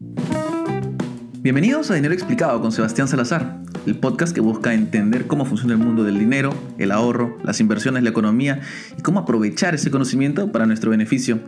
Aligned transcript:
Bienvenidos 0.00 1.90
a 1.90 1.94
Dinero 1.94 2.14
Explicado 2.14 2.60
con 2.60 2.70
Sebastián 2.70 3.08
Salazar, 3.08 3.62
el 3.84 3.96
podcast 3.96 4.32
que 4.32 4.40
busca 4.40 4.72
entender 4.72 5.26
cómo 5.26 5.44
funciona 5.44 5.72
el 5.72 5.80
mundo 5.80 6.04
del 6.04 6.20
dinero, 6.20 6.54
el 6.78 6.92
ahorro, 6.92 7.36
las 7.42 7.58
inversiones, 7.58 8.04
la 8.04 8.10
economía 8.10 8.60
y 8.96 9.02
cómo 9.02 9.18
aprovechar 9.18 9.74
ese 9.74 9.90
conocimiento 9.90 10.52
para 10.52 10.66
nuestro 10.66 10.92
beneficio. 10.92 11.40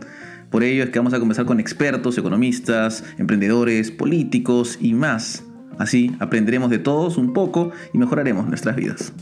Por 0.49 0.63
ello 0.63 0.83
es 0.83 0.89
que 0.89 0.99
vamos 0.99 1.13
a 1.13 1.19
conversar 1.19 1.45
con 1.45 1.61
expertos, 1.61 2.17
economistas, 2.17 3.05
emprendedores, 3.17 3.89
políticos 3.89 4.77
y 4.81 4.95
más. 4.95 5.45
Así 5.77 6.13
aprenderemos 6.19 6.69
de 6.69 6.79
todos 6.79 7.17
un 7.17 7.31
poco 7.31 7.71
y 7.93 7.99
mejoraremos 7.99 8.47
nuestras 8.47 8.75
vidas. 8.75 9.13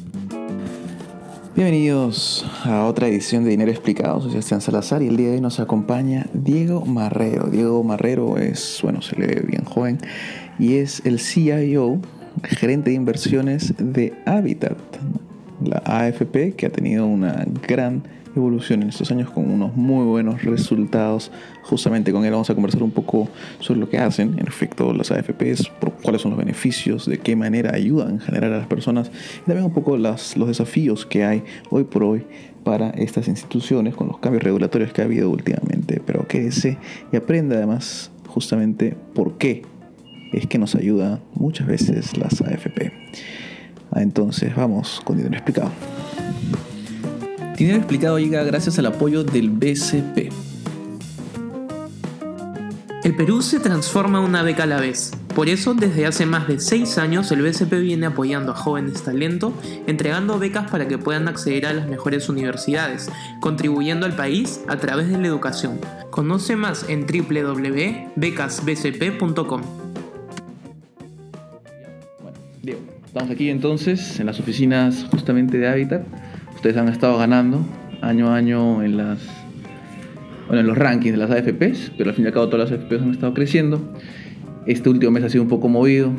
Bienvenidos 1.60 2.46
a 2.64 2.86
otra 2.86 3.10
edición 3.10 3.44
de 3.44 3.50
Dinero 3.50 3.70
Explicado. 3.70 4.22
Soy 4.22 4.32
Sebastián 4.32 4.62
Salazar 4.62 5.02
y 5.02 5.08
el 5.08 5.18
día 5.18 5.28
de 5.28 5.34
hoy 5.34 5.42
nos 5.42 5.60
acompaña 5.60 6.26
Diego 6.32 6.86
Marrero. 6.86 7.48
Diego 7.48 7.84
Marrero 7.84 8.38
es, 8.38 8.80
bueno, 8.82 9.02
se 9.02 9.18
le 9.18 9.28
ve 9.28 9.42
bien 9.46 9.66
joven 9.66 9.98
y 10.58 10.76
es 10.76 11.02
el 11.04 11.20
CIO, 11.20 12.00
gerente 12.44 12.92
de 12.92 12.96
inversiones 12.96 13.74
de 13.78 14.14
Habitat, 14.26 14.78
la 15.62 15.82
AFP, 15.84 16.54
que 16.56 16.68
ha 16.68 16.70
tenido 16.70 17.06
una 17.06 17.46
gran 17.68 18.04
evolución 18.40 18.82
en 18.82 18.90
estos 18.90 19.12
años 19.12 19.30
con 19.30 19.50
unos 19.50 19.76
muy 19.76 20.06
buenos 20.06 20.44
resultados. 20.44 21.32
Justamente 21.64 22.12
con 22.12 22.26
él 22.26 22.32
vamos 22.32 22.50
a 22.50 22.56
conversar 22.56 22.84
un 22.84 22.92
poco 22.92 23.30
sobre 23.60 23.80
lo 23.80 23.90
que 23.90 23.98
hacen, 23.98 24.40
en 24.40 24.48
efecto, 24.48 24.94
las 24.94 25.12
AFPs, 25.12 25.72
cuáles 26.04 26.22
son 26.22 26.32
los 26.32 26.40
beneficios, 26.40 27.06
de 27.06 27.20
qué 27.20 27.36
manera 27.36 27.74
ayudan 27.74 28.18
a 28.18 28.22
generar 28.22 28.54
a 28.54 28.58
las 28.58 28.68
personas 28.68 29.12
y 29.38 29.46
también 29.46 29.66
un 29.66 29.74
poco 29.74 29.98
las, 29.98 30.36
los 30.38 30.48
desafíos 30.48 31.06
que 31.06 31.24
hay 31.24 31.44
hoy 31.70 31.84
por 31.84 32.04
hoy 32.04 32.26
para 32.64 32.90
estas 32.92 33.28
instituciones 33.28 33.96
con 33.96 34.08
los 34.08 34.20
cambios 34.20 34.44
regulatorios 34.44 34.92
que 34.94 35.02
ha 35.02 35.06
habido 35.06 35.30
últimamente. 35.30 36.02
Pero 36.06 36.28
quédese 36.28 36.78
y 37.12 37.16
aprenda 37.16 37.56
además 37.56 38.12
justamente 38.28 38.96
por 39.14 39.38
qué 39.38 39.64
es 40.34 40.48
que 40.48 40.58
nos 40.58 40.76
ayuda 40.76 41.20
muchas 41.34 41.68
veces 41.68 42.18
las 42.18 42.42
AFP. 42.42 42.92
Entonces 43.96 44.56
vamos 44.56 45.02
con 45.04 45.18
dinero 45.18 45.36
explicado. 45.36 45.72
Dinero 47.60 47.78
explicado 47.78 48.18
llega 48.18 48.42
gracias 48.44 48.80
al 48.80 48.86
apoyo 48.86 49.26
del 49.26 49.50
BCP. 49.50 50.32
El 53.04 53.16
Perú 53.18 53.42
se 53.42 53.60
transforma 53.60 54.22
una 54.22 54.44
beca 54.44 54.64
a 54.64 54.66
la 54.66 54.80
vez. 54.80 55.12
Por 55.36 55.50
eso, 55.50 55.74
desde 55.74 56.06
hace 56.06 56.26
más 56.26 56.48
de 56.48 56.62
6 56.62 56.98
años, 56.98 57.30
el 57.34 57.42
BCP 57.42 57.82
viene 57.82 58.06
apoyando 58.06 58.54
a 58.54 58.56
jóvenes 58.56 59.04
talento, 59.04 59.52
entregando 59.88 60.40
becas 60.40 60.72
para 60.72 60.88
que 60.88 60.98
puedan 60.98 61.28
acceder 61.28 61.66
a 61.66 61.74
las 61.74 61.90
mejores 61.90 62.30
universidades, 62.30 63.12
contribuyendo 63.42 64.06
al 64.06 64.16
país 64.16 64.62
a 64.70 64.78
través 64.78 65.10
de 65.10 65.18
la 65.18 65.28
educación. 65.28 65.82
Conoce 66.12 66.56
más 66.56 66.86
en 66.88 67.06
www.becasbcp.com. 67.06 69.62
Diego, 72.64 72.80
estamos 73.06 73.30
aquí 73.30 73.50
entonces 73.50 74.18
en 74.18 74.28
las 74.28 74.40
oficinas 74.40 75.06
justamente 75.12 75.58
de 75.58 75.68
Habitat. 75.68 76.04
Ustedes 76.60 76.76
han 76.76 76.90
estado 76.90 77.18
ganando 77.18 77.62
año 78.02 78.28
a 78.28 78.36
año 78.36 78.84
en 78.84 78.98
las 78.98 79.26
bueno, 80.46 80.60
en 80.60 80.68
los 80.68 80.78
rankings 80.78 81.14
de 81.14 81.18
las 81.18 81.32
AFPs, 81.32 81.94
pero 81.98 82.10
al 82.10 82.16
fin 82.18 82.26
y 82.26 82.28
al 82.28 82.34
cabo 82.34 82.50
todas 82.50 82.70
las 82.70 82.78
AFPs 82.78 83.02
han 83.02 83.12
estado 83.12 83.34
creciendo. 83.34 83.80
Este 84.66 84.90
último 84.90 85.10
mes 85.14 85.24
ha 85.24 85.30
sido 85.30 85.42
un 85.42 85.48
poco 85.48 85.70
movido 85.70 86.12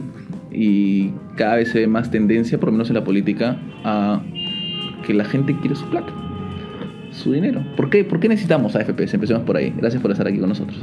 y 0.50 1.10
cada 1.36 1.56
vez 1.56 1.68
se 1.68 1.80
ve 1.80 1.86
más 1.88 2.10
tendencia, 2.10 2.58
por 2.58 2.70
lo 2.70 2.72
menos 2.72 2.88
en 2.88 2.94
la 2.94 3.04
política, 3.04 3.58
a 3.84 4.22
que 5.06 5.12
la 5.12 5.26
gente 5.26 5.54
quiere 5.60 5.76
su 5.76 5.84
plata, 5.90 6.10
su 7.10 7.34
dinero. 7.34 7.62
¿Por 7.76 7.90
qué, 7.90 8.04
¿Por 8.04 8.18
qué 8.18 8.30
necesitamos 8.30 8.74
AFPs? 8.74 9.12
Empecemos 9.12 9.42
por 9.42 9.58
ahí. 9.58 9.74
Gracias 9.76 10.00
por 10.00 10.10
estar 10.10 10.26
aquí 10.26 10.38
con 10.38 10.48
nosotros. 10.48 10.82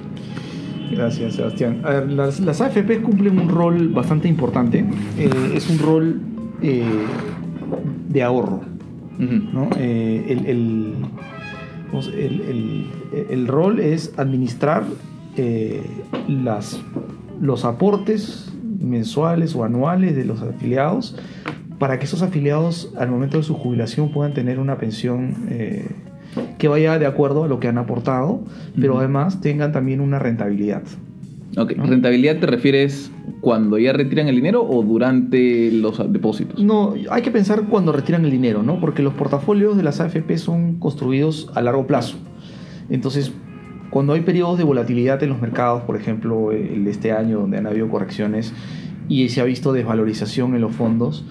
Gracias, 0.91 1.33
Sebastián. 1.33 1.81
Las, 2.15 2.39
las 2.41 2.61
AFP 2.61 3.01
cumplen 3.01 3.39
un 3.39 3.49
rol 3.49 3.89
bastante 3.89 4.27
importante. 4.27 4.85
Eh, 5.17 5.29
es 5.55 5.67
un 5.67 5.79
rol 5.79 6.21
eh, 6.61 6.83
de 8.07 8.21
ahorro. 8.21 8.76
¿No? 9.17 9.69
Eh, 9.77 10.25
el, 10.29 10.45
el, 10.45 10.95
el, 12.13 12.85
el, 13.29 13.47
rol 13.47 13.79
es 13.79 14.13
administrar 14.17 14.83
las, 16.27 16.81
los 17.41 17.65
aportes 17.65 18.53
mensuales 18.79 19.55
o 19.55 19.63
anuales 19.63 20.15
de 20.15 20.25
los 20.25 20.41
afiliados 20.41 21.15
para 21.79 21.99
que 21.99 22.05
esos 22.05 22.21
afiliados 22.21 22.93
al 22.97 23.09
momento 23.09 23.37
de 23.37 23.43
su 23.43 23.53
jubilación 23.53 24.11
puedan 24.11 24.33
tener 24.33 24.59
una 24.59 24.77
pensión 24.77 25.35
que 26.57 26.67
vaya 26.67 26.99
de 26.99 27.05
acuerdo 27.05 27.43
a 27.43 27.47
lo 27.47 27.59
que 27.59 27.67
han 27.67 27.77
aportado, 27.77 28.41
pero 28.79 28.99
además 28.99 29.41
tengan 29.41 29.71
también 29.71 30.01
una 30.01 30.19
rentabilidad. 30.19 30.83
Ok, 31.57 31.73
¿rentabilidad 31.75 32.37
te 32.37 32.45
refieres 32.45 33.11
cuando 33.41 33.79
ya 33.79 33.91
retiran 33.91 34.27
el 34.27 34.35
dinero 34.35 34.63
o 34.63 34.83
durante 34.83 35.71
los 35.71 35.97
depósitos? 36.13 36.63
No, 36.63 36.93
hay 37.09 37.21
que 37.23 37.31
pensar 37.31 37.63
cuando 37.63 37.91
retiran 37.91 38.23
el 38.25 38.31
dinero, 38.31 38.61
¿no? 38.61 38.79
Porque 38.79 39.01
los 39.01 39.13
portafolios 39.15 39.75
de 39.75 39.81
las 39.81 39.99
AFP 39.99 40.37
son 40.37 40.75
construidos 40.75 41.49
a 41.55 41.61
largo 41.63 41.87
plazo. 41.87 42.17
Entonces, 42.89 43.31
cuando 43.89 44.13
hay 44.13 44.21
periodos 44.21 44.59
de 44.59 44.65
volatilidad 44.65 45.23
en 45.23 45.29
los 45.29 45.41
mercados, 45.41 45.81
por 45.81 45.95
ejemplo, 45.95 46.51
el 46.51 46.85
de 46.85 46.91
este 46.91 47.11
año 47.11 47.39
donde 47.39 47.57
han 47.57 47.65
habido 47.65 47.89
correcciones 47.89 48.53
y 49.09 49.29
se 49.29 49.41
ha 49.41 49.43
visto 49.43 49.73
desvalorización 49.73 50.53
en 50.53 50.61
los 50.61 50.75
fondos, 50.75 51.25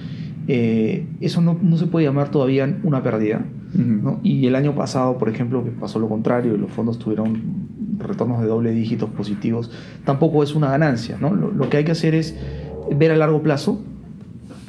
eh, 0.49 1.07
eso 1.21 1.41
no, 1.41 1.57
no, 1.63 1.77
se 1.77 1.87
puede 1.87 2.07
llamar 2.07 2.33
todavía 2.33 2.79
una 2.83 3.01
pérdida. 3.01 3.45
¿no? 3.75 4.21
Y 4.25 4.47
el 4.47 4.57
año 4.57 4.75
pasado, 4.75 5.19
por 5.19 5.29
ejemplo, 5.29 5.63
que 5.63 5.71
pasó 5.71 6.01
lo 6.01 6.09
contrario, 6.09 6.57
los 6.57 6.73
fondos 6.73 6.99
tuvieron 6.99 7.76
retornos 7.99 8.41
de 8.41 8.47
doble 8.47 8.73
dígitos 8.73 9.11
positivos, 9.11 9.71
tampoco 10.05 10.43
es 10.43 10.55
una 10.55 10.71
ganancia. 10.71 11.19
¿no? 11.21 11.35
Lo, 11.35 11.51
lo 11.51 11.69
que 11.69 11.79
hay 11.79 11.85
que 11.85 11.93
hacer 11.93 12.15
es 12.15 12.37
ver 12.95 13.11
a 13.11 13.17
largo 13.17 13.43
plazo 13.43 13.81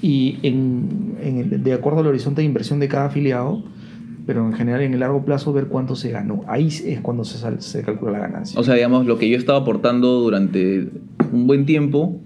y 0.02 0.38
en, 0.44 1.18
en 1.22 1.38
el, 1.38 1.64
de 1.64 1.74
acuerdo 1.74 2.00
al 2.00 2.08
horizonte 2.08 2.42
de 2.42 2.46
inversión 2.46 2.80
de 2.80 2.88
cada 2.88 3.06
afiliado, 3.06 3.64
pero 4.26 4.46
en 4.46 4.54
general 4.54 4.82
en 4.82 4.94
el 4.94 5.00
largo 5.00 5.24
plazo 5.24 5.54
ver 5.54 5.68
cuánto 5.68 5.96
se 5.96 6.12
ganó. 6.12 6.44
Ahí 6.48 6.68
es 6.68 7.00
cuando 7.02 7.24
se, 7.24 7.38
sal, 7.38 7.62
se 7.62 7.82
calcula 7.82 8.12
la 8.12 8.20
ganancia. 8.20 8.60
O 8.60 8.64
sea, 8.64 8.76
digamos, 8.76 9.06
lo 9.06 9.18
que 9.18 9.30
yo 9.30 9.38
estaba 9.38 9.60
aportando 9.60 10.20
durante 10.20 10.90
un 11.32 11.48
buen 11.48 11.66
tiempo 11.66 12.20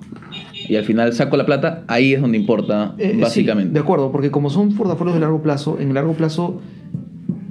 y 0.68 0.76
al 0.76 0.84
final 0.84 1.14
saco 1.14 1.38
la 1.38 1.46
plata, 1.46 1.84
ahí 1.88 2.14
es 2.14 2.22
donde 2.22 2.38
importa, 2.38 2.96
eh, 2.98 3.18
básicamente. 3.20 3.70
Sí, 3.70 3.74
de 3.74 3.80
acuerdo, 3.80 4.12
porque 4.12 4.32
como 4.32 4.50
son 4.50 4.74
portafolios 4.76 5.16
de 5.16 5.22
largo 5.22 5.42
plazo, 5.42 5.78
en 5.80 5.90
el 5.90 5.94
largo 5.94 6.14
plazo, 6.14 6.62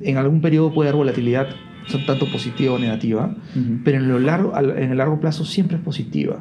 en 0.02 0.16
algún 0.16 0.40
periodo 0.40 0.72
puede 0.72 0.88
haber 0.88 0.98
volatilidad, 0.98 1.48
son 1.90 2.06
tanto 2.06 2.30
positiva 2.30 2.74
o 2.74 2.78
negativa, 2.78 3.26
uh 3.26 3.58
-huh. 3.58 3.80
pero 3.84 3.98
en, 3.98 4.08
lo 4.08 4.18
largo, 4.18 4.56
en 4.56 4.90
el 4.90 4.98
largo 4.98 5.20
plazo 5.20 5.44
siempre 5.44 5.76
es 5.76 5.82
positiva. 5.82 6.40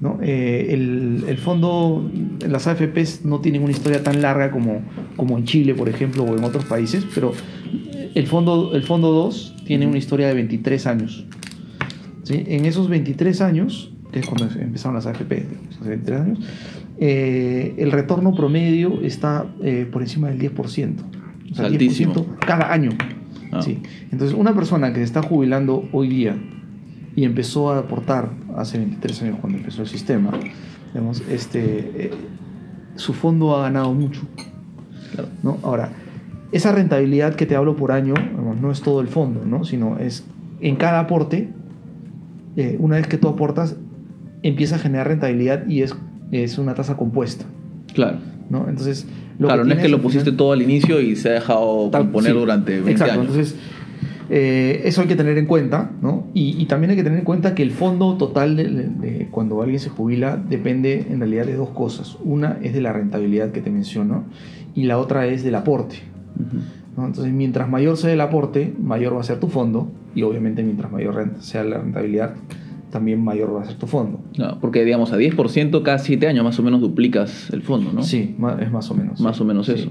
¿no? 0.00 0.18
Eh, 0.22 0.68
el, 0.70 1.24
el, 1.26 1.38
fondo, 1.38 2.10
las 2.46 2.66
AFPs 2.66 3.24
no 3.24 3.40
tienen 3.40 3.62
una 3.62 3.72
historia 3.72 4.02
tan 4.02 4.20
larga 4.20 4.50
como, 4.50 4.82
como 5.16 5.38
en 5.38 5.44
Chile, 5.44 5.74
por 5.74 5.88
ejemplo, 5.88 6.24
o 6.24 6.36
en 6.36 6.44
otros 6.44 6.64
países, 6.66 7.04
pero 7.14 7.32
el 8.14 8.26
fondo, 8.26 8.74
el 8.74 8.82
fondo 8.82 9.12
2 9.12 9.64
tiene 9.66 9.86
una 9.86 9.98
historia 9.98 10.28
de 10.28 10.34
23 10.34 10.86
años. 10.86 11.26
¿sí? 12.22 12.44
En 12.46 12.64
esos 12.66 12.88
23 12.88 13.40
años, 13.40 13.92
que 14.12 14.20
es 14.20 14.26
cuando 14.26 14.48
empezaron 14.60 14.94
las 14.94 15.06
AFP, 15.06 15.46
hace 15.80 15.88
23 15.88 16.20
años, 16.20 16.38
eh, 16.98 17.74
el 17.78 17.92
retorno 17.92 18.34
promedio 18.34 19.00
está 19.02 19.46
eh, 19.62 19.86
por 19.90 20.02
encima 20.02 20.28
del 20.28 20.38
10%. 20.38 20.94
O 21.52 21.54
sea, 21.54 21.66
Altísimo. 21.66 22.14
10% 22.14 22.38
cada 22.40 22.72
año. 22.72 22.90
Ah. 23.58 23.62
¿sí? 23.62 23.80
Entonces, 24.10 24.36
una 24.36 24.54
persona 24.54 24.92
que 24.92 24.96
se 24.96 25.04
está 25.04 25.22
jubilando 25.22 25.88
hoy 25.92 26.08
día 26.08 26.36
y 27.14 27.24
empezó 27.24 27.70
a 27.70 27.78
aportar 27.78 28.30
hace 28.56 28.78
23 28.78 29.22
años 29.22 29.38
cuando 29.40 29.58
empezó 29.58 29.82
el 29.82 29.88
sistema, 29.88 30.32
digamos, 30.92 31.22
este, 31.30 32.06
eh, 32.06 32.10
su 32.96 33.14
fondo 33.14 33.56
ha 33.56 33.62
ganado 33.62 33.92
mucho. 33.94 34.22
Claro. 35.12 35.28
¿no? 35.42 35.58
Ahora, 35.62 35.90
esa 36.52 36.72
rentabilidad 36.72 37.34
que 37.34 37.46
te 37.46 37.56
hablo 37.56 37.76
por 37.76 37.92
año 37.92 38.14
digamos, 38.14 38.60
no 38.60 38.70
es 38.70 38.82
todo 38.82 39.00
el 39.00 39.08
fondo, 39.08 39.44
¿no? 39.44 39.64
sino 39.64 39.98
es 39.98 40.24
en 40.60 40.76
cada 40.76 41.00
aporte, 41.00 41.48
eh, 42.56 42.76
una 42.80 42.96
vez 42.96 43.06
que 43.06 43.18
tú 43.18 43.28
aportas, 43.28 43.76
empieza 44.42 44.76
a 44.76 44.78
generar 44.78 45.08
rentabilidad 45.08 45.66
y 45.66 45.82
es, 45.82 45.94
es 46.32 46.58
una 46.58 46.74
tasa 46.74 46.96
compuesta. 46.96 47.44
Claro. 47.92 48.18
¿no? 48.50 48.68
Entonces, 48.68 49.06
lo 49.38 49.48
claro, 49.48 49.64
no 49.64 49.72
es 49.74 49.80
que 49.80 49.88
lo 49.88 50.00
pusiste 50.00 50.24
final, 50.24 50.36
todo 50.36 50.52
al 50.52 50.62
inicio 50.62 51.00
y 51.00 51.16
se 51.16 51.30
ha 51.30 51.32
dejado 51.32 51.88
tal, 51.90 52.02
componer 52.02 52.32
sí, 52.32 52.38
durante 52.38 52.72
20 52.72 52.90
exacto, 52.90 53.12
años. 53.14 53.26
Entonces, 53.28 53.56
eh, 54.28 54.82
eso 54.84 55.02
hay 55.02 55.06
que 55.06 55.16
tener 55.16 55.38
en 55.38 55.46
cuenta, 55.46 55.90
¿no? 56.02 56.26
Y, 56.34 56.60
y, 56.60 56.66
también 56.66 56.90
hay 56.90 56.96
que 56.96 57.04
tener 57.04 57.18
en 57.18 57.24
cuenta 57.24 57.54
que 57.54 57.62
el 57.62 57.70
fondo 57.70 58.16
total 58.16 58.56
de, 58.56 58.64
de, 58.64 58.88
de, 58.88 59.28
cuando 59.30 59.62
alguien 59.62 59.78
se 59.78 59.88
jubila 59.88 60.36
depende 60.36 61.06
en 61.10 61.20
realidad 61.20 61.46
de 61.46 61.54
dos 61.54 61.70
cosas. 61.70 62.16
Una 62.24 62.58
es 62.62 62.72
de 62.72 62.80
la 62.80 62.92
rentabilidad 62.92 63.52
que 63.52 63.60
te 63.60 63.70
menciono 63.70 64.24
y 64.74 64.84
la 64.84 64.98
otra 64.98 65.26
es 65.26 65.44
del 65.44 65.54
aporte. 65.54 65.96
Uh 66.38 66.42
-huh. 66.42 66.96
¿no? 66.96 67.06
Entonces, 67.06 67.32
mientras 67.32 67.68
mayor 67.68 67.96
sea 67.96 68.12
el 68.12 68.20
aporte, 68.20 68.74
mayor 68.82 69.14
va 69.16 69.20
a 69.20 69.24
ser 69.24 69.38
tu 69.38 69.48
fondo 69.48 69.92
y 70.14 70.22
obviamente 70.22 70.62
mientras 70.62 70.90
mayor 70.90 71.30
sea 71.40 71.62
la 71.62 71.78
rentabilidad, 71.78 72.34
también 72.90 73.22
mayor 73.22 73.54
va 73.54 73.62
a 73.62 73.64
ser 73.64 73.76
tu 73.76 73.86
fondo. 73.86 74.20
No, 74.38 74.58
porque 74.60 74.84
digamos 74.84 75.12
a 75.12 75.18
10% 75.18 75.82
cada 75.82 75.98
7 75.98 76.26
años 76.26 76.44
más 76.44 76.58
o 76.58 76.62
menos 76.62 76.80
duplicas 76.80 77.50
el 77.52 77.62
fondo, 77.62 77.92
¿no? 77.92 78.02
Sí, 78.02 78.36
es 78.60 78.70
más 78.70 78.90
o 78.90 78.94
menos. 78.94 79.20
Más 79.20 79.36
sí. 79.36 79.42
o 79.42 79.46
menos 79.46 79.68
eso. 79.68 79.90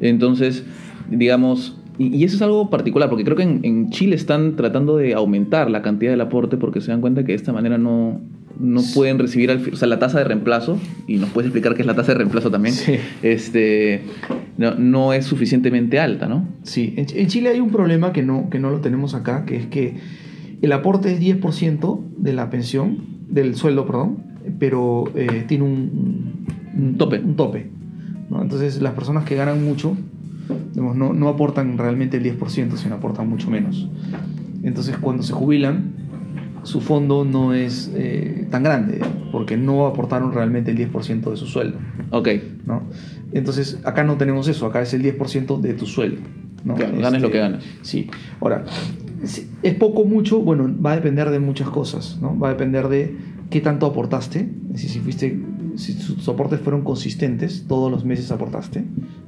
Entonces, 0.00 0.64
digamos, 1.10 1.76
y, 1.98 2.16
y, 2.16 2.24
eso 2.24 2.36
es 2.36 2.42
algo 2.42 2.70
particular, 2.70 3.10
porque 3.10 3.24
creo 3.24 3.36
que 3.36 3.42
en, 3.42 3.60
en, 3.62 3.90
Chile 3.90 4.16
están 4.16 4.56
tratando 4.56 4.96
de 4.96 5.14
aumentar 5.14 5.70
la 5.70 5.82
cantidad 5.82 6.10
del 6.10 6.20
aporte 6.22 6.56
porque 6.56 6.80
se 6.80 6.90
dan 6.90 7.00
cuenta 7.00 7.24
que 7.24 7.32
de 7.32 7.36
esta 7.36 7.52
manera 7.52 7.76
no, 7.76 8.20
no 8.58 8.80
pueden 8.94 9.18
recibir, 9.18 9.50
al, 9.50 9.62
o 9.70 9.76
sea, 9.76 9.86
la 9.86 9.98
tasa 9.98 10.18
de 10.18 10.24
reemplazo, 10.24 10.78
y 11.06 11.16
nos 11.16 11.30
puedes 11.30 11.48
explicar 11.48 11.74
qué 11.74 11.82
es 11.82 11.86
la 11.86 11.94
tasa 11.94 12.12
de 12.12 12.18
reemplazo 12.18 12.50
también, 12.50 12.74
Sí. 12.74 12.94
este, 13.22 14.02
no, 14.56 14.74
no 14.76 15.12
es 15.12 15.26
suficientemente 15.26 15.98
alta, 15.98 16.26
¿no? 16.26 16.48
Sí, 16.62 16.94
en, 16.96 17.06
en 17.14 17.26
Chile 17.26 17.50
hay 17.50 17.60
un 17.60 17.70
problema 17.70 18.12
que 18.12 18.22
no, 18.22 18.48
que 18.48 18.58
no 18.58 18.70
lo 18.70 18.80
tenemos 18.80 19.14
acá, 19.14 19.44
que 19.44 19.56
es 19.56 19.66
que 19.66 19.96
el 20.62 20.72
aporte 20.72 21.12
es 21.12 21.20
10% 21.20 22.00
de 22.18 22.32
la 22.32 22.50
pensión, 22.50 22.98
del 23.28 23.54
sueldo, 23.54 23.86
perdón, 23.86 24.18
pero 24.58 25.04
eh, 25.14 25.44
tiene 25.46 25.64
un, 25.64 26.46
Un 26.76 26.98
tope. 26.98 27.18
Un 27.20 27.36
tope 27.36 27.70
¿no? 28.28 28.42
Entonces 28.42 28.80
las 28.80 28.94
personas 28.94 29.24
que 29.24 29.34
ganan 29.34 29.64
mucho 29.64 29.96
digamos, 30.72 30.96
no, 30.96 31.12
no 31.12 31.28
aportan 31.28 31.78
realmente 31.78 32.16
el 32.16 32.24
10%, 32.24 32.76
sino 32.76 32.96
aportan 32.96 33.28
mucho 33.28 33.50
menos. 33.50 33.88
Entonces 34.62 34.96
cuando 34.98 35.22
se 35.22 35.32
jubilan, 35.32 35.92
su 36.62 36.80
fondo 36.80 37.24
no 37.24 37.54
es 37.54 37.90
eh, 37.94 38.46
tan 38.50 38.62
grande, 38.62 39.00
porque 39.32 39.56
no 39.56 39.86
aportaron 39.86 40.32
realmente 40.32 40.70
el 40.70 40.78
10% 40.78 41.30
de 41.30 41.36
su 41.36 41.46
sueldo. 41.46 41.78
Ok, 42.10 42.28
¿no? 42.66 42.82
Entonces, 43.32 43.80
acá 43.84 44.04
no 44.04 44.16
tenemos 44.16 44.48
eso, 44.48 44.66
acá 44.66 44.82
es 44.82 44.94
el 44.94 45.02
10% 45.02 45.60
de 45.60 45.74
tu 45.74 45.86
sueldo. 45.86 46.20
¿no? 46.64 46.74
Claro, 46.74 46.98
ganes 46.98 47.22
lo 47.22 47.30
que 47.30 47.38
ganes. 47.38 47.64
Sí. 47.82 48.10
Ahora, 48.40 48.64
es 49.62 49.74
poco 49.74 50.04
mucho, 50.04 50.40
bueno, 50.40 50.70
va 50.84 50.92
a 50.92 50.96
depender 50.96 51.30
de 51.30 51.38
muchas 51.38 51.68
cosas, 51.68 52.18
¿no? 52.20 52.38
Va 52.38 52.48
a 52.48 52.50
depender 52.52 52.88
de 52.88 53.16
qué 53.50 53.60
tanto 53.60 53.86
aportaste, 53.86 54.48
es 54.68 54.72
decir, 54.72 54.90
si 54.90 55.00
fuiste, 55.00 55.38
si 55.80 55.94
tus 55.94 56.28
aportes 56.28 56.60
fueron 56.60 56.82
consistentes, 56.82 57.64
todos 57.66 57.90
los 57.90 58.04
meses 58.04 58.30
aportaste, 58.30 58.84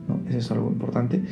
¿no? 0.09 0.21
Eso 0.29 0.39
es 0.39 0.51
algo 0.51 0.69
importante. 0.71 1.23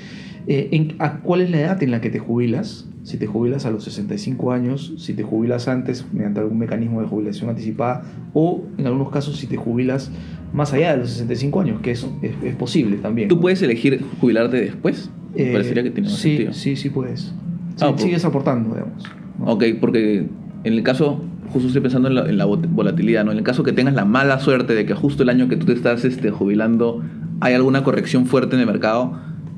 Eh, 0.46 0.68
en- 0.72 0.94
a- 0.98 1.18
¿Cuál 1.20 1.42
es 1.42 1.50
la 1.50 1.60
edad 1.60 1.82
en 1.82 1.90
la 1.90 2.00
que 2.00 2.10
te 2.10 2.18
jubilas? 2.18 2.86
Si 3.02 3.16
te 3.16 3.26
jubilas 3.26 3.64
a 3.66 3.70
los 3.70 3.84
65 3.84 4.52
años, 4.52 4.92
si 4.98 5.14
te 5.14 5.22
jubilas 5.22 5.68
antes 5.68 6.04
mediante 6.12 6.40
algún 6.40 6.58
mecanismo 6.58 7.00
de 7.00 7.06
jubilación 7.06 7.48
anticipada 7.50 8.02
o 8.34 8.62
en 8.78 8.86
algunos 8.86 9.10
casos 9.10 9.36
si 9.38 9.46
te 9.46 9.56
jubilas 9.56 10.10
más 10.52 10.72
allá 10.72 10.92
de 10.92 10.98
los 10.98 11.10
65 11.10 11.60
años, 11.60 11.80
que 11.80 11.92
eso 11.92 12.12
es, 12.22 12.32
es 12.44 12.54
posible 12.56 12.96
también. 12.98 13.28
¿tú 13.28 13.36
¿no? 13.36 13.40
puedes 13.42 13.62
elegir 13.62 14.04
jubilarte 14.20 14.60
después? 14.60 15.10
Eh, 15.36 15.50
parecería 15.52 15.82
que 15.82 15.90
tiene 15.90 16.08
más 16.08 16.18
sí, 16.18 16.28
sentido. 16.30 16.52
Sí, 16.52 16.76
sí 16.76 16.90
puedes. 16.90 17.20
Sí, 17.20 17.32
Ah, 17.80 17.90
pues. 17.92 18.02
sigues 18.02 18.24
aportando, 18.24 18.74
digamos. 18.74 19.04
¿no? 19.38 19.46
Ok, 19.52 19.64
porque 19.80 20.26
en 20.64 20.72
el 20.72 20.82
caso, 20.82 21.22
justo 21.52 21.66
estoy 21.68 21.82
pensando 21.82 22.08
en 22.08 22.14
la, 22.14 22.28
en 22.28 22.38
la 22.38 22.46
vol- 22.46 22.66
volatilidad, 22.70 23.24
¿no? 23.24 23.32
En 23.32 23.38
el 23.38 23.44
caso 23.44 23.62
que 23.62 23.72
tengas 23.72 23.94
la 23.94 24.04
mala 24.04 24.38
suerte 24.40 24.74
de 24.74 24.86
que 24.86 24.94
justo 24.94 25.22
el 25.22 25.28
año 25.28 25.48
que 25.48 25.56
tú 25.56 25.66
te 25.66 25.72
estás 25.72 26.04
este, 26.04 26.30
jubilando 26.30 27.02
hay 27.40 27.54
alguna 27.54 27.82
corrección 27.84 28.26
fuerte 28.26 28.54
en 28.56 28.60
el 28.60 28.66
mercado, 28.66 29.12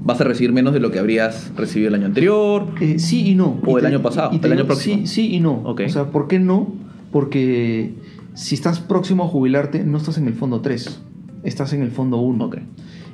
vas 0.04 0.20
a 0.20 0.24
recibir 0.24 0.52
menos 0.52 0.72
de 0.72 0.80
lo 0.80 0.90
que 0.90 0.98
habrías 0.98 1.52
recibido 1.56 1.88
el 1.88 1.94
año 1.94 2.06
anterior. 2.06 2.66
Eh, 2.80 2.98
sí 2.98 3.28
y 3.28 3.34
no. 3.34 3.60
O 3.66 3.76
Y 3.76 3.80
el 3.80 3.86
año 3.86 4.02
pasado, 4.02 4.30
y 4.34 4.38
te 4.38 4.46
el 4.46 4.52
año 4.54 4.66
próximo. 4.66 4.98
Sí, 4.98 5.06
sí 5.06 5.34
y 5.34 5.40
no. 5.40 5.62
O 5.64 5.76
sea, 5.88 6.06
¿por 6.10 6.28
qué 6.28 6.38
no? 6.38 6.74
Porque 7.10 7.94
si 8.34 8.54
estás 8.54 8.80
próximo 8.80 9.24
a 9.24 9.28
jubilarte, 9.28 9.84
no 9.84 9.98
estás 9.98 10.18
en 10.18 10.26
el 10.26 10.34
fondo 10.34 10.60
3, 10.60 11.02
estás 11.44 11.72
en 11.72 11.82
el 11.82 11.90
fondo 11.90 12.16
1. 12.18 12.44
Ok. 12.44 12.56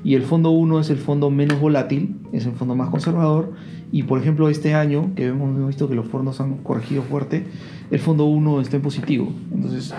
Y 0.05 0.15
el 0.15 0.23
fondo 0.23 0.51
1 0.51 0.81
es 0.81 0.91
el 0.91 0.99
fondo 0.99 1.31
menos 1.31 1.61
volátil, 1.61 2.17
es 2.33 2.47
el 2.47 2.53
fondo 2.53 2.75
más 2.75 2.91
conservador. 2.91 3.53
Y 3.91 4.05
por 4.05 4.21
ejemplo, 4.21 4.49
este 4.49 4.75
año, 4.75 5.11
que 5.17 5.27
hemos 5.27 5.67
visto 5.67 5.89
que 5.89 5.95
los 5.95 6.07
fondos 6.07 6.41
han 6.41 6.59
corregido 6.59 7.03
fuerte, 7.03 7.45
el 7.91 7.99
fondo 7.99 8.27
1 8.27 8.61
está 8.61 8.77
en 8.77 8.83
positivo. 8.83 9.33
Entonces, 9.53 9.95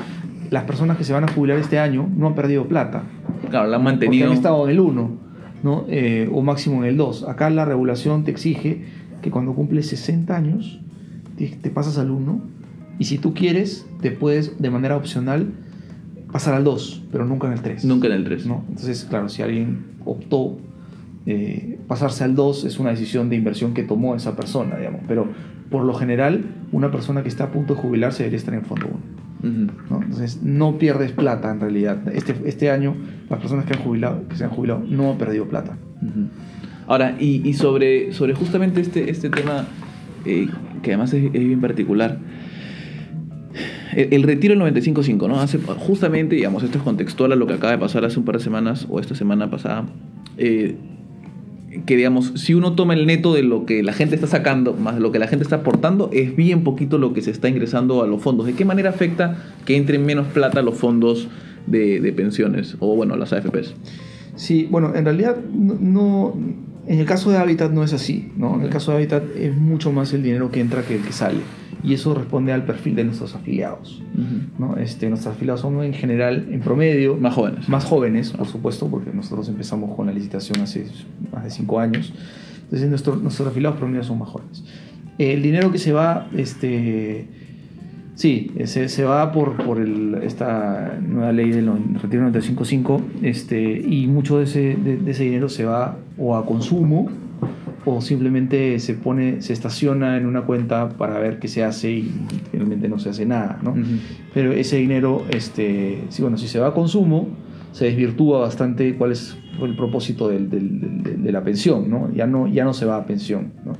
las 0.49 0.63
personas 0.63 0.97
que 0.97 1.03
se 1.03 1.13
van 1.13 1.23
a 1.23 1.27
jubilar 1.27 1.57
este 1.57 1.79
año 1.79 2.07
no 2.15 2.27
han 2.27 2.35
perdido 2.35 2.67
plata. 2.67 3.03
Claro, 3.49 3.67
la 3.67 3.77
han 3.77 3.83
Porque 3.83 3.97
mantenido. 4.05 4.27
han 4.27 4.33
estado 4.33 4.65
en 4.65 4.71
el 4.71 4.79
1, 4.79 5.09
¿no? 5.63 5.85
Eh, 5.89 6.29
o 6.31 6.41
máximo 6.41 6.83
en 6.83 6.89
el 6.89 6.97
2. 6.97 7.27
Acá 7.27 7.49
la 7.49 7.65
regulación 7.65 8.23
te 8.23 8.31
exige 8.31 8.85
que 9.21 9.31
cuando 9.31 9.53
cumples 9.53 9.87
60 9.87 10.35
años 10.35 10.79
te, 11.37 11.47
te 11.47 11.69
pasas 11.69 11.97
al 11.97 12.09
1 12.11 12.41
y 12.99 13.05
si 13.05 13.17
tú 13.17 13.33
quieres 13.33 13.87
te 14.01 14.11
puedes 14.11 14.61
de 14.61 14.69
manera 14.69 14.95
opcional 14.95 15.51
pasar 16.31 16.53
al 16.53 16.63
2, 16.63 17.03
pero 17.11 17.25
nunca 17.25 17.47
en 17.47 17.53
el 17.53 17.61
3. 17.61 17.85
Nunca 17.85 18.07
en 18.07 18.13
el 18.13 18.23
3. 18.23 18.45
¿no? 18.45 18.63
Entonces, 18.69 19.05
claro, 19.09 19.29
si 19.29 19.41
alguien 19.41 19.85
optó 20.05 20.57
eh, 21.25 21.79
pasarse 21.87 22.23
al 22.23 22.35
2 22.35 22.65
es 22.65 22.79
una 22.79 22.91
decisión 22.91 23.29
de 23.29 23.35
inversión 23.35 23.73
que 23.73 23.83
tomó 23.83 24.15
esa 24.15 24.35
persona, 24.35 24.77
digamos. 24.77 25.01
Pero 25.07 25.27
por 25.69 25.83
lo 25.83 25.93
general, 25.93 26.45
una 26.71 26.91
persona 26.91 27.23
que 27.23 27.29
está 27.29 27.45
a 27.45 27.51
punto 27.51 27.75
de 27.75 27.81
jubilarse 27.81 28.23
debería 28.23 28.37
estar 28.37 28.53
en 28.53 28.63
fondo 28.63 28.87
1. 29.41 29.73
¿no? 29.89 30.01
Entonces 30.01 30.41
no 30.43 30.77
pierdes 30.77 31.11
plata 31.11 31.51
en 31.51 31.59
realidad. 31.59 32.01
Este, 32.13 32.35
este 32.45 32.71
año 32.71 32.95
las 33.29 33.39
personas 33.39 33.65
que, 33.65 33.73
han 33.73 33.79
jubilado, 33.79 34.27
que 34.27 34.35
se 34.35 34.43
han 34.43 34.49
jubilado 34.49 34.83
no 34.87 35.11
han 35.11 35.17
perdido 35.17 35.47
plata. 35.47 35.77
Ahora, 36.87 37.15
y, 37.19 37.47
y 37.47 37.53
sobre, 37.53 38.11
sobre 38.13 38.33
justamente 38.33 38.81
este, 38.81 39.11
este 39.11 39.29
tema, 39.29 39.67
eh, 40.25 40.47
que 40.81 40.91
además 40.91 41.13
es, 41.13 41.25
es 41.25 41.31
bien 41.31 41.61
particular, 41.61 42.17
el, 44.03 44.13
el 44.13 44.23
retiro 44.23 44.53
del 44.57 44.73
95.5, 44.73 45.27
¿no? 45.27 45.39
Hace, 45.39 45.57
justamente, 45.59 46.35
digamos, 46.35 46.63
esto 46.63 46.77
es 46.77 46.83
contextual 46.83 47.31
a 47.31 47.35
lo 47.35 47.47
que 47.47 47.53
acaba 47.53 47.71
de 47.71 47.77
pasar 47.79 48.05
hace 48.05 48.19
un 48.19 48.25
par 48.25 48.37
de 48.37 48.43
semanas, 48.43 48.85
o 48.89 48.99
esta 48.99 49.15
semana 49.15 49.49
pasada, 49.49 49.85
eh, 50.37 50.75
que 51.85 51.95
digamos, 51.95 52.31
si 52.35 52.55
uno 52.55 52.73
toma 52.73 52.95
el 52.95 53.05
neto 53.05 53.33
de 53.33 53.43
lo 53.43 53.65
que 53.65 53.83
la 53.83 53.93
gente 53.93 54.15
está 54.15 54.27
sacando, 54.27 54.73
más 54.73 54.95
de 54.95 55.01
lo 55.01 55.11
que 55.11 55.19
la 55.19 55.27
gente 55.27 55.43
está 55.43 55.57
aportando, 55.57 56.09
es 56.11 56.35
bien 56.35 56.63
poquito 56.63 56.97
lo 56.97 57.13
que 57.13 57.21
se 57.21 57.29
está 57.31 57.47
ingresando 57.47 58.01
a 58.01 58.07
los 58.07 58.21
fondos. 58.21 58.47
¿De 58.47 58.53
qué 58.53 58.65
manera 58.65 58.89
afecta 58.89 59.37
que 59.65 59.75
entre 59.75 59.99
menos 59.99 60.27
plata 60.27 60.61
a 60.61 60.63
los 60.63 60.75
fondos 60.77 61.27
de, 61.67 62.13
pensiones, 62.15 62.75
o 62.79 62.95
bueno, 62.95 63.15
las 63.17 63.33
AFPs? 63.33 63.75
Sí, 64.35 64.67
bueno, 64.71 64.95
en 64.95 65.05
realidad 65.05 65.37
no- 65.53 66.33
en 66.87 66.99
el 66.99 67.05
caso 67.05 67.31
de 67.31 67.37
Habitat 67.37 67.71
no 67.71 67.83
es 67.83 67.93
así, 67.93 68.31
¿no? 68.37 68.55
En 68.55 68.61
el 68.61 68.69
caso 68.69 68.91
de 68.91 68.97
Habitat 68.97 69.23
es 69.35 69.55
mucho 69.55 69.91
más 69.91 70.13
el 70.13 70.23
dinero 70.23 70.51
que 70.51 70.59
entra 70.61 70.81
que 70.83 70.95
el 70.95 71.01
que 71.03 71.11
sale. 71.13 71.39
Y 71.81 71.93
eso 71.93 72.13
responde 72.13 72.51
al 72.51 72.65
perfil 72.65 72.95
de 72.95 73.05
nuestros 73.05 73.35
afiliados, 73.35 74.03
¿no? 74.57 74.75
Este, 74.77 75.07
nuestros 75.09 75.33
afiliados 75.35 75.61
son 75.61 75.81
en 75.81 75.93
general, 75.93 76.47
en 76.51 76.59
promedio, 76.59 77.15
Más 77.15 77.33
jóvenes. 77.33 77.69
más 77.69 77.85
jóvenes, 77.85 78.31
por 78.31 78.47
supuesto, 78.47 78.87
porque 78.87 79.11
nosotros 79.13 79.47
empezamos 79.47 79.95
con 79.95 80.07
la 80.07 80.11
licitación 80.11 80.59
hace 80.61 80.85
más 81.31 81.45
de 81.45 81.49
cinco 81.51 81.79
años. 81.79 82.11
Entonces 82.63 82.89
nuestro- 82.89 83.15
nuestros 83.15 83.47
afiliados 83.47 83.77
promedio 83.79 84.03
son 84.03 84.19
más 84.19 84.27
jóvenes. 84.29 84.63
El 85.17 85.41
dinero 85.41 85.71
que 85.71 85.77
se 85.77 85.93
va, 85.93 86.27
este, 86.35 87.27
sí, 88.19 88.51
se, 88.65 88.89
se 88.89 89.03
va 89.05 89.31
por, 89.31 89.55
por 89.65 89.79
el- 89.79 90.19
esta 90.23 90.99
nueva 91.01 91.31
ley 91.31 91.51
del 91.51 91.69
retiro 92.01 92.27
95.5 92.29 93.01
este, 93.21 93.79
y 93.79 94.07
mucho 94.07 94.37
de 94.39 94.43
ese, 94.43 94.75
de, 94.75 94.97
de 94.97 95.11
ese 95.11 95.23
dinero 95.23 95.47
se 95.47 95.63
va 95.63 95.95
o 96.17 96.35
a 96.35 96.45
consumo 96.45 97.07
o 97.85 98.01
simplemente 98.01 98.77
se 98.79 98.93
pone, 98.93 99.41
se 99.41 99.53
estaciona 99.53 100.17
en 100.17 100.25
una 100.25 100.41
cuenta 100.41 100.89
para 100.89 101.17
ver 101.17 101.39
qué 101.39 101.47
se 101.47 101.63
hace 101.63 101.91
y 101.91 102.11
finalmente 102.51 102.89
no 102.89 102.99
se 102.99 103.09
hace 103.09 103.25
nada, 103.25 103.57
¿no? 103.63 103.73
Pero 104.33 104.51
ese 104.51 104.75
dinero, 104.77 105.23
este, 105.31 106.03
sí, 106.09 106.21
bueno, 106.21 106.37
si 106.37 106.47
se 106.49 106.59
va 106.59 106.67
a 106.67 106.73
consumo, 106.73 107.29
se 107.71 107.85
desvirtúa 107.85 108.39
bastante 108.41 108.95
cuál 108.95 109.13
es 109.13 109.37
el 109.61 109.75
propósito 109.77 110.27
del- 110.27 110.49
del- 110.49 111.01
del- 111.03 111.23
de 111.23 111.31
la 111.31 111.41
pensión, 111.43 111.89
¿no? 111.89 112.11
Ya, 112.13 112.27
¿no? 112.27 112.47
ya 112.47 112.65
no 112.65 112.73
se 112.73 112.85
va 112.85 112.97
a 112.97 113.05
pensión, 113.05 113.53
¿no? 113.65 113.73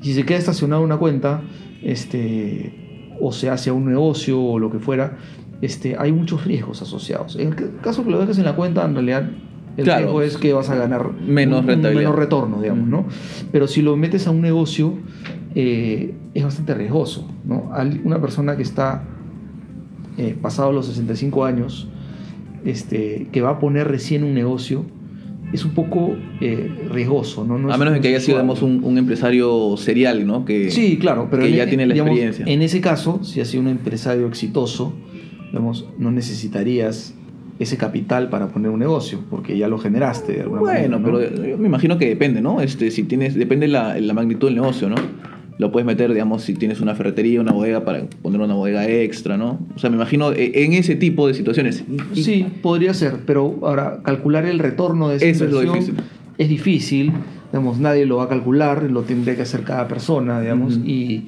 Si 0.00 0.14
se 0.14 0.24
queda 0.24 0.38
estacionado 0.38 0.82
en 0.82 0.86
una 0.86 0.96
cuenta, 0.96 1.40
este, 1.82 2.72
o 3.20 3.32
se 3.32 3.50
hace 3.50 3.70
a 3.70 3.72
un 3.72 3.86
negocio 3.86 4.40
o 4.40 4.58
lo 4.58 4.70
que 4.70 4.78
fuera, 4.78 5.16
este, 5.60 5.96
hay 5.98 6.12
muchos 6.12 6.44
riesgos 6.44 6.82
asociados. 6.82 7.36
En 7.36 7.48
el 7.48 7.76
caso 7.82 8.04
que 8.04 8.10
lo 8.10 8.18
dejes 8.20 8.38
en 8.38 8.44
la 8.44 8.54
cuenta, 8.54 8.84
en 8.84 8.94
realidad 8.94 9.28
el 9.76 9.84
Claro. 9.84 10.00
riesgo 10.02 10.22
es 10.22 10.36
que 10.36 10.52
vas 10.52 10.70
a 10.70 10.76
ganar 10.76 11.12
Menos 11.12 11.58
un- 11.58 11.64
un 11.64 11.68
rentabilidad. 11.68 12.02
menor 12.10 12.18
retorno, 12.18 12.60
digamos, 12.62 12.88
¿no? 12.88 13.06
Pero 13.52 13.66
si 13.66 13.82
lo 13.82 13.96
metes 13.96 14.26
a 14.26 14.30
un 14.30 14.40
negocio, 14.40 14.94
eh, 15.54 16.14
es 16.34 16.44
bastante 16.44 16.74
riesgoso, 16.74 17.28
¿no? 17.44 17.70
Una 18.04 18.20
persona 18.20 18.56
que 18.56 18.62
está 18.62 19.04
eh, 20.16 20.36
pasado 20.40 20.72
los 20.72 20.86
65 20.86 21.44
años, 21.44 21.88
este, 22.64 23.28
que 23.30 23.40
va 23.40 23.50
a 23.50 23.58
poner 23.60 23.86
recién 23.88 24.24
un 24.24 24.34
negocio, 24.34 24.84
es 25.52 25.64
un 25.64 25.70
poco 25.72 26.14
eh, 26.40 26.70
riesgoso, 26.90 27.44
¿no? 27.44 27.58
No 27.58 27.72
A 27.72 27.78
menos 27.78 27.94
de 27.94 28.00
que 28.00 28.08
haya 28.08 28.20
sido 28.20 28.36
digamos, 28.38 28.60
un, 28.62 28.82
un 28.84 28.98
empresario 28.98 29.76
serial, 29.76 30.26
¿no? 30.26 30.44
Que, 30.44 30.70
Sí, 30.70 30.98
claro, 30.98 31.28
pero 31.30 31.42
que 31.44 31.48
en- 31.48 31.56
ya 31.56 31.66
tiene 31.66 31.86
la 31.86 31.94
digamos, 31.94 32.10
experiencia. 32.12 32.44
En 32.52 32.62
ese 32.62 32.80
caso, 32.80 33.24
si 33.24 33.40
has 33.40 33.48
sido 33.48 33.62
un 33.62 33.68
empresario 33.68 34.26
exitoso, 34.26 34.92
digamos, 35.50 35.86
no 35.98 36.10
necesitarías 36.10 37.14
ese 37.58 37.76
capital 37.76 38.28
para 38.28 38.48
poner 38.48 38.70
un 38.70 38.78
negocio, 38.78 39.20
porque 39.30 39.56
ya 39.58 39.66
lo 39.68 39.78
generaste 39.78 40.32
de 40.34 40.40
alguna 40.42 40.60
Bueno, 40.60 40.98
manera. 40.98 40.98
¿no? 40.98 41.04
pero 41.28 41.46
yo 41.48 41.58
me 41.58 41.66
imagino 41.66 41.98
que 41.98 42.06
depende, 42.08 42.40
¿no? 42.40 42.60
Este, 42.60 42.90
si 42.90 43.02
tienes, 43.04 43.34
depende 43.34 43.66
la, 43.68 43.98
la 43.98 44.14
magnitud 44.14 44.46
del 44.48 44.54
negocio, 44.56 44.88
¿no? 44.88 44.94
Lo 45.58 45.72
puedes 45.72 45.86
meter, 45.86 46.12
digamos, 46.12 46.42
si 46.42 46.54
tienes 46.54 46.80
una 46.80 46.94
ferretería, 46.94 47.40
una 47.40 47.50
bodega, 47.52 47.84
para 47.84 48.04
poner 48.22 48.40
una 48.40 48.54
bodega 48.54 48.86
extra, 48.88 49.36
¿no? 49.36 49.58
O 49.74 49.78
sea, 49.78 49.90
me 49.90 49.96
imagino 49.96 50.30
eh, 50.32 50.52
en 50.64 50.72
ese 50.72 50.94
tipo 50.94 51.26
de 51.26 51.34
situaciones. 51.34 51.82
Sí, 52.12 52.46
podría 52.62 52.94
ser, 52.94 53.16
pero 53.26 53.58
ahora 53.62 54.00
calcular 54.04 54.46
el 54.46 54.60
retorno 54.60 55.08
de 55.08 55.16
esa 55.16 55.26
Eso 55.26 55.44
es 55.46 55.50
lo 55.52 55.60
difícil. 55.62 55.94
es 56.38 56.48
difícil, 56.48 57.12
digamos, 57.50 57.78
nadie 57.80 58.06
lo 58.06 58.18
va 58.18 58.24
a 58.24 58.28
calcular, 58.28 58.84
lo 58.84 59.02
tendría 59.02 59.34
que 59.34 59.42
hacer 59.42 59.62
cada 59.64 59.88
persona, 59.88 60.40
digamos, 60.40 60.78
y, 60.84 61.26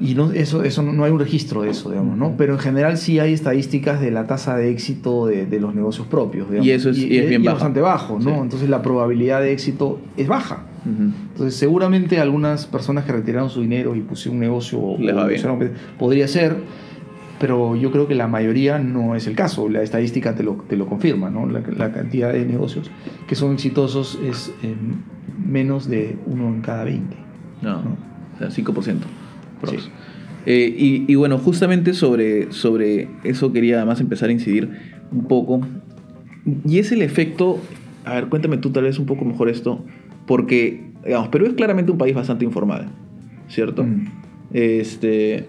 y 0.00 0.14
no, 0.14 0.32
eso, 0.32 0.64
eso 0.64 0.82
no, 0.82 0.92
no 0.92 1.04
hay 1.04 1.12
un 1.12 1.18
registro 1.20 1.62
de 1.62 1.70
eso, 1.70 1.90
digamos, 1.90 2.16
¿no? 2.16 2.34
Pero 2.38 2.54
en 2.54 2.58
general 2.58 2.96
sí 2.96 3.18
hay 3.18 3.34
estadísticas 3.34 4.00
de 4.00 4.10
la 4.10 4.26
tasa 4.26 4.56
de 4.56 4.70
éxito 4.70 5.26
de, 5.26 5.44
de 5.46 5.60
los 5.60 5.74
negocios 5.74 6.06
propios, 6.06 6.48
digamos. 6.48 6.66
Y 6.66 6.70
eso 6.72 6.90
es- 6.90 6.98
y 6.98 7.18
es 7.18 7.28
bien 7.28 7.44
baja. 7.44 7.54
bastante 7.54 7.80
bajo, 7.80 8.18
¿no? 8.18 8.30
Sí. 8.34 8.40
Entonces 8.42 8.68
la 8.70 8.80
probabilidad 8.82 9.42
de 9.42 9.52
éxito 9.52 10.00
es 10.16 10.26
baja. 10.26 10.64
Entonces, 10.84 11.56
seguramente 11.56 12.18
algunas 12.20 12.66
personas 12.66 13.04
que 13.04 13.12
retiraron 13.12 13.50
su 13.50 13.60
dinero 13.60 13.94
y 13.96 14.00
pusieron 14.00 14.36
un 14.36 14.40
negocio 14.40 14.96
Les 14.98 15.14
va 15.14 15.24
o 15.24 15.28
bien. 15.28 15.40
pusieron- 15.42 15.72
podría 15.98 16.26
ser, 16.26 16.56
pero 17.38 17.76
yo 17.76 17.90
creo 17.92 18.06
que 18.08 18.14
la 18.14 18.26
mayoría 18.28 18.78
no 18.78 19.14
es 19.14 19.26
el 19.26 19.34
caso. 19.36 19.68
La 19.68 19.82
estadística 19.82 20.34
te 20.34 20.42
lo, 20.42 20.54
te 20.68 20.76
lo 20.76 20.86
confirma, 20.86 21.28
¿no? 21.30 21.46
La, 21.46 21.60
la 21.76 21.92
cantidad 21.92 22.32
de 22.32 22.44
negocios 22.46 22.90
que 23.28 23.34
son 23.34 23.52
exitosos 23.52 24.18
es 24.24 24.52
eh, 24.62 24.74
menos 25.46 25.88
de 25.88 26.16
uno 26.26 26.48
en 26.48 26.60
cada 26.62 26.84
20. 26.84 27.16
No, 27.62 27.82
¿no? 27.82 27.96
o 28.34 28.38
sea, 28.38 28.48
5%. 28.48 28.96
Sí. 29.68 29.76
Eh, 30.46 30.74
y, 30.76 31.04
y 31.12 31.14
bueno, 31.16 31.36
justamente 31.36 31.92
sobre, 31.92 32.50
sobre 32.52 33.08
eso 33.24 33.52
quería 33.52 33.76
además 33.76 34.00
empezar 34.00 34.30
a 34.30 34.32
incidir 34.32 34.70
un 35.12 35.24
poco. 35.24 35.60
Y 36.66 36.78
es 36.78 36.90
el 36.92 37.02
efecto, 37.02 37.58
a 38.06 38.14
ver, 38.14 38.28
cuéntame 38.28 38.56
tú 38.56 38.70
tal 38.70 38.84
vez 38.84 38.98
un 38.98 39.04
poco 39.04 39.26
mejor 39.26 39.50
esto, 39.50 39.84
porque, 40.30 40.92
digamos, 41.04 41.26
Perú 41.26 41.46
es 41.46 41.54
claramente 41.54 41.90
un 41.90 41.98
país 41.98 42.14
bastante 42.14 42.44
informal, 42.44 42.86
¿cierto? 43.48 43.82
Mm. 43.82 44.06
Este, 44.52 45.46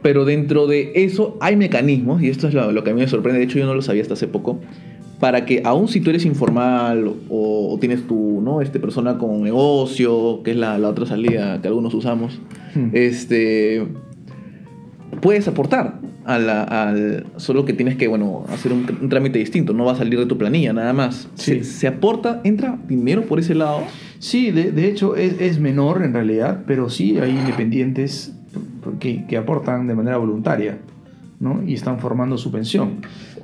pero 0.00 0.24
dentro 0.24 0.66
de 0.66 0.92
eso 0.94 1.36
hay 1.38 1.54
mecanismos, 1.56 2.22
y 2.22 2.30
esto 2.30 2.48
es 2.48 2.54
lo, 2.54 2.72
lo 2.72 2.82
que 2.82 2.92
a 2.92 2.94
mí 2.94 3.00
me 3.02 3.08
sorprende, 3.08 3.40
de 3.40 3.44
hecho 3.44 3.58
yo 3.58 3.66
no 3.66 3.74
lo 3.74 3.82
sabía 3.82 4.00
hasta 4.00 4.14
hace 4.14 4.26
poco, 4.26 4.58
para 5.20 5.44
que 5.44 5.60
aun 5.66 5.88
si 5.88 6.00
tú 6.00 6.08
eres 6.08 6.24
informal 6.24 7.08
o, 7.28 7.74
o 7.74 7.78
tienes 7.78 8.06
tu 8.06 8.40
¿no? 8.40 8.62
este, 8.62 8.80
persona 8.80 9.18
con 9.18 9.42
negocio, 9.42 10.40
que 10.42 10.52
es 10.52 10.56
la, 10.56 10.78
la 10.78 10.88
otra 10.88 11.04
salida 11.04 11.60
que 11.60 11.68
algunos 11.68 11.92
usamos, 11.92 12.40
Mm. 12.74 12.88
este, 12.94 13.86
puedes 15.20 15.46
aportar 15.48 15.98
a 16.24 16.38
la- 16.38 16.62
al, 16.62 17.26
solo 17.36 17.64
que 17.64 17.72
tienes 17.72 17.96
que 17.96 18.08
bueno, 18.08 18.44
hacer 18.48 18.72
un, 18.72 18.86
un 19.00 19.08
trámite 19.08 19.38
distinto, 19.38 19.72
no 19.72 19.84
va 19.84 19.92
a 19.92 19.96
salir 19.96 20.18
de 20.18 20.26
tu 20.26 20.38
planilla 20.38 20.72
nada 20.72 20.92
más. 20.92 21.28
Sí. 21.34 21.58
Se, 21.58 21.64
se 21.64 21.86
aporta, 21.86 22.40
entra 22.44 22.78
dinero 22.88 23.22
por 23.22 23.38
ese 23.38 23.54
lado. 23.54 23.80
Sí, 24.18 24.50
de, 24.50 24.72
de 24.72 24.88
hecho 24.88 25.16
es, 25.16 25.40
es 25.40 25.58
menor 25.60 26.02
en 26.02 26.14
realidad, 26.14 26.62
pero 26.66 26.88
sí 26.88 27.18
hay 27.18 27.30
independientes 27.32 28.32
que, 29.00 29.26
que 29.26 29.36
aportan 29.36 29.86
de 29.86 29.94
manera 29.94 30.16
voluntaria 30.16 30.78
¿no? 31.40 31.62
y 31.66 31.74
están 31.74 31.98
formando 31.98 32.38
su 32.38 32.50
pensión. 32.50 33.00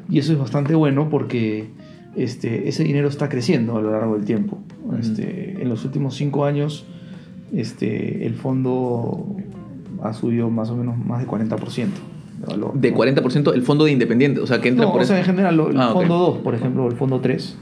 Y 0.08 0.18
eso 0.18 0.32
es 0.32 0.38
bastante 0.38 0.74
bueno 0.74 1.08
porque 1.10 1.66
este, 2.16 2.68
ese 2.68 2.82
dinero 2.84 3.08
está 3.08 3.28
creciendo 3.28 3.76
a 3.76 3.82
lo 3.82 3.90
largo 3.92 4.14
del 4.16 4.24
tiempo. 4.24 4.58
Este, 4.98 5.60
en 5.62 5.68
los 5.68 5.84
últimos 5.84 6.14
cinco 6.16 6.44
años 6.46 6.86
este, 7.52 8.26
el 8.26 8.34
fondo 8.34 9.36
ha 10.02 10.12
subido 10.12 10.50
más 10.50 10.70
o 10.70 10.76
menos 10.76 10.96
más 10.98 11.20
de 11.20 11.26
40% 11.26 11.88
de 12.40 12.46
valor. 12.46 12.72
De 12.74 12.90
¿no? 12.90 12.96
40% 12.96 13.52
el 13.54 13.62
fondo 13.62 13.84
de 13.84 13.92
independiente, 13.92 14.40
o 14.40 14.46
sea 14.46 14.60
que 14.60 14.68
entra 14.68 14.86
No, 14.86 14.92
por 14.92 15.02
o 15.02 15.04
sea, 15.04 15.18
en 15.18 15.24
general, 15.24 15.58
el 15.70 15.80
Ah, 15.80 15.90
fondo 15.92 16.16
2, 16.18 16.38
por 16.38 16.54
ejemplo, 16.54 16.86
el 16.88 16.96
fondo 16.96 17.20
3, 17.20 17.56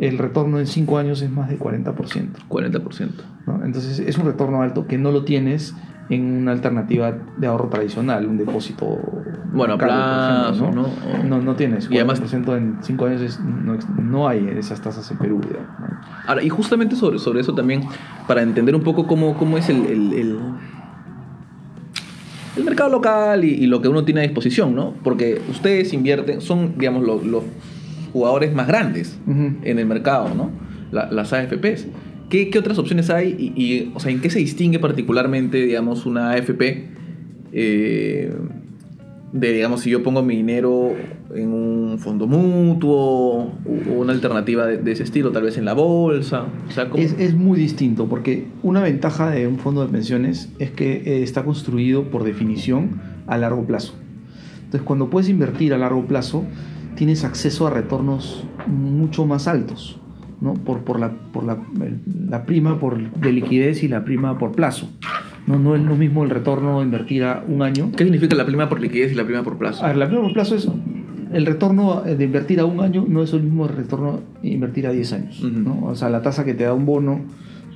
el 0.00 0.18
retorno 0.18 0.58
en 0.58 0.66
5 0.66 0.98
años 0.98 1.22
es 1.22 1.30
más 1.30 1.48
de 1.48 1.58
40%. 1.58 2.28
40%. 2.48 3.10
¿no? 3.46 3.64
Entonces 3.64 3.98
es 3.98 4.18
un 4.18 4.24
retorno 4.26 4.62
alto 4.62 4.86
que 4.86 4.98
no 4.98 5.12
lo 5.12 5.24
tienes 5.24 5.74
en 6.10 6.24
una 6.42 6.52
alternativa 6.52 7.12
de 7.38 7.46
ahorro 7.46 7.68
tradicional, 7.68 8.26
un 8.26 8.36
depósito 8.36 8.98
Bueno, 9.54 9.74
a 9.74 9.78
plazo, 9.78 10.64
ejemplo, 10.64 10.88
¿no? 11.22 11.24
¿no? 11.24 11.40
No, 11.40 11.54
tienes. 11.54 11.88
Y 11.90 11.96
además- 11.96 12.20
40% 12.20 12.56
en 12.56 12.78
5 12.82 13.06
años 13.06 13.20
es- 13.22 13.40
no, 13.40 13.76
no 14.02 14.28
hay 14.28 14.46
esas 14.58 14.80
tasas 14.82 15.10
en 15.10 15.18
Perú. 15.18 15.40
digamos, 15.40 15.68
¿no? 15.78 15.86
Ahora, 16.26 16.42
y 16.42 16.48
justamente 16.48 16.96
sobre, 16.96 17.18
sobre 17.18 17.40
eso 17.40 17.54
también, 17.54 17.82
para 18.26 18.42
entender 18.42 18.74
un 18.74 18.82
poco 18.82 19.06
cómo, 19.06 19.36
cómo 19.38 19.56
es 19.56 19.68
el, 19.70 19.86
el, 19.86 20.12
el- 20.12 20.38
el 22.56 22.64
mercado 22.64 22.90
local 22.90 23.44
y, 23.44 23.50
y 23.50 23.66
lo 23.66 23.80
que 23.80 23.88
uno 23.88 24.04
tiene 24.04 24.20
a 24.20 24.22
disposición, 24.24 24.74
¿no? 24.74 24.94
Porque 25.02 25.40
ustedes 25.50 25.92
invierten, 25.92 26.40
son, 26.40 26.74
digamos, 26.78 27.02
lo- 27.04 27.22
los 27.22 27.44
jugadores 28.12 28.54
más 28.54 28.66
grandes 28.66 29.18
en 29.26 29.78
el 29.78 29.86
mercado, 29.86 30.34
¿no? 30.34 30.50
La- 30.90 31.10
las 31.10 31.32
AFPs. 31.32 31.86
¿Qué, 32.28 32.50
qué 32.50 32.58
otras 32.58 32.78
opciones 32.78 33.10
hay? 33.10 33.52
Y, 33.56 33.62
y, 33.62 33.92
o 33.94 34.00
sea, 34.00 34.10
¿en 34.10 34.20
qué 34.20 34.30
se 34.30 34.38
distingue 34.38 34.78
particularmente, 34.78 35.62
digamos, 35.62 36.06
una 36.06 36.30
AFP 36.32 36.88
eh, 37.52 38.32
de, 39.32 39.52
digamos, 39.52 39.80
si 39.80 39.90
yo 39.90 40.02
pongo 40.02 40.22
mi 40.22 40.36
dinero 40.36 40.92
en 41.34 41.48
un 41.52 41.98
fondo 41.98 42.26
mutuo 42.26 43.44
o 43.64 43.92
una 43.96 44.12
alternativa 44.12 44.66
de, 44.66 44.76
de 44.78 44.92
ese 44.92 45.02
estilo, 45.04 45.32
tal 45.32 45.44
vez 45.44 45.56
en 45.56 45.64
la 45.64 45.72
bolsa? 45.72 46.46
O 46.68 46.70
sea, 46.70 46.88
¿cómo- 46.90 47.02
Es, 47.02 47.14
es 47.18 47.34
muy 47.34 47.58
distinto 47.58 48.06
porque 48.08 48.46
una 48.62 48.82
ventaja 48.82 49.30
de 49.30 49.46
un 49.46 49.58
fondo 49.58 49.84
de 49.84 49.90
pensiones 49.90 50.50
es 50.58 50.70
que 50.70 50.96
eh, 51.06 51.22
está 51.22 51.44
construido 51.44 52.04
por 52.10 52.24
definición 52.24 53.00
a 53.26 53.38
largo 53.38 53.64
plazo. 53.64 53.94
Entonces, 54.64 54.82
cuando 54.82 55.08
puedes 55.10 55.28
invertir 55.28 55.72
a 55.74 55.78
largo 55.78 56.04
plazo, 56.06 56.44
tienes 56.94 57.24
acceso 57.24 57.66
a 57.66 57.70
retornos 57.70 58.44
mucho 58.66 59.24
más 59.26 59.48
altos, 59.48 59.98
¿no? 60.40 60.54
Por, 60.54 60.80
por, 60.80 61.00
la, 61.00 61.10
por 61.32 61.44
la, 61.44 61.58
la 62.28 62.44
prima 62.44 62.78
por, 62.78 62.98
de 63.12 63.32
liquidez 63.32 63.82
y 63.82 63.88
la 63.88 64.04
prima 64.04 64.38
por 64.38 64.52
plazo. 64.52 64.90
No, 65.46 65.58
no 65.58 65.74
es 65.74 65.82
lo 65.82 65.96
mismo 65.96 66.22
el 66.24 66.30
retorno 66.30 66.82
invertir 66.82 67.24
a 67.24 67.44
un 67.46 67.62
año. 67.62 67.90
¿Qué 67.96 68.04
significa 68.04 68.36
la 68.36 68.46
prima 68.46 68.68
por 68.68 68.80
liquidez 68.80 69.12
y 69.12 69.14
la 69.14 69.24
prima 69.24 69.42
por 69.42 69.58
plazo? 69.58 69.84
A 69.84 69.88
ver, 69.88 69.96
la 69.96 70.06
prima 70.06 70.22
por 70.22 70.32
plazo 70.32 70.54
es 70.54 70.68
el 71.32 71.46
retorno 71.46 72.02
de 72.02 72.22
invertir 72.24 72.60
a 72.60 72.66
un 72.66 72.80
año 72.80 73.06
no 73.08 73.22
es 73.22 73.32
el 73.32 73.42
mismo 73.42 73.66
retorno 73.66 74.20
de 74.42 74.50
invertir 74.50 74.86
a 74.86 74.92
10 74.92 75.12
años. 75.14 75.42
¿no? 75.42 75.86
O 75.86 75.94
sea, 75.94 76.10
la 76.10 76.20
tasa 76.22 76.44
que 76.44 76.52
te 76.54 76.64
da 76.64 76.74
un 76.74 76.84
bono 76.84 77.22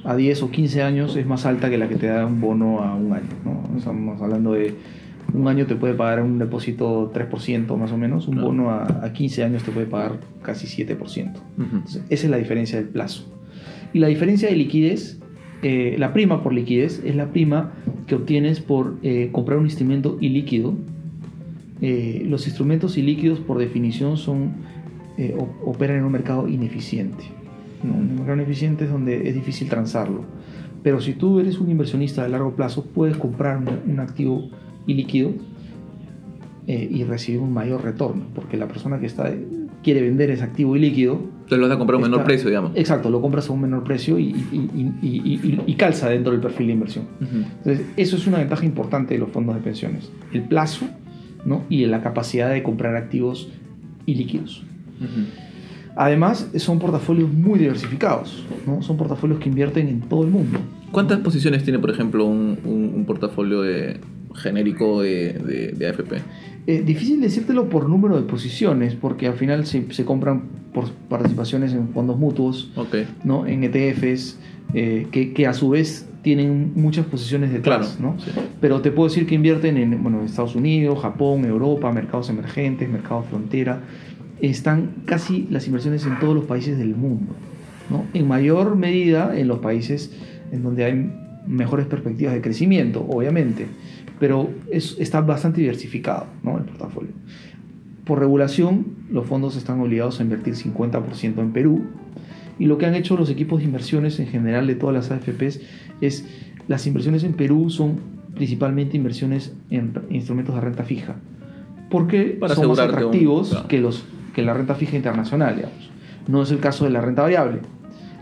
a 0.05 0.15
10 0.15 0.43
o 0.43 0.51
15 0.51 0.83
años 0.83 1.17
es 1.17 1.27
más 1.27 1.47
alta 1.47 1.71
que 1.71 1.79
la 1.79 1.89
que 1.89 1.97
te 1.97 2.07
da 2.07 2.27
un 2.27 2.41
bono 2.41 2.81
a 2.81 2.95
un 2.95 3.13
año. 3.15 3.29
¿no? 3.45 3.63
Estamos 3.79 4.21
hablando 4.21 4.53
de 4.53 4.75
un 5.35 5.49
año 5.49 5.67
te 5.67 5.75
puede 5.75 5.95
pagar 5.95 6.23
un 6.23 6.39
depósito 6.39 7.11
3% 7.13 7.77
más 7.77 7.91
o 7.93 7.97
menos, 7.99 8.29
un 8.29 8.35
Claro. 8.35 8.49
bono 8.49 8.71
a, 8.71 8.85
a 9.05 9.13
15 9.13 9.43
años 9.45 9.63
te 9.65 9.73
puede 9.73 9.87
pagar 9.87 10.21
casi 10.43 10.67
7%. 10.67 10.99
Ujú. 10.99 11.37
Entonces, 11.59 12.05
esa 12.11 12.25
es 12.27 12.31
la 12.31 12.37
diferencia 12.37 12.79
del 12.79 12.89
plazo. 12.89 13.25
Y 13.93 13.99
la 13.99 14.07
diferencia 14.09 14.49
de 14.49 14.55
liquidez, 14.57 15.19
eh, 15.63 15.97
la 15.99 16.13
prima 16.13 16.43
por 16.43 16.53
liquidez, 16.53 17.03
es 17.05 17.17
la 17.17 17.31
prima 17.31 17.73
que 18.07 18.15
obtienes 18.15 18.61
por 18.61 18.97
eh, 19.03 19.31
comprar 19.33 19.59
un 19.59 19.65
instrumento 19.65 20.19
ilíquido. 20.21 20.75
Eh, 21.81 22.25
los 22.29 22.47
instrumentos 22.47 22.97
ilíquidos, 22.97 23.41
por 23.41 23.59
definición, 23.59 24.17
son, 24.17 24.55
eh, 25.19 25.37
operan 25.65 25.99
en 25.99 26.05
un 26.05 26.13
mercado 26.13 26.49
ineficiente. 26.49 27.25
Un 27.83 28.17
mercado 28.17 28.35
ineficiente 28.35 28.85
es 28.85 28.91
donde 28.91 29.29
es 29.29 29.35
difícil 29.35 29.69
transarlo. 29.69 30.25
Pero 30.83 31.01
si 31.01 31.15
tú 31.15 31.41
eres 31.41 31.59
un 31.59 31.71
inversionista 31.71 32.23
de 32.23 32.29
largo 32.29 32.55
plazo, 32.55 32.85
puedes 32.85 33.17
comprar 33.17 33.59
un, 33.59 33.91
un 33.91 34.01
activo 34.01 34.49
ilíquido 34.87 35.33
y 36.69 37.05
recibir 37.05 37.41
un 37.41 37.53
mayor 37.53 37.85
retorno, 37.85 38.25
porque 38.35 38.57
la 38.57 38.67
persona 38.67 38.99
que 38.99 39.07
está 39.07 39.33
quiere 39.85 40.01
vender 40.01 40.31
ese 40.31 40.43
activo 40.43 40.75
ilíquido 40.75 41.21
Entonces 41.47 41.59
lo 41.61 41.69
vas 41.69 41.77
a 41.77 41.79
comprar 41.79 41.95
a 41.95 41.99
un 41.99 42.03
menor 42.03 42.19
Está- 42.21 42.27
precio, 42.27 42.49
digamos. 42.49 42.73
Exacto, 42.75 43.09
lo 43.09 43.21
compras 43.21 43.49
a 43.49 43.53
un 43.53 43.61
menor 43.61 43.85
precio 43.85 44.19
y, 44.19 44.25
y- 44.25 44.69
y- 44.75 44.93
y- 45.07 45.41
y- 45.45 45.61
y 45.65 45.75
calza 45.77 46.09
dentro 46.09 46.33
del 46.33 46.41
perfil 46.41 46.67
de 46.67 46.73
inversión. 46.73 47.05
Ujú. 47.21 47.37
Entonces, 47.59 47.87
eso 47.97 48.17
es 48.17 48.27
una 48.27 48.39
ventaja 48.39 48.65
importante 48.67 49.15
de 49.15 49.21
los 49.21 49.31
fondos 49.31 49.55
de 49.55 49.61
pensiones. 49.63 50.11
El 50.33 50.43
plazo 50.43 50.87
¿no? 51.45 51.63
y 51.71 51.87
la 51.87 52.03
capacidad 52.03 52.51
de 52.51 52.65
comprar 52.65 52.97
activos 52.97 53.49
ilíquidos. 54.07 54.65
Ujú. 55.01 55.21
Además, 55.95 56.51
son 56.57 56.79
portafolios 56.81 57.33
muy 57.33 57.59
diversificados. 57.61 58.45
¿no? 58.67 58.83
Son 58.83 58.97
portafolios 58.97 59.39
que 59.39 59.49
invierten 59.49 59.87
en 59.89 60.01
todo 60.01 60.25
el 60.25 60.31
mundo. 60.31 60.59
¿Cuántas 60.91 61.21
posiciones 61.21 61.63
tiene, 61.63 61.79
por 61.79 61.91
ejemplo, 61.91 62.25
un, 62.27 62.59
un- 62.65 62.93
un 62.95 63.05
portafolio 63.07 63.63
de- 63.63 64.01
genérico 64.35 65.01
de, 65.03 65.33
de- 65.35 65.73
de 65.77 65.87
AFP? 65.89 66.17
Eh, 66.67 66.83
difícil 66.85 67.21
decírtelo 67.21 67.69
por 67.69 67.89
número 67.89 68.17
de 68.17 68.23
posiciones, 68.23 68.95
porque 68.95 69.29
al 69.29 69.35
final 69.35 69.67
se, 69.67 69.93
se 69.93 70.05
compran 70.05 70.43
por 70.75 70.91
participaciones 71.09 71.73
en 71.73 71.89
fondos 71.91 72.19
mutuos, 72.19 72.73
Ok. 72.77 72.97
¿no? 73.25 73.47
en 73.47 73.65
ETFs, 73.65 74.39
eh, 74.75 75.07
que, 75.13 75.33
que 75.33 75.47
a 75.47 75.55
su 75.55 75.71
vez 75.71 76.09
tienen 76.23 76.73
muchas 76.75 77.07
posiciones 77.07 77.53
detrás. 77.53 77.97
Claro. 77.99 78.17
¿no? 78.17 78.21
sí. 78.21 78.33
Pero 78.61 78.81
te 78.81 78.91
puedo 78.91 79.09
decir 79.09 79.27
que 79.27 79.37
invierten 79.37 79.77
en 79.77 80.03
bueno, 80.03 80.23
Estados 80.25 80.57
Unidos, 80.57 80.99
Japón, 81.01 81.45
Europa, 81.45 81.93
mercados 81.93 82.31
emergentes, 82.31 82.89
mercados 82.89 83.27
frontera. 83.27 83.83
Están 84.41 84.91
casi 85.05 85.47
las 85.51 85.67
inversiones 85.67 86.05
en 86.05 86.19
todos 86.19 86.35
los 86.35 86.45
países 86.47 86.79
del 86.79 86.97
mundo. 86.97 87.33
¿no? 87.91 88.05
En 88.13 88.27
mayor 88.27 88.75
medida 88.75 89.39
en 89.39 89.47
los 89.47 89.61
países 89.61 90.11
en 90.51 90.65
donde 90.65 90.85
hay 90.85 91.13
mejores 91.47 91.87
perspectivas 91.87 92.35
de 92.35 92.41
crecimiento, 92.41 93.07
obviamente. 93.09 93.67
Pero 94.19 94.51
es, 94.71 94.97
está 94.99 95.21
bastante 95.21 95.61
diversificado 95.61 96.27
¿no? 96.43 96.59
el 96.59 96.65
portafolio. 96.65 97.11
Por 98.05 98.19
regulación, 98.21 98.87
los 99.11 99.27
fondos 99.27 99.57
están 99.57 99.81
obligados 99.81 100.21
a 100.21 100.23
invertir 100.23 100.55
50% 100.55 101.39
en 101.39 101.53
Perú. 101.53 101.83
Y 102.59 102.67
lo 102.67 102.79
que 102.79 102.87
han 102.87 102.95
hecho 102.95 103.17
los 103.17 103.29
equipos 103.29 103.59
de 103.59 103.67
inversiones 103.67 104.19
en 104.21 104.29
general 104.29 104.67
de 104.67 104.77
todas 104.77 104.95
las 104.95 105.11
AFPs 105.11 105.61
es 106.01 106.25
las 106.69 106.87
inversiones 106.87 107.25
en 107.25 107.35
Perú 107.35 107.69
son 107.69 107.97
principalmente 108.35 108.97
inversiones 108.97 109.55
en 109.71 109.93
instrumentos 110.11 110.55
de 110.55 110.61
renta 110.61 110.85
fija. 110.85 111.17
Porque 111.91 112.37
Para 112.41 112.55
son 112.55 112.69
más 112.69 112.79
asegurarte 112.79 113.05
un- 113.05 113.09
atractivos 113.09 113.51
claro. 113.51 113.69
que, 113.69 113.81
los, 113.81 114.05
que 114.35 114.43
la 114.43 114.55
renta 114.55 114.75
fija 114.75 114.97
internacional, 114.97 115.57
digamos. 115.57 115.91
No 116.29 116.43
es 116.43 116.51
el 116.51 116.59
caso 116.61 116.85
de 116.85 116.91
la 116.91 117.01
renta 117.01 117.23
variable. 117.23 117.61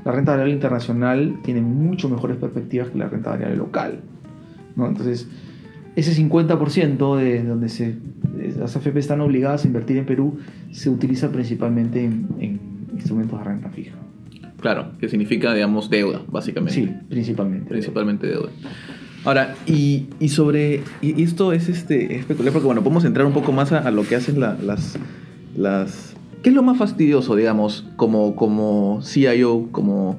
La 0.05 0.13
renta 0.13 0.33
variable 0.33 0.55
internacional 0.55 1.39
tiene 1.43 1.61
mucho 1.63 2.09
mejores 2.09 2.37
perspectivas 2.37 2.89
que 2.89 2.99
la 2.99 3.09
renta 3.09 3.31
variable 3.31 3.57
local. 3.57 4.01
¿no? 4.77 4.87
Entonces, 4.87 5.29
ese 5.97 6.13
50% 6.23 7.17
de 7.17 7.43
donde 7.45 7.69
se, 7.69 7.95
las 8.59 8.75
AFP 8.77 8.99
están 8.99 9.21
obligadas 9.21 9.65
a 9.65 9.67
invertir 9.67 9.97
en 9.97 10.07
Perú 10.07 10.39
se 10.73 10.91
utiliza 10.91 11.31
principalmente 11.31 12.05
en, 12.05 12.27
en 12.41 12.61
instrumentos 12.95 13.39
de 13.39 13.45
renta 13.45 13.71
fija. 13.71 13.95
Claro, 14.61 14.93
que 14.99 15.09
significa, 15.09 15.53
digamos, 15.53 15.91
deuda, 15.91 16.23
básicamente. 16.29 16.75
Sí, 16.75 16.91
principalmente. 17.09 17.69
Principalmente 17.69 18.27
deuda. 18.27 18.49
Ahora, 19.25 19.55
y, 19.67 20.07
y 20.21 20.29
sobre. 20.31 20.83
Y 21.03 21.23
esto 21.23 21.53
es 21.53 21.69
este 21.69 22.17
especular, 22.17 22.53
porque 22.53 22.67
bueno, 22.67 22.83
podemos 22.83 23.05
entrar 23.05 23.27
un 23.27 23.33
poco 23.33 23.53
más 23.53 23.73
a, 23.73 23.79
a 23.79 23.91
lo 23.91 24.05
que 24.05 24.17
hacen 24.17 24.41
la- 24.41 24.57
las. 24.63 24.99
las 25.57 26.15
¿Qué 26.43 26.51
es 26.51 26.55
lo 26.55 26.63
más 26.63 26.77
fastidioso, 26.79 27.37
digamos, 27.37 27.87
como, 27.97 28.37
como 28.37 29.01
CIO, 29.03 29.69
como 29.71 30.19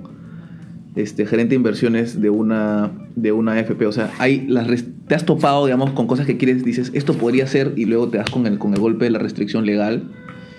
este, 0.96 1.26
gerente 1.28 1.50
de 1.52 1.56
inversiones 1.58 2.20
de 2.22 2.30
una, 2.32 2.92
de 3.16 3.32
una 3.32 3.54
AFP? 3.54 3.86
O 3.86 3.92
sea, 3.92 4.12
hay 4.20 4.46
las 4.48 4.68
te 5.08 5.16
has 5.16 5.26
topado, 5.26 5.66
digamos, 5.66 5.92
con 5.92 6.08
cosas 6.08 6.26
que 6.26 6.38
quieres, 6.38 6.64
dices, 6.66 6.92
esto 6.94 7.14
podría 7.14 7.46
ser, 7.48 7.74
y 7.76 7.86
luego 7.86 8.08
te 8.10 8.18
das 8.18 8.30
con 8.30 8.48
el, 8.48 8.58
con 8.58 8.74
el 8.74 8.80
golpe 8.80 9.06
de 9.06 9.12
la 9.12 9.20
restricción 9.20 9.66
legal, 9.66 10.04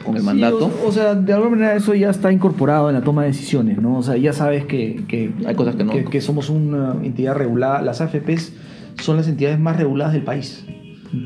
con 0.05 0.15
el 0.15 0.21
Sí, 0.21 0.27
mandato. 0.27 0.71
O, 0.85 0.89
o 0.89 0.93
sea, 0.93 1.15
de 1.17 1.33
alguna 1.33 1.51
manera 1.51 1.75
eso 1.75 1.95
ya 1.95 2.11
está 2.11 2.31
incorporado 2.33 2.89
en 2.89 2.95
la 2.95 3.03
toma 3.03 3.23
de 3.23 3.29
decisiones, 3.29 3.81
¿no? 3.83 3.99
O 3.99 4.03
sea, 4.05 4.17
ya 4.17 4.33
sabes 4.33 4.65
que, 4.65 5.03
que- 5.09 5.33
Hay 5.47 5.55
cosas 5.57 5.75
que 5.75 5.83
no. 5.85 5.93
que, 6.11 6.21
somos 6.21 6.49
una 6.49 6.95
entidad 7.03 7.35
regulada. 7.35 7.83
Las 7.83 8.01
AFPs 8.01 8.53
son 9.01 9.17
las 9.17 9.27
entidades 9.27 9.59
más 9.59 9.77
reguladas 9.77 10.13
del 10.13 10.23
país. 10.23 10.65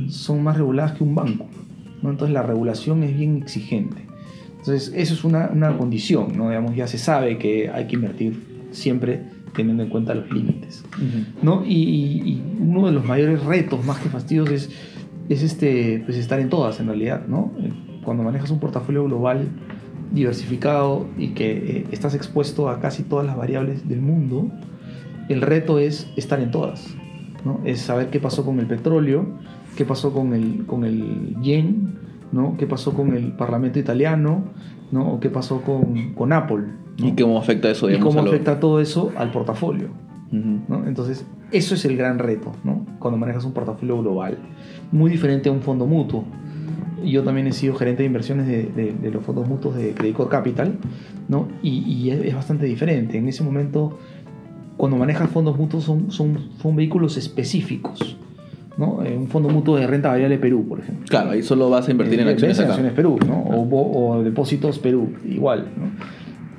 Son 0.09 0.43
más 0.43 0.57
reguladas 0.57 0.93
que 0.93 1.05
un 1.05 1.15
banco. 1.15 1.47
¿no? 2.03 2.11
Entonces 2.11 2.33
la 2.33 2.43
regulación 2.43 3.03
es 3.03 3.15
bien 3.17 3.37
exigente. 3.37 4.07
Entonces 4.59 4.93
eso 4.95 5.13
es 5.15 5.25
una, 5.25 5.51
una 5.53 5.77
condición, 5.77 6.37
¿no? 6.37 6.49
Digamos, 6.49 6.75
ya 6.75 6.87
se 6.87 6.97
sabe 6.99 7.37
que 7.39 7.69
hay 7.71 7.87
que 7.87 7.97
invertir 7.97 8.67
siempre 8.73 9.23
teniendo 9.55 9.83
en 9.83 9.89
cuenta 9.89 10.15
los 10.15 10.31
límites. 10.31 10.85
¿no? 11.43 11.65
Y, 11.65 12.43
uno 12.61 12.87
de 12.87 12.93
los 12.93 13.05
mayores 13.05 13.43
retos, 13.45 13.85
más 13.85 13.99
que 13.99 14.09
fastidios, 14.09 14.51
es, 14.51 14.71
es 15.29 15.43
este, 15.43 16.03
pues 16.05 16.17
estar 16.17 16.41
en 16.41 16.49
todas, 16.49 16.79
en 16.81 16.87
realidad, 16.87 17.27
¿no? 17.27 17.53
Eh, 17.59 17.73
Cuando 18.05 18.23
manejas 18.23 18.51
un 18.51 18.61
portafolio 18.61 19.05
global 19.05 19.49
diversificado 20.13 21.07
y 21.17 21.29
que 21.29 21.51
eh, 21.53 21.87
estás 21.91 22.15
expuesto 22.15 22.69
a 22.69 22.81
casi 22.81 23.03
todas 23.03 23.27
las 23.27 23.37
variables 23.37 23.89
del 23.89 24.01
mundo, 24.01 24.51
el 25.29 25.41
reto 25.41 25.79
es 25.79 26.11
estar 26.17 26.41
en 26.41 26.51
todas, 26.51 26.87
¿no? 27.45 27.61
Es 27.65 27.81
saber 27.81 28.11
qué 28.11 28.21
pasó 28.21 28.45
con 28.45 28.61
el 28.61 28.67
petróleo, 28.67 29.27
qué 29.77 29.85
pasó 29.85 30.13
con 30.13 30.35
el, 30.35 30.67
con 30.67 30.85
el 30.85 31.37
yen, 31.43 31.99
¿no? 32.33 32.57
qué 32.57 32.67
pasó 32.67 32.93
con 32.95 33.15
el 33.15 33.33
parlamento 33.33 33.79
italiano, 33.79 34.45
¿no? 34.93 35.13
o 35.15 35.21
qué 35.21 35.31
pasó 35.31 35.63
con, 35.63 36.13
con 36.15 36.33
Apple. 36.33 36.65
¿no? 36.99 37.07
¿Y 37.09 37.13
cómo 37.13 37.39
afecta 37.39 37.71
eso, 37.71 37.91
y 37.91 37.99
cómo 37.99 38.23
lo- 38.23 38.29
afecta 38.31 38.61
todo 38.61 38.81
eso 38.81 39.13
al 39.17 39.31
portafolio. 39.31 39.89
¿no? 40.33 40.87
Entonces, 40.87 41.27
eso 41.51 41.75
es 41.75 41.85
el 41.85 41.97
gran 41.97 42.19
reto, 42.21 42.53
¿no? 42.63 42.87
Cuando 43.01 43.19
manejas 43.19 43.45
un 43.45 43.53
portafolio 43.53 43.99
global. 44.01 44.39
Muy 44.93 45.11
diferente 45.11 45.49
a 45.49 45.53
un 45.53 45.61
fondo 45.61 45.87
mutuo. 45.87 46.25
Yo 47.05 47.25
también 47.25 47.47
he 47.49 47.53
sido 47.53 47.75
gerente 47.75 48.03
de 48.03 48.07
inversiones 48.07 48.47
de, 48.47 48.65
de- 48.65 48.93
de 48.93 49.11
los 49.11 49.25
fondos 49.25 49.49
mutuos 49.49 49.75
de 49.75 49.93
Credit 49.93 50.15
Core 50.17 50.29
Capital, 50.31 50.79
¿no? 51.29 51.49
Y, 51.63 51.79
y 51.81 52.11
es, 52.11 52.25
es 52.25 52.35
bastante 52.35 52.67
diferente. 52.67 53.19
En 53.19 53.27
ese 53.27 53.43
momento, 53.43 53.99
cuando 54.77 54.97
manejas 54.99 55.31
fondos 55.31 55.59
mutuos, 55.59 55.83
son, 55.85 56.11
son, 56.13 56.39
son 56.61 56.77
vehículos 56.77 57.17
específicos, 57.17 58.17
¿no? 58.77 59.03
Eh, 59.05 59.17
un 59.17 59.29
fondo 59.29 59.49
mutuo 59.49 59.77
de 59.77 59.87
renta 59.87 60.09
variable 60.09 60.39
Perú, 60.39 60.67
por 60.69 60.81
ejemplo. 60.81 61.05
Claro, 61.09 61.31
ahí 61.31 61.43
solo 61.43 61.69
vas 61.71 61.89
a 61.89 61.91
invertir 61.91 62.21
en 62.21 62.29
Eh, 62.29 62.33
acciones 62.33 62.59
en 62.59 62.67
acciones 62.69 62.93
Perú, 62.93 63.19
¿no? 63.27 63.43
O, 63.45 63.65
bo- 63.65 63.91
o 64.17 64.23
depósitos 64.23 64.79
Perú, 64.79 65.13
igual, 65.29 65.67
¿no? 65.77 65.85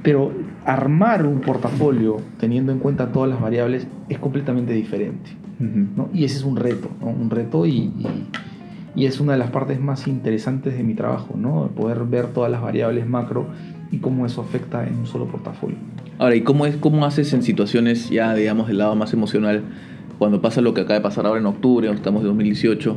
Pero 0.04 0.32
armar 0.66 1.26
un 1.28 1.42
portafolio 1.42 2.18
teniendo 2.40 2.72
en 2.72 2.80
cuenta 2.80 3.12
todas 3.12 3.30
las 3.30 3.40
variables 3.42 3.88
es 4.10 4.18
completamente 4.20 4.74
diferente. 4.74 5.30
¿no? 5.60 6.10
Y 6.12 6.24
ese 6.24 6.38
es 6.38 6.44
un 6.44 6.56
reto, 6.56 6.90
¿no? 7.02 7.08
Un 7.10 7.30
reto 7.30 7.68
y, 7.68 7.72
y- 7.72 8.08
y 8.96 9.06
es 9.06 9.20
una 9.22 9.34
de 9.34 9.38
las 9.38 9.52
partes 9.52 9.80
más 9.80 10.08
interesantes 10.08 10.76
de 10.76 10.84
mi 10.84 10.96
trabajo, 10.96 11.36
¿no? 11.38 11.68
Poder 11.76 12.00
ver 12.06 12.28
todas 12.34 12.52
las 12.52 12.62
variables 12.64 13.08
macro 13.08 13.46
y 13.92 13.98
cómo 14.00 14.26
eso 14.26 14.42
afecta 14.42 14.88
en 14.88 14.96
un 14.98 15.06
solo 15.06 15.28
portafolio. 15.28 15.78
Ahora, 16.18 16.36
¿y 16.36 16.42
cómo, 16.42 16.66
es, 16.66 16.76
cómo 16.78 17.06
haces 17.06 17.32
en 17.34 17.44
situaciones 17.44 18.10
ya, 18.10 18.34
digamos, 18.34 18.68
del 18.68 18.80
lado 18.80 18.96
más 18.96 19.14
emocional, 19.14 19.62
cuando 20.22 20.40
pasa 20.40 20.62
lo 20.62 20.76
que 20.76 20.82
acaba 20.82 21.00
de 21.00 21.02
pasar 21.02 21.26
ahora 21.26 21.40
en 21.40 21.48
octubre, 21.48 21.90
estamos 21.90 22.22
en 22.22 22.28
2018, 22.28 22.96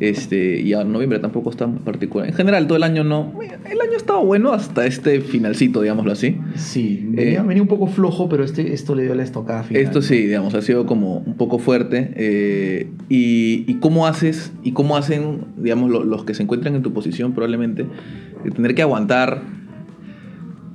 este, 0.00 0.58
y 0.62 0.72
ahora 0.72 0.88
noviembre 0.88 1.18
tampoco 1.18 1.50
está 1.50 1.66
particular. 1.68 2.26
En 2.26 2.32
general, 2.34 2.66
todo 2.66 2.76
el 2.76 2.82
año 2.82 3.04
no. 3.04 3.30
El 3.42 3.78
año 3.78 3.92
ha 3.92 3.96
estado 3.98 4.24
bueno 4.24 4.52
hasta 4.54 4.86
este 4.86 5.20
finalcito, 5.20 5.82
digámoslo 5.82 6.12
así. 6.12 6.38
Sí, 6.54 7.04
venía, 7.10 7.40
Eh, 7.40 7.44
venía 7.46 7.62
un 7.62 7.68
poco 7.68 7.88
flojo, 7.88 8.26
pero 8.30 8.42
este, 8.42 8.72
esto 8.72 8.94
le 8.94 9.02
dio 9.02 9.14
la 9.14 9.22
estocada 9.22 9.64
final. 9.64 9.82
Esto 9.82 10.00
sí, 10.00 10.16
digamos, 10.16 10.54
ha 10.54 10.62
sido 10.62 10.86
como 10.86 11.18
un 11.18 11.34
poco 11.34 11.58
fuerte. 11.58 12.10
eh, 12.16 12.88
y, 13.10 13.66
y 13.70 13.74
cómo 13.80 14.06
haces, 14.06 14.54
y 14.64 14.72
cómo 14.72 14.96
hacen, 14.96 15.44
digamos, 15.58 15.90
lo- 15.90 16.04
los 16.04 16.24
que 16.24 16.32
se 16.32 16.42
encuentran 16.42 16.74
en 16.74 16.80
tu 16.82 16.94
posición 16.94 17.34
probablemente, 17.34 17.84
de 18.44 18.50
tener 18.50 18.74
que 18.74 18.80
aguantar. 18.80 19.42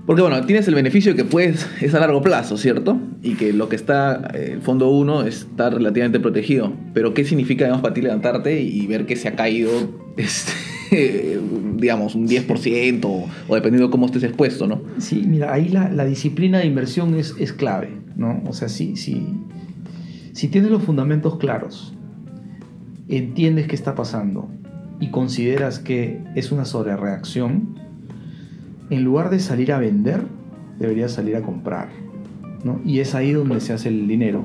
Porque 0.07 0.21
bueno, 0.21 0.41
tienes 0.45 0.65
el 0.69 0.73
beneficio 0.73 1.11
de 1.11 1.17
que 1.17 1.25
puedes, 1.25 1.67
es 1.81 1.93
a 1.93 1.99
largo 1.99 2.21
plazo, 2.21 2.55
¿cierto? 2.55 2.97
Y 3.21 3.35
que 3.35 3.51
lo 3.51 3.67
que 3.67 3.75
está, 3.75 4.31
eh, 4.33 4.51
el 4.53 4.61
fondo 4.61 4.89
1 4.89 5.23
está 5.23 5.69
relativamente 5.69 6.21
protegido. 6.21 6.71
Pero 6.93 7.13
¿qué 7.13 7.25
significa, 7.25 7.65
digamos, 7.65 7.81
para 7.81 7.93
ti 7.93 8.01
levantarte 8.01 8.61
y 8.61 8.87
ver 8.87 9.05
que 9.05 9.17
se 9.17 9.27
ha 9.27 9.35
caído, 9.35 9.69
este, 10.17 11.37
digamos, 11.75 12.15
un 12.15 12.25
10% 12.25 13.03
o, 13.03 13.27
o 13.49 13.55
dependiendo 13.55 13.87
de 13.87 13.91
cómo 13.91 14.05
estés 14.05 14.23
expuesto, 14.23 14.65
¿no? 14.65 14.81
Sí, 14.97 15.25
mira, 15.27 15.51
ahí 15.51 15.67
la, 15.67 15.89
la 15.89 16.05
disciplina 16.05 16.59
de 16.59 16.67
inversión 16.67 17.13
es, 17.15 17.35
es 17.37 17.51
clave, 17.51 17.89
¿no? 18.15 18.41
O 18.47 18.53
sea, 18.53 18.69
si, 18.69 18.95
si, 18.95 19.27
si 20.31 20.47
tienes 20.47 20.71
los 20.71 20.83
fundamentos 20.83 21.37
claros, 21.37 21.93
entiendes 23.09 23.67
qué 23.67 23.75
está 23.75 23.93
pasando 23.93 24.49
y 25.01 25.11
consideras 25.11 25.79
que 25.79 26.23
es 26.33 26.53
una 26.53 26.63
sobrereacción, 26.63 27.86
en 28.89 29.03
lugar 29.03 29.29
de 29.29 29.39
salir 29.39 29.71
a 29.71 29.79
vender, 29.79 30.21
deberías 30.79 31.11
salir 31.11 31.35
a 31.35 31.41
comprar, 31.41 31.89
¿no? 32.63 32.79
Y 32.85 32.99
es 32.99 33.15
ahí 33.15 33.33
donde 33.33 33.59
se 33.59 33.73
hace 33.73 33.89
el 33.89 34.07
dinero, 34.07 34.43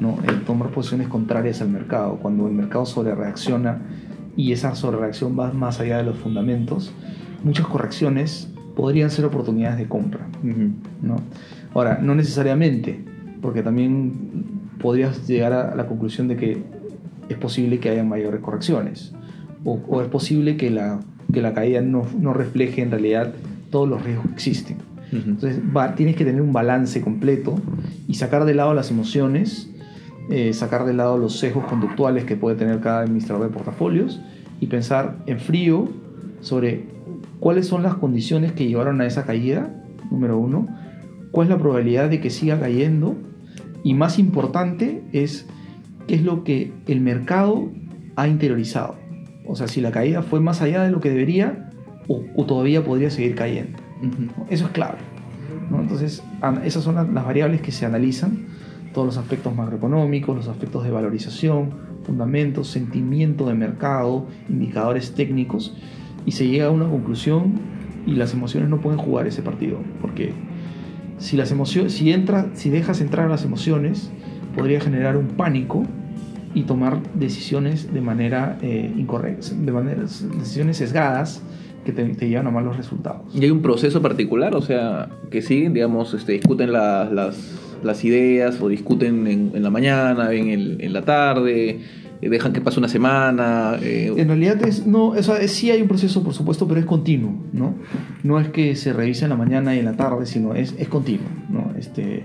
¿no? 0.00 0.18
El 0.26 0.42
tomar 0.42 0.70
posiciones 0.70 1.08
contrarias 1.08 1.60
al 1.60 1.70
mercado. 1.70 2.18
Cuando 2.20 2.46
el 2.46 2.54
mercado 2.54 2.86
sobrereacciona 2.86 3.82
y 4.36 4.52
esa 4.52 4.74
sobrereacción 4.74 5.38
va 5.38 5.52
más 5.52 5.80
allá 5.80 5.98
de 5.98 6.04
los 6.04 6.16
fundamentos, 6.18 6.92
muchas 7.42 7.66
correcciones 7.66 8.50
podrían 8.74 9.10
ser 9.10 9.24
oportunidades 9.24 9.78
de 9.78 9.86
compra. 9.86 10.26
¿no? 11.02 11.16
Ahora, 11.74 11.98
no 12.00 12.14
necesariamente, 12.14 13.04
porque 13.40 13.62
también 13.62 14.12
podrías 14.80 15.26
llegar 15.26 15.52
a 15.52 15.74
la 15.74 15.86
conclusión 15.86 16.28
de 16.28 16.36
que 16.36 16.62
es 17.28 17.36
posible 17.38 17.78
que 17.78 17.90
haya 17.90 18.04
mayores 18.04 18.40
correcciones, 18.40 19.14
o, 19.64 19.80
o 19.88 20.02
es 20.02 20.08
posible 20.08 20.56
que 20.56 20.70
la, 20.70 21.00
que 21.32 21.40
la 21.40 21.54
caída 21.54 21.80
no, 21.80 22.06
no 22.18 22.34
refleje 22.34 22.82
en 22.82 22.90
realidad 22.90 23.32
todos 23.74 23.88
los 23.88 24.00
riesgos 24.04 24.26
que 24.28 24.32
existen. 24.34 24.76
Ujú. 25.12 25.30
Entonces 25.30 25.60
va- 25.76 25.96
tienes 25.96 26.14
que 26.14 26.24
tener 26.24 26.40
un 26.40 26.52
balance 26.52 27.00
completo 27.00 27.56
y 28.06 28.14
sacar 28.14 28.44
de 28.44 28.54
lado 28.54 28.72
las 28.72 28.92
emociones, 28.92 29.68
eh, 30.30 30.52
sacar 30.52 30.84
de 30.86 30.94
lado 30.94 31.18
los 31.18 31.38
sesgos 31.40 31.64
conductuales 31.64 32.24
que 32.24 32.36
puede 32.36 32.54
tener 32.56 32.78
cada 32.78 33.00
administrador 33.00 33.42
de 33.48 33.52
portafolios 33.52 34.20
y 34.60 34.66
pensar 34.68 35.16
en 35.26 35.40
frío 35.40 35.88
sobre 36.40 36.84
cuáles 37.40 37.66
son 37.66 37.82
las 37.82 37.94
condiciones 37.96 38.52
que 38.52 38.66
llevaron 38.68 39.00
a 39.00 39.06
esa 39.06 39.24
caída, 39.24 39.74
número 40.10 40.38
uno, 40.38 40.68
cuál 41.32 41.48
es 41.48 41.50
la 41.50 41.58
probabilidad 41.58 42.08
de 42.08 42.20
que 42.20 42.30
siga 42.30 42.60
cayendo 42.60 43.16
y 43.82 43.94
más 43.94 44.20
importante 44.20 45.02
es 45.12 45.46
qué 46.06 46.14
es 46.14 46.22
lo 46.22 46.44
que 46.44 46.72
el 46.86 47.00
mercado 47.00 47.68
ha 48.14 48.28
interiorizado. 48.28 48.94
O 49.46 49.56
sea, 49.56 49.66
si 49.66 49.80
la 49.80 49.90
caída 49.90 50.22
fue 50.22 50.38
más 50.40 50.62
allá 50.62 50.84
de 50.84 50.90
lo 50.92 51.00
que 51.00 51.10
debería 51.10 51.70
o, 52.08 52.22
o 52.36 52.44
todavía 52.44 52.84
podría 52.84 53.10
seguir 53.10 53.34
cayendo. 53.34 53.78
¿no? 54.02 54.46
Eso 54.50 54.66
es 54.66 54.70
clave. 54.72 54.98
¿no? 55.70 55.80
Entonces, 55.80 56.22
esas 56.64 56.84
son 56.84 56.96
las, 56.96 57.08
las 57.08 57.24
variables 57.24 57.60
que 57.60 57.72
se 57.72 57.86
analizan, 57.86 58.46
todos 58.92 59.06
los 59.06 59.16
aspectos 59.16 59.54
macroeconómicos, 59.54 60.36
los 60.36 60.48
aspectos 60.48 60.84
de 60.84 60.90
valorización, 60.90 61.74
fundamentos, 62.04 62.68
sentimiento 62.68 63.46
de 63.46 63.54
mercado, 63.54 64.26
indicadores 64.48 65.14
técnicos, 65.14 65.76
y 66.26 66.32
se 66.32 66.46
llega 66.46 66.66
a 66.66 66.70
una 66.70 66.88
conclusión 66.88 67.54
y 68.06 68.12
las 68.12 68.32
emociones 68.34 68.68
no 68.68 68.80
pueden 68.80 68.98
jugar 68.98 69.26
ese 69.26 69.42
partido, 69.42 69.78
porque 70.00 70.32
si 71.18 71.36
las 71.36 71.50
emociones, 71.50 71.92
si 71.92 72.12
entra, 72.12 72.50
si 72.54 72.70
dejas 72.70 73.00
entrar 73.00 73.28
las 73.30 73.44
emociones, 73.44 74.10
podría 74.54 74.80
generar 74.80 75.16
un 75.16 75.28
pánico 75.28 75.84
y 76.54 76.62
tomar 76.62 77.00
decisiones 77.14 77.92
de 77.92 78.00
manera 78.00 78.58
eh, 78.62 78.92
incorrecta, 78.96 79.48
de 79.54 79.72
manera, 79.72 80.02
decisiones 80.02 80.76
sesgadas 80.76 81.42
que 81.84 81.92
te, 81.92 82.04
te 82.04 82.28
llevan 82.28 82.46
a 82.46 82.50
malos 82.50 82.76
resultados. 82.76 83.34
¿Y 83.34 83.44
hay 83.44 83.50
un 83.50 83.62
proceso 83.62 84.00
particular? 84.02 84.54
O 84.54 84.62
sea, 84.62 85.08
que 85.30 85.42
siguen, 85.42 85.74
digamos, 85.74 86.14
este, 86.14 86.32
discuten 86.32 86.72
la- 86.72 87.08
las, 87.12 87.36
las 87.82 88.04
ideas 88.04 88.60
o 88.60 88.68
discuten 88.68 89.26
en, 89.26 89.52
en 89.54 89.62
la 89.62 89.70
mañana, 89.70 90.32
en, 90.32 90.48
el- 90.48 90.78
en 90.80 90.92
la 90.92 91.02
tarde, 91.02 91.80
eh, 92.22 92.28
dejan 92.30 92.52
que 92.54 92.60
pase 92.62 92.78
una 92.78 92.88
semana. 92.88 93.76
eh, 93.82 94.12
En 94.16 94.28
realidad 94.28 94.64
es, 94.66 94.86
no, 94.86 95.08
o 95.08 95.22
sea, 95.22 95.36
es- 95.38 95.50
sí 95.52 95.70
hay 95.70 95.82
un 95.82 95.88
proceso, 95.88 96.22
por 96.22 96.32
supuesto, 96.32 96.66
pero 96.66 96.80
es 96.80 96.86
continuo, 96.86 97.34
¿no? 97.52 97.74
No 98.22 98.40
es 98.40 98.48
que 98.48 98.74
se 98.76 98.92
revise 98.92 99.24
en 99.24 99.30
la 99.30 99.36
mañana 99.36 99.74
y 99.76 99.80
en 99.80 99.84
la 99.84 99.96
tarde, 99.96 100.24
sino 100.26 100.54
es, 100.54 100.74
es 100.78 100.88
continuo, 100.88 101.26
¿no? 101.50 101.72
Este, 101.78 102.24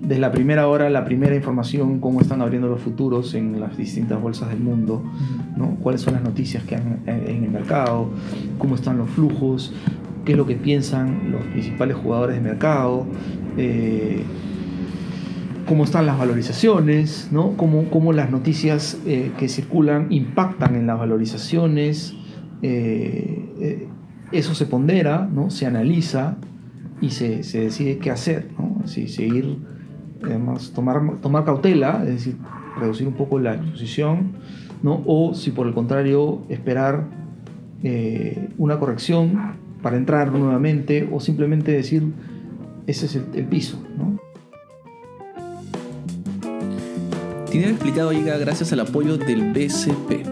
desde 0.00 0.20
la 0.20 0.32
primera 0.32 0.68
hora, 0.68 0.90
la 0.90 1.04
primera 1.04 1.34
información, 1.34 2.00
cómo 2.00 2.20
están 2.20 2.42
abriendo 2.42 2.68
los 2.68 2.80
futuros 2.80 3.34
en 3.34 3.60
las 3.60 3.76
distintas 3.76 4.20
bolsas 4.20 4.48
del 4.48 4.60
mundo, 4.60 5.02
¿no? 5.56 5.76
Cuáles 5.82 6.00
son 6.00 6.14
las 6.14 6.22
noticias 6.22 6.64
que 6.64 6.76
hay 6.76 6.82
en 7.06 7.28
en 7.28 7.44
el 7.44 7.50
mercado, 7.50 8.10
cómo 8.58 8.74
están 8.74 8.98
los 8.98 9.10
flujos, 9.10 9.72
qué 10.24 10.32
es 10.32 10.38
lo 10.38 10.46
que 10.46 10.56
piensan 10.56 11.30
los 11.30 11.42
principales 11.44 11.96
jugadores 11.96 12.36
de 12.36 12.42
mercado. 12.42 13.06
eh, 13.56 14.24
cómo 15.70 15.84
están 15.84 16.04
las 16.04 16.18
valorizaciones, 16.18 17.28
¿no? 17.30 17.56
cómo, 17.56 17.88
cómo 17.90 18.12
las 18.12 18.28
noticias 18.28 18.98
eh, 19.06 19.30
que 19.38 19.48
circulan 19.48 20.08
impactan 20.10 20.74
en 20.74 20.88
las 20.88 20.98
valorizaciones. 20.98 22.16
Eh, 22.60 23.44
eh, 23.60 23.88
eso 24.32 24.56
se 24.56 24.66
pondera, 24.66 25.28
¿no? 25.32 25.48
se 25.50 25.66
analiza 25.66 26.38
y 27.00 27.10
se, 27.10 27.44
se 27.44 27.60
decide 27.60 27.98
qué 27.98 28.10
hacer. 28.10 28.48
¿no? 28.58 28.84
Si 28.88 29.06
seguir, 29.06 29.58
además, 30.22 30.72
tomar, 30.74 31.18
tomar 31.20 31.44
cautela, 31.44 32.02
es 32.04 32.10
decir, 32.10 32.36
reducir 32.78 33.06
un 33.06 33.14
poco 33.14 33.38
la 33.38 33.54
exposición, 33.54 34.32
¿no? 34.82 35.02
o 35.06 35.34
si 35.34 35.50
por 35.50 35.66
el 35.66 35.74
contrario 35.74 36.42
esperar 36.48 37.04
una 38.58 38.78
corrección 38.78 39.54
para 39.82 39.96
entrar 39.96 40.30
nuevamente 40.32 41.08
o 41.10 41.18
simplemente 41.18 41.72
decir 41.72 42.12
ese 42.86 43.06
es 43.06 43.16
el, 43.16 43.24
el 43.34 43.46
piso. 43.46 43.82
¿no? 43.96 44.18
Dinero 47.50 47.70
Explicado 47.70 48.12
llega 48.12 48.38
gracias 48.38 48.72
al 48.72 48.80
apoyo 48.80 49.16
del 49.16 49.52
BCP. 49.52 50.24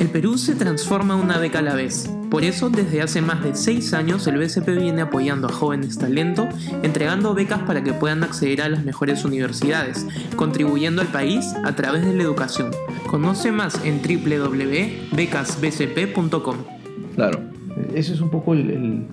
El 0.00 0.08
Perú 0.08 0.38
se 0.38 0.54
transforma 0.54 1.16
una 1.16 1.38
beca 1.38 1.58
a 1.58 1.62
la 1.62 1.74
vez. 1.74 2.08
Por 2.34 2.42
eso, 2.42 2.68
desde 2.68 3.00
hace 3.00 3.22
más 3.22 3.44
de 3.44 3.54
6 3.54 3.94
años, 3.94 4.26
el 4.26 4.38
BCP 4.38 4.70
viene 4.70 5.02
apoyando 5.02 5.46
a 5.46 5.52
jóvenes 5.52 5.98
talento, 5.98 6.48
entregando 6.82 7.32
becas 7.32 7.60
para 7.60 7.84
que 7.84 7.92
puedan 7.92 8.24
acceder 8.24 8.62
a 8.62 8.68
las 8.68 8.84
mejores 8.84 9.24
universidades, 9.24 10.04
contribuyendo 10.34 11.00
al 11.00 11.06
país 11.06 11.54
a 11.64 11.76
través 11.76 12.04
de 12.04 12.12
la 12.12 12.24
educación. 12.24 12.72
Conoce 13.06 13.52
más 13.52 13.80
en 13.84 14.02
www.becasbcp.com. 14.02 16.56
Claro. 17.14 17.38
Ese 17.94 18.14
es 18.14 18.20
un 18.20 18.30
poco 18.30 18.54
el, 18.54 19.06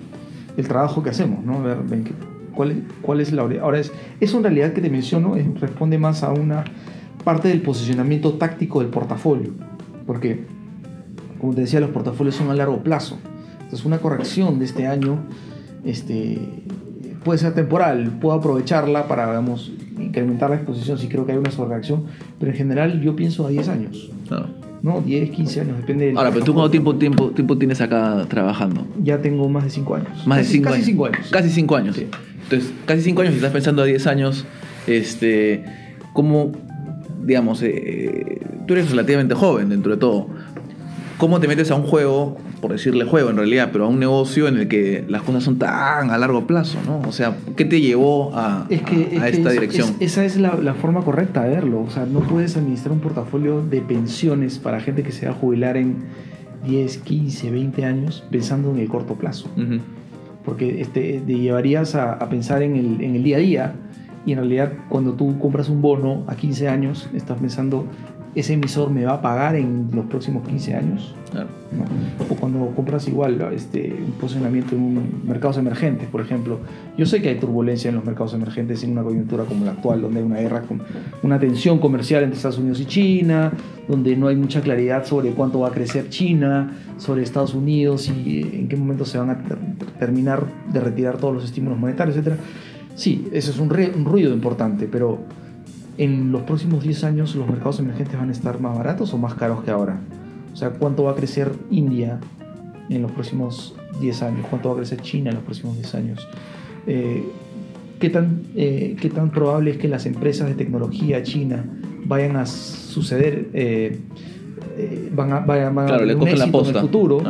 el, 0.57 0.67
trabajo 0.67 1.03
que 1.03 1.11
hacemos, 1.11 1.45
¿no? 1.45 1.61
Ver, 1.61 1.77
ven 1.83 2.03
que 2.03 2.13
¿Cuál, 2.55 3.21
es 3.21 3.31
la 3.31 3.43
Ahora, 3.43 3.77
es, 3.77 3.91
eso 4.19 4.37
en 4.37 4.43
realidad 4.45 4.73
que 4.73 4.81
te 4.81 4.89
menciono 4.89 5.35
responde 5.59 5.99
más 5.99 6.23
a 6.23 6.31
una 6.31 6.63
parte 7.23 7.49
del 7.49 7.61
posicionamiento 7.61 8.33
táctico 8.39 8.79
del 8.79 8.89
portafolio. 8.89 9.51
Porque, 10.07 10.47
como 11.41 11.55
te 11.55 11.61
decía, 11.61 11.79
los 11.79 11.89
portafolios 11.89 12.35
son 12.35 12.51
a 12.51 12.53
largo 12.53 12.83
plazo. 12.83 13.17
Entonces, 13.61 13.83
una 13.83 13.97
corrección 13.97 14.59
de 14.59 14.65
este 14.65 14.85
año 14.85 15.17
este, 15.83 16.37
puede 17.23 17.39
ser 17.39 17.55
temporal, 17.55 18.11
puedo 18.21 18.37
aprovecharla 18.37 19.07
para, 19.07 19.25
digamos, 19.25 19.71
incrementar 19.99 20.51
la 20.51 20.57
exposición 20.57 20.99
si 20.99 21.07
creo 21.07 21.25
que 21.25 21.31
hay 21.31 21.39
una 21.39 21.49
sobrereacción, 21.49 22.03
pero 22.39 22.51
en 22.51 22.57
general 22.57 23.01
yo 23.01 23.15
pienso 23.15 23.47
a 23.47 23.49
10 23.49 23.69
años. 23.69 24.11
¿no? 24.83 25.01
10, 25.01 25.31
15 25.31 25.61
años, 25.61 25.77
depende 25.77 26.05
del 26.07 26.17
Ahora, 26.17 26.31
pero 26.31 26.45
tú 26.45 26.53
cuánto 26.53 26.69
tiempo, 26.69 26.95
tiempo, 26.95 27.31
tiempo 27.31 27.57
tienes 27.57 27.81
acá 27.81 28.23
trabajando? 28.29 28.85
Ya 29.03 29.19
tengo 29.19 29.49
más 29.49 29.63
de 29.63 29.71
5 29.71 29.95
años. 29.95 30.27
Más 30.27 30.37
de 30.39 30.43
5 30.43 30.69
años. 30.69 30.77
Casi 30.77 30.91
5 30.91 31.05
años. 31.05 31.27
Casi 31.31 31.49
5 31.49 31.75
años. 31.75 31.95
Sí. 31.95 32.07
Entonces, 32.43 32.71
casi 32.85 33.01
5 33.01 33.21
años 33.21 33.33
y 33.33 33.37
estás 33.37 33.51
pensando 33.51 33.81
a 33.81 33.85
10 33.85 34.05
años, 34.05 34.45
este, 34.85 35.63
¿cómo, 36.13 36.51
digamos, 37.23 37.63
eh, 37.63 38.41
tú 38.67 38.73
eres 38.73 38.91
relativamente 38.91 39.33
joven 39.33 39.69
dentro 39.69 39.91
de 39.91 39.97
todo? 39.97 40.27
¿Cómo 41.21 41.39
te 41.39 41.47
metes 41.47 41.69
a 41.69 41.75
un 41.75 41.83
juego, 41.83 42.35
por 42.61 42.71
decirle 42.71 43.05
juego 43.05 43.29
en 43.29 43.37
realidad, 43.37 43.69
pero 43.71 43.85
a 43.85 43.87
un 43.87 43.99
negocio 43.99 44.47
en 44.47 44.57
el 44.57 44.67
que 44.67 45.05
las 45.07 45.21
cosas 45.21 45.43
son 45.43 45.59
tan 45.59 46.09
a 46.09 46.17
largo 46.17 46.47
plazo, 46.47 46.79
¿no? 46.87 46.99
O 47.07 47.11
sea, 47.11 47.37
¿qué 47.55 47.63
te 47.63 47.79
llevó 47.79 48.35
a, 48.35 48.65
esta 48.69 49.51
dirección? 49.51 49.97
esa 49.99 50.25
es 50.25 50.37
la, 50.37 50.55
la, 50.55 50.73
forma 50.73 51.01
correcta 51.01 51.43
de 51.43 51.49
verlo. 51.51 51.81
O 51.81 51.91
sea, 51.91 52.07
no 52.07 52.21
puedes 52.21 52.57
administrar 52.57 52.91
un 52.91 53.01
portafolio 53.01 53.61
de 53.61 53.81
pensiones 53.81 54.57
para 54.57 54.79
gente 54.79 55.03
que 55.03 55.11
se 55.11 55.27
va 55.27 55.33
a 55.33 55.35
jubilar 55.35 55.77
en 55.77 55.97
10, 56.65 56.97
15, 56.97 57.51
20 57.51 57.85
años 57.85 58.23
pensando 58.31 58.71
en 58.71 58.79
el 58.79 58.89
corto 58.89 59.13
plazo 59.13 59.47
porque 60.43 60.81
este, 60.81 61.21
te 61.25 61.33
llevarías 61.33 61.95
a, 61.95 62.17
pensar 62.29 62.61
en 62.63 62.75
el, 62.75 63.01
en 63.01 63.15
el, 63.15 63.23
día 63.23 63.37
a 63.37 63.39
día 63.39 63.75
y 64.25 64.31
en 64.31 64.39
realidad 64.39 64.73
cuando 64.89 65.13
tú 65.13 65.37
compras 65.39 65.69
un 65.69 65.81
bono 65.81 66.23
a 66.27 66.35
15 66.35 66.67
años 66.67 67.09
estás 67.13 67.39
pensando 67.39 67.85
ese 68.33 68.53
emisor 68.53 68.89
me 68.89 69.05
va 69.05 69.13
a 69.13 69.21
pagar 69.21 69.55
en 69.55 69.89
los 69.93 70.05
próximos 70.05 70.47
15 70.47 70.75
años. 70.75 71.13
O 72.29 72.35
cuando 72.35 72.67
compras 72.75 73.07
igual 73.07 73.41
este, 73.53 73.93
un 73.93 74.11
posicionamiento 74.13 74.75
en 74.75 74.81
un 74.81 75.21
mercados 75.25 75.57
emergentes, 75.57 76.07
por 76.09 76.21
ejemplo. 76.21 76.59
Yo 76.97 77.05
sé 77.05 77.21
que 77.21 77.29
hay 77.29 77.35
turbulencia 77.35 77.89
en 77.89 77.95
los 77.95 78.05
mercados 78.05 78.33
emergentes 78.33 78.83
en 78.83 78.91
una 78.91 79.03
coyuntura 79.03 79.45
como 79.45 79.65
la 79.65 79.71
actual, 79.71 80.01
donde 80.01 80.19
hay 80.19 80.25
una 80.25 80.37
guerra, 80.37 80.61
con 80.61 80.81
una 81.23 81.39
tensión 81.39 81.79
comercial 81.79 82.23
entre 82.23 82.37
Estados 82.37 82.57
Unidos 82.57 82.81
y 82.81 82.85
China, 82.85 83.51
donde 83.87 84.15
no 84.15 84.27
hay 84.27 84.35
mucha 84.35 84.61
claridad 84.61 85.05
sobre 85.05 85.31
cuánto 85.31 85.61
va 85.61 85.69
a 85.69 85.71
crecer 85.71 86.09
China, 86.09 86.71
sobre 86.97 87.23
Estados 87.23 87.53
Unidos 87.53 88.09
y 88.09 88.41
en 88.41 88.67
qué 88.67 88.75
momento 88.75 89.05
se 89.05 89.17
van 89.17 89.29
a 89.29 89.37
terminar 89.99 90.45
de 90.71 90.79
retirar 90.79 91.17
todos 91.17 91.33
los 91.33 91.45
estímulos 91.45 91.79
monetarios, 91.79 92.17
etc. 92.17 92.33
Sí, 92.95 93.27
eso 93.31 93.51
es 93.51 93.59
un, 93.59 93.71
un 93.95 94.05
ruido 94.05 94.33
importante, 94.33 94.87
pero 94.91 95.19
en 95.97 96.31
los 96.31 96.43
próximos 96.43 96.83
10 96.83 97.03
años 97.03 97.35
los 97.35 97.47
mercados 97.47 97.79
emergentes 97.79 98.17
van 98.17 98.29
a 98.29 98.31
estar 98.31 98.59
más 98.59 98.77
baratos 98.77 99.13
o 99.13 99.17
más 99.17 99.33
caros 99.35 99.63
que 99.63 99.71
ahora. 99.71 99.99
O 100.53 100.55
sea, 100.55 100.71
¿cuánto 100.71 101.03
va 101.03 101.11
a 101.11 101.15
crecer 101.15 101.51
India 101.69 102.19
en 102.89 103.01
los 103.01 103.11
próximos 103.11 103.75
10 103.99 104.23
años? 104.23 104.45
¿Cuánto 104.49 104.69
va 104.69 104.75
a 104.75 104.77
crecer 104.77 105.01
China 105.01 105.29
en 105.29 105.35
los 105.35 105.43
próximos 105.43 105.75
10 105.75 105.95
años? 105.95 106.27
Eh, 106.87 107.23
¿qué, 107.99 108.09
tan, 108.09 108.43
eh, 108.55 108.95
¿Qué 108.99 109.09
tan 109.09 109.31
probable 109.31 109.71
es 109.71 109.77
que 109.77 109.87
las 109.87 110.05
empresas 110.05 110.47
de 110.47 110.55
tecnología 110.55 111.23
china 111.23 111.65
vayan 112.05 112.35
a 112.35 112.45
suceder? 112.45 113.49
Eh, 113.53 113.99
van 115.13 115.33
a, 115.33 115.39
vayan, 115.41 115.75
van 115.75 115.87
claro, 115.87 116.05
le 116.05 116.15
un 116.15 116.37
la 116.37 116.47
posta. 116.47 116.69
en 116.71 116.75
el 116.77 116.81
futuro. 116.81 117.21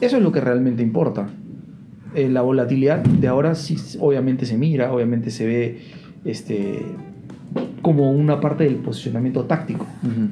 Eso 0.00 0.16
es 0.16 0.22
lo 0.22 0.32
que 0.32 0.40
realmente 0.40 0.82
importa. 0.82 1.28
la 2.14 2.42
volatilidad 2.42 2.98
de 2.98 3.28
ahora 3.28 3.54
sí, 3.54 3.76
obviamente 3.98 4.46
se 4.46 4.56
mira, 4.56 4.92
obviamente 4.92 5.30
se 5.30 5.46
ve 5.46 5.80
este, 6.24 6.82
como 7.82 8.12
una 8.12 8.40
parte 8.40 8.64
del 8.64 8.76
posicionamiento 8.76 9.44
táctico. 9.44 9.86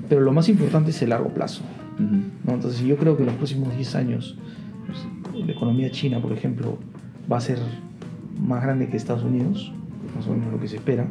Pero 0.08 0.20
lo 0.20 0.32
más 0.32 0.48
importante 0.48 0.90
es 0.90 1.02
el 1.02 1.10
largo 1.10 1.28
plazo. 1.30 1.62
Entonces 2.46 2.80
yo 2.80 2.96
creo 2.96 3.16
que 3.16 3.22
en 3.22 3.26
los 3.26 3.36
próximos 3.36 3.74
10 3.74 3.94
años 3.94 4.36
pues, 4.86 5.46
la 5.46 5.52
economía 5.52 5.90
china, 5.90 6.20
por 6.20 6.32
ejemplo, 6.32 6.78
va 7.30 7.36
a 7.36 7.40
ser 7.40 7.58
más 8.40 8.62
grande 8.62 8.88
que 8.88 8.96
Estados 8.96 9.22
Unidos, 9.22 9.72
más 10.16 10.26
o 10.26 10.32
menos 10.32 10.52
lo 10.52 10.60
que 10.60 10.68
se 10.68 10.76
espera. 10.76 11.06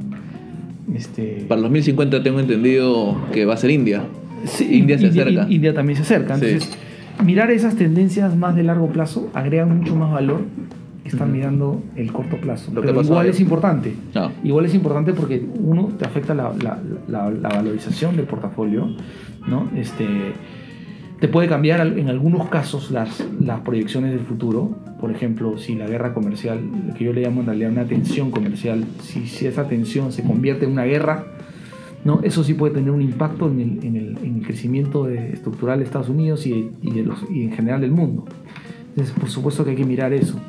Este... 0.93 1.45
Para 1.47 1.61
los 1.61 1.69
2050 1.69 2.23
tengo 2.23 2.39
entendido 2.39 3.15
que 3.31 3.45
va 3.45 3.53
a 3.53 3.57
ser 3.57 3.69
India. 3.69 4.03
India 4.59 4.97
se 4.97 5.07
acerca. 5.07 5.47
India 5.49 5.73
también 5.73 5.97
se 5.97 6.03
acerca. 6.03 6.33
Entonces, 6.33 6.71
mirar 7.23 7.51
esas 7.51 7.75
tendencias 7.75 8.35
más 8.35 8.55
de 8.55 8.63
largo 8.63 8.87
plazo 8.87 9.29
agrega 9.33 9.65
mucho 9.65 9.95
más 9.95 10.11
valor 10.11 10.41
están 11.09 11.31
mirando 11.31 11.81
el 11.95 12.11
corto 12.11 12.37
plazo. 12.37 12.71
Lo 12.73 12.81
Pero 12.81 13.01
igual 13.01 13.27
es 13.27 13.39
importante. 13.39 13.93
Igual 14.43 14.65
es 14.65 14.73
importante 14.73 15.13
porque 15.13 15.45
uno 15.59 15.89
te 15.97 16.05
afecta 16.05 16.33
la, 16.33 16.53
la, 16.61 17.29
la, 17.29 17.49
valorización 17.49 18.15
del 18.15 18.25
portafolio, 18.25 18.87
¿no? 19.47 19.69
Este, 19.75 20.05
te 21.19 21.27
puede 21.27 21.49
cambiar 21.49 21.85
en 21.85 22.07
algunos 22.07 22.47
casos 22.47 22.91
las, 22.91 23.25
las 23.41 23.59
proyecciones 23.61 24.11
del 24.11 24.21
futuro. 24.21 24.77
Por 25.01 25.11
ejemplo, 25.11 25.57
si 25.57 25.75
la 25.75 25.87
guerra 25.87 26.13
comercial, 26.13 26.61
lo 26.87 26.93
que 26.93 27.03
yo 27.03 27.13
le 27.13 27.21
llamo 27.21 27.41
en 27.41 27.47
realidad 27.47 27.71
una 27.71 27.85
tensión 27.85 28.31
comercial, 28.31 28.85
si, 29.01 29.27
si 29.27 29.45
esa 29.45 29.67
tensión 29.67 30.13
se 30.13 30.23
convierte 30.23 30.65
en 30.65 30.71
una 30.71 30.85
guerra, 30.85 31.25
¿no? 32.05 32.21
Eso 32.23 32.45
sí 32.45 32.53
puede 32.53 32.73
tener 32.73 32.91
un 32.91 33.01
impacto 33.01 33.49
en 33.49 33.59
el, 33.59 33.85
en 33.85 33.95
el, 33.97 34.17
en 34.23 34.35
el 34.37 34.45
crecimiento 34.45 35.09
estructural 35.09 35.79
de 35.79 35.85
Estados 35.85 36.07
Unidos 36.07 36.47
y, 36.47 36.71
y, 36.81 36.91
de 36.91 37.03
los, 37.03 37.19
y 37.29 37.43
en 37.43 37.51
general 37.51 37.81
del 37.81 37.91
mundo. 37.91 38.23
Entonces, 38.89 39.13
por 39.19 39.29
supuesto 39.29 39.65
que 39.65 39.71
hay 39.71 39.75
que 39.75 39.85
mirar 39.85 40.13
eso. 40.13 40.39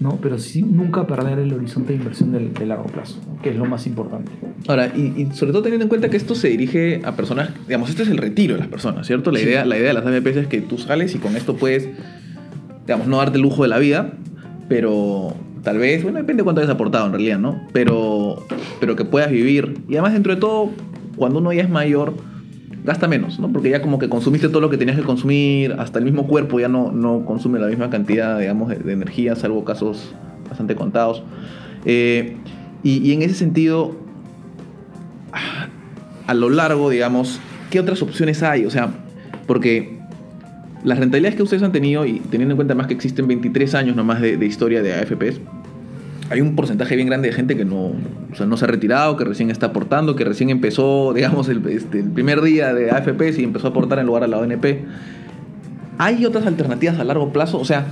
¿No? 0.00 0.18
pero 0.20 0.38
sí 0.38 0.62
nunca 0.62 1.06
perder 1.06 1.38
el 1.38 1.52
horizonte 1.52 1.92
de 1.92 1.98
inversión 1.98 2.32
de, 2.32 2.66
largo 2.66 2.84
plazo, 2.86 3.18
que 3.42 3.50
es 3.50 3.56
lo 3.56 3.64
más 3.64 3.86
importante. 3.86 4.30
Ahora, 4.68 4.88
y, 4.88 5.28
sobre 5.32 5.52
todo 5.52 5.62
teniendo 5.62 5.84
en 5.84 5.88
cuenta 5.88 6.08
que 6.08 6.16
esto 6.16 6.34
se 6.34 6.48
dirige 6.48 7.00
a 7.04 7.16
personas, 7.16 7.50
digamos, 7.66 7.88
este 7.90 8.02
es 8.02 8.08
el 8.08 8.18
retiro 8.18 8.54
de 8.54 8.60
las 8.60 8.68
personas, 8.68 9.06
¿cierto? 9.06 9.30
La, 9.30 9.40
idea, 9.40 9.64
la 9.64 9.76
idea 9.76 9.88
de 9.88 9.94
las 9.94 10.06
AFPs 10.06 10.36
es 10.36 10.46
que 10.48 10.60
tú 10.60 10.78
sales 10.78 11.14
y 11.14 11.18
con 11.18 11.36
esto 11.36 11.56
puedes, 11.56 11.88
digamos, 12.86 13.06
no 13.06 13.18
darte 13.18 13.36
el 13.36 13.42
lujo 13.42 13.62
de 13.62 13.68
la 13.68 13.78
vida, 13.78 14.12
pero 14.68 15.34
tal 15.62 15.78
vez, 15.78 16.02
bueno, 16.02 16.18
depende 16.18 16.42
de 16.42 16.44
cuánto 16.44 16.60
hayas 16.60 16.72
aportado 16.72 17.06
en 17.06 17.12
realidad, 17.12 17.38
¿no? 17.38 17.62
Pero, 17.72 18.46
pero 18.80 18.96
que 18.96 19.04
puedas 19.04 19.30
vivir. 19.30 19.78
Y 19.88 19.94
además, 19.94 20.12
dentro 20.12 20.34
de 20.34 20.40
todo, 20.40 20.70
cuando 21.16 21.38
uno 21.38 21.52
ya 21.52 21.62
es 21.62 21.70
mayor, 21.70 22.14
gasta 22.86 23.08
menos, 23.08 23.40
¿no? 23.40 23.52
Porque 23.52 23.68
ya 23.68 23.82
como 23.82 23.98
que 23.98 24.08
consumiste 24.08 24.48
todo 24.48 24.60
lo 24.60 24.70
que 24.70 24.78
tenías 24.78 24.96
que 24.96 25.02
consumir, 25.02 25.74
hasta 25.78 25.98
el 25.98 26.04
mismo 26.04 26.28
cuerpo 26.28 26.60
ya 26.60 26.68
no, 26.68 26.92
no 26.92 27.24
consume 27.24 27.58
la 27.58 27.66
misma 27.66 27.90
cantidad, 27.90 28.38
digamos, 28.38 28.68
de, 28.68 28.92
energía, 28.92 29.34
salvo 29.34 29.64
casos 29.64 30.14
bastante 30.48 30.76
contados. 30.76 31.24
Eh, 31.84 32.36
y, 32.84 33.12
en 33.12 33.22
ese 33.22 33.34
sentido, 33.34 33.96
a 36.28 36.34
lo 36.34 36.48
largo, 36.48 36.88
digamos, 36.88 37.40
¿qué 37.70 37.80
otras 37.80 38.00
opciones 38.02 38.44
hay? 38.44 38.64
O 38.64 38.70
sea, 38.70 38.90
porque 39.48 39.98
las 40.84 41.00
rentabilidades 41.00 41.34
que 41.34 41.42
ustedes 41.42 41.64
han 41.64 41.72
tenido, 41.72 42.06
y 42.06 42.20
teniendo 42.20 42.52
en 42.52 42.56
cuenta 42.56 42.76
más 42.76 42.86
que 42.86 42.94
existen 42.94 43.26
23 43.26 43.74
años 43.74 43.96
nomás 43.96 44.20
de, 44.20 44.36
de 44.36 44.46
historia 44.46 44.82
de 44.82 44.94
AFPs, 44.94 45.40
hay 46.28 46.40
un 46.40 46.56
porcentaje 46.56 46.96
bien 46.96 47.08
grande 47.08 47.28
de 47.28 47.34
gente 47.34 47.56
que 47.56 47.64
no, 47.64 47.92
no 48.44 48.56
se 48.56 48.64
ha 48.64 48.68
retirado, 48.68 49.16
que 49.16 49.24
recién 49.24 49.50
está 49.50 49.66
aportando, 49.66 50.16
que 50.16 50.24
recién 50.24 50.50
empezó, 50.50 51.12
digamos, 51.14 51.48
el, 51.48 51.66
este, 51.68 52.00
el 52.00 52.10
primer 52.10 52.40
día 52.42 52.74
de 52.74 52.90
AFP 52.90 53.40
y 53.40 53.44
empezó 53.44 53.68
a 53.68 53.70
aportar 53.70 53.98
en 53.98 54.06
lugar 54.06 54.24
a 54.24 54.26
la 54.26 54.38
ONP. 54.38 54.64
¿Hay 55.98 56.26
otras 56.26 56.46
alternativas 56.46 56.98
a 56.98 57.04
largo 57.04 57.32
plazo? 57.32 57.58
O 57.58 57.64
sea, 57.64 57.86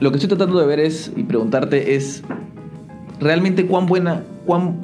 lo 0.00 0.10
que 0.10 0.16
estoy 0.16 0.28
tratando 0.28 0.58
de 0.58 0.66
ver 0.66 0.80
es, 0.80 1.12
y 1.14 1.22
preguntarte 1.22 1.94
es, 1.94 2.22
realmente 3.20 3.66
cuán 3.66 3.86
buena, 3.86 4.22
cuán... 4.46 4.80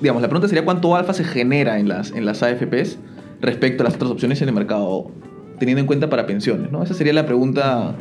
Digamos, 0.00 0.20
la 0.20 0.28
pregunta 0.28 0.48
sería 0.48 0.64
cuánto 0.64 0.94
alfa 0.94 1.14
se 1.14 1.24
genera 1.24 1.78
en 1.78 1.88
las, 1.88 2.12
en 2.12 2.26
las 2.26 2.42
AFPs 2.42 2.98
respecto 3.40 3.82
a 3.82 3.84
las 3.84 3.94
otras 3.94 4.10
opciones 4.10 4.42
en 4.42 4.48
el 4.48 4.54
mercado, 4.54 5.10
teniendo 5.58 5.80
en 5.80 5.86
cuenta 5.86 6.10
para 6.10 6.26
pensiones, 6.26 6.70
¿no? 6.70 6.82
Esa 6.82 6.94
sería 6.94 7.14
la 7.14 7.24
pregunta... 7.26 7.96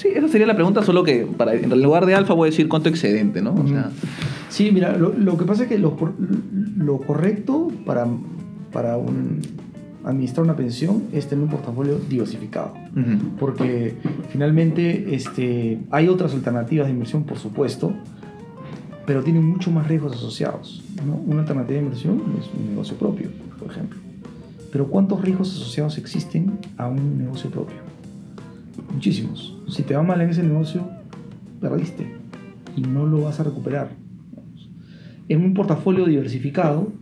Sí, 0.00 0.08
esa 0.14 0.28
sería 0.28 0.46
la 0.46 0.54
pregunta, 0.54 0.82
solo 0.82 1.04
que 1.04 1.26
para, 1.26 1.54
en 1.54 1.82
lugar 1.82 2.06
de 2.06 2.14
alfa 2.14 2.32
voy 2.34 2.48
a 2.48 2.50
decir 2.50 2.68
cuánto 2.68 2.88
excedente, 2.88 3.42
¿no? 3.42 3.54
O 3.54 3.66
sea, 3.68 3.90
Sí, 4.48 4.70
mira, 4.72 4.96
lo, 4.96 5.12
lo 5.12 5.36
que 5.36 5.44
pasa 5.44 5.64
es 5.64 5.68
que 5.68 5.78
lo, 5.78 5.96
cor- 5.96 6.14
lo 6.76 6.98
correcto 6.98 7.68
para, 7.86 8.06
para 8.72 8.96
un- 8.96 9.40
administrar 10.04 10.44
una 10.44 10.56
pensión 10.56 11.02
es 11.12 11.26
tener 11.28 11.44
un 11.44 11.50
portafolio 11.50 11.98
diversificado. 12.08 12.72
Porque 13.38 13.94
finalmente 14.30 15.14
este, 15.14 15.78
hay 15.90 16.08
otras 16.08 16.32
alternativas 16.34 16.86
de 16.86 16.92
inversión, 16.94 17.24
por 17.24 17.38
supuesto, 17.38 17.92
pero 19.06 19.22
tienen 19.22 19.44
mucho 19.44 19.70
más 19.70 19.86
riesgos 19.86 20.14
asociados. 20.16 20.82
¿no? 21.06 21.14
Una 21.30 21.40
alternativa 21.42 21.78
de 21.78 21.84
inversión 21.84 22.22
es 22.40 22.46
un 22.58 22.70
negocio 22.70 22.96
propio, 22.96 23.28
por 23.58 23.70
ejemplo. 23.70 23.98
Pero 24.72 24.86
¿cuántos 24.86 25.20
riesgos 25.20 25.50
asociados 25.54 25.98
existen 25.98 26.58
a 26.78 26.88
un 26.88 27.18
negocio 27.18 27.50
propio? 27.50 27.76
Muchísimos. 28.92 29.56
Si 29.68 29.82
te 29.82 29.94
va 29.94 30.02
mal 30.02 30.20
en 30.20 30.30
ese 30.30 30.42
negocio, 30.42 30.88
perdiste 31.60 32.06
y 32.76 32.82
no 32.82 33.06
lo 33.06 33.22
vas 33.22 33.40
a 33.40 33.44
recuperar. 33.44 33.90
En 35.28 35.44
un 35.44 35.54
portafolio 35.54 36.06
diversificado, 36.06 36.92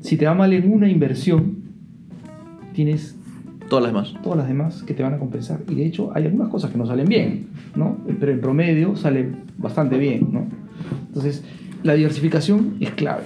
si 0.00 0.16
te 0.16 0.26
va 0.26 0.34
mal 0.34 0.52
en 0.52 0.72
una 0.72 0.88
inversión, 0.88 1.58
tienes 2.72 3.16
todas 3.68 3.84
las 3.84 3.92
demás. 3.92 4.22
todas 4.22 4.38
las 4.38 4.48
demás 4.48 4.82
que 4.82 4.94
te 4.94 5.02
van 5.02 5.14
a 5.14 5.18
compensar. 5.18 5.60
Y 5.68 5.74
de 5.74 5.86
hecho 5.86 6.10
hay 6.14 6.24
algunas 6.24 6.48
cosas 6.48 6.70
que 6.70 6.78
no 6.78 6.86
salen 6.86 7.08
bien, 7.08 7.48
¿no? 7.76 7.98
Pero 8.18 8.32
en 8.32 8.40
promedio 8.40 8.96
salen 8.96 9.44
bastante 9.58 9.98
bien, 9.98 10.28
¿no? 10.32 10.46
Entonces, 11.08 11.44
la 11.82 11.94
diversificación 11.94 12.76
es 12.80 12.90
clave, 12.90 13.24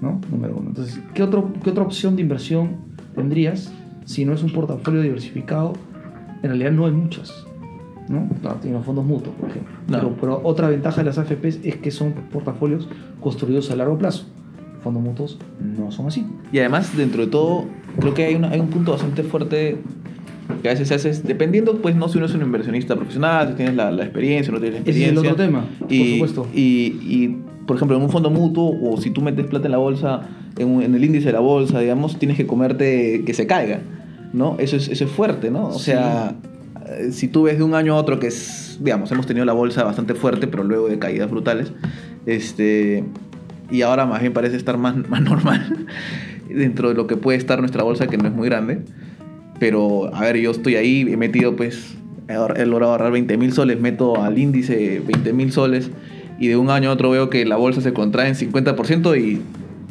¿no? 0.00 0.20
Número 0.30 0.56
uno. 0.56 0.68
Entonces, 0.68 1.00
¿qué, 1.14 1.22
otro, 1.22 1.52
¿qué 1.62 1.70
otra 1.70 1.82
opción 1.82 2.16
de 2.16 2.22
inversión 2.22 2.76
tendrías 3.14 3.72
si 4.04 4.24
no 4.24 4.34
es 4.34 4.42
un 4.42 4.52
portafolio 4.52 5.00
diversificado? 5.00 5.72
En 6.42 6.50
realidad 6.50 6.72
no 6.72 6.86
hay 6.86 6.92
muchas, 6.92 7.44
¿no? 8.08 8.28
Los 8.72 8.84
fondos 8.84 9.04
mutuos, 9.04 9.34
por 9.36 9.50
ejemplo. 9.50 9.72
No. 9.88 9.98
Pero, 9.98 10.16
pero 10.20 10.40
otra 10.44 10.68
ventaja 10.68 10.98
de 11.02 11.04
las 11.06 11.18
AFPs 11.18 11.60
es 11.64 11.76
que 11.76 11.90
son 11.90 12.12
portafolios 12.32 12.88
construidos 13.20 13.70
a 13.70 13.76
largo 13.76 13.98
plazo. 13.98 14.26
Fondos 14.82 15.02
mutuos 15.02 15.38
no 15.60 15.90
son 15.90 16.06
así. 16.06 16.24
Y 16.52 16.58
además, 16.60 16.96
dentro 16.96 17.24
de 17.24 17.30
todo, 17.30 17.64
creo 17.98 18.14
que 18.14 18.24
hay, 18.24 18.34
una- 18.36 18.50
hay 18.50 18.60
un 18.60 18.68
punto 18.68 18.92
bastante 18.92 19.22
fuerte 19.24 19.78
que 20.62 20.68
a 20.68 20.72
veces 20.72 20.86
se 20.88 20.94
hace, 20.94 21.10
es- 21.10 21.24
dependiendo, 21.24 21.78
pues, 21.78 21.96
no 21.96 22.08
si 22.08 22.18
uno 22.18 22.26
es 22.26 22.34
un 22.34 22.42
inversionista 22.42 22.94
profesional, 22.94 23.48
si 23.48 23.54
tienes 23.54 23.74
la, 23.74 23.90
la 23.90 24.04
experiencia, 24.04 24.52
no 24.52 24.60
tienes 24.60 24.80
la 24.80 24.82
Ese 24.82 24.90
es 24.90 24.96
experiencia. 25.08 25.28
el 25.28 25.32
otro 25.34 25.44
tema, 25.44 25.64
y, 25.88 25.98
por 26.20 26.28
supuesto. 26.28 26.46
Y, 26.54 26.60
y, 27.02 27.38
por 27.66 27.74
ejemplo, 27.76 27.96
en 27.96 28.02
un 28.04 28.10
fondo 28.10 28.30
mutuo, 28.30 28.72
o 28.88 28.96
si 29.00 29.10
tú 29.10 29.22
metes 29.22 29.46
plata 29.46 29.66
en 29.66 29.72
la 29.72 29.78
bolsa, 29.78 30.20
en, 30.56 30.68
un- 30.68 30.82
en 30.84 30.94
el 30.94 31.04
índice 31.04 31.26
de 31.26 31.32
la 31.32 31.40
bolsa, 31.40 31.80
digamos, 31.80 32.16
tienes 32.20 32.36
que 32.36 32.46
comerte 32.46 33.24
que 33.26 33.34
se 33.34 33.48
caiga, 33.48 33.80
¿no? 34.32 34.56
Eso 34.58 34.76
es, 34.76 34.88
eso 34.88 35.04
es 35.04 35.10
fuerte, 35.10 35.50
¿no? 35.50 35.68
O 35.68 35.78
Sí. 35.78 35.86
sea, 35.86 36.34
eh, 36.88 37.08
si 37.12 37.28
tú 37.28 37.44
ves 37.44 37.58
de 37.58 37.64
un 37.64 37.74
año 37.74 37.94
a 37.94 37.96
otro 37.96 38.18
que 38.18 38.26
es, 38.28 38.78
digamos, 38.80 39.10
hemos 39.12 39.26
tenido 39.26 39.44
la 39.46 39.52
bolsa 39.52 39.84
bastante 39.84 40.14
fuerte, 40.14 40.46
pero 40.46 40.62
luego 40.64 40.88
de 40.88 40.98
caídas 40.98 41.30
brutales, 41.30 41.72
este, 42.26 43.04
y 43.70 43.82
ahora 43.82 44.06
más 44.06 44.20
bien 44.20 44.32
parece 44.32 44.56
estar 44.56 44.78
más, 44.78 44.96
más 45.08 45.22
normal 45.22 45.86
dentro 46.48 46.88
de 46.90 46.94
lo 46.94 47.06
que 47.06 47.16
puede 47.16 47.38
estar 47.38 47.58
nuestra 47.60 47.82
bolsa, 47.82 48.06
que 48.06 48.18
no 48.18 48.26
es 48.28 48.34
muy 48.34 48.48
grande. 48.48 48.80
Pero, 49.58 50.14
a 50.14 50.20
ver, 50.20 50.36
yo 50.36 50.50
estoy 50.50 50.76
ahí, 50.76 51.00
he 51.10 51.16
metido, 51.16 51.56
pues, 51.56 51.96
he, 52.28 52.66
logrado 52.66 52.92
ahorrar 52.92 53.10
20 53.12 53.36
mil 53.38 53.52
soles, 53.52 53.80
meto 53.80 54.22
al 54.22 54.38
índice 54.38 55.00
20 55.06 55.32
mil 55.32 55.50
soles, 55.50 55.90
y 56.38 56.48
de 56.48 56.56
un 56.56 56.68
año 56.70 56.90
a 56.90 56.92
otro 56.92 57.10
veo 57.10 57.30
que 57.30 57.44
la 57.46 57.56
bolsa 57.56 57.80
se 57.80 57.92
contrae 57.94 58.28
en 58.28 58.34
50% 58.34 59.16
y 59.18 59.40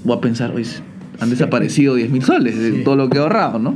voy 0.04 0.18
a 0.18 0.22
pensar, 0.22 0.52
oye, 0.52 0.70
han 1.20 1.30
desaparecido 1.32 1.96
10 1.96 2.12
mil 2.12 2.22
soles 2.24 2.60
de 2.60 2.72
Sí. 2.74 2.82
todo 2.84 2.96
lo 2.96 3.10
que 3.10 3.18
he 3.18 3.22
ahorrado, 3.22 3.58
¿no? 3.58 3.74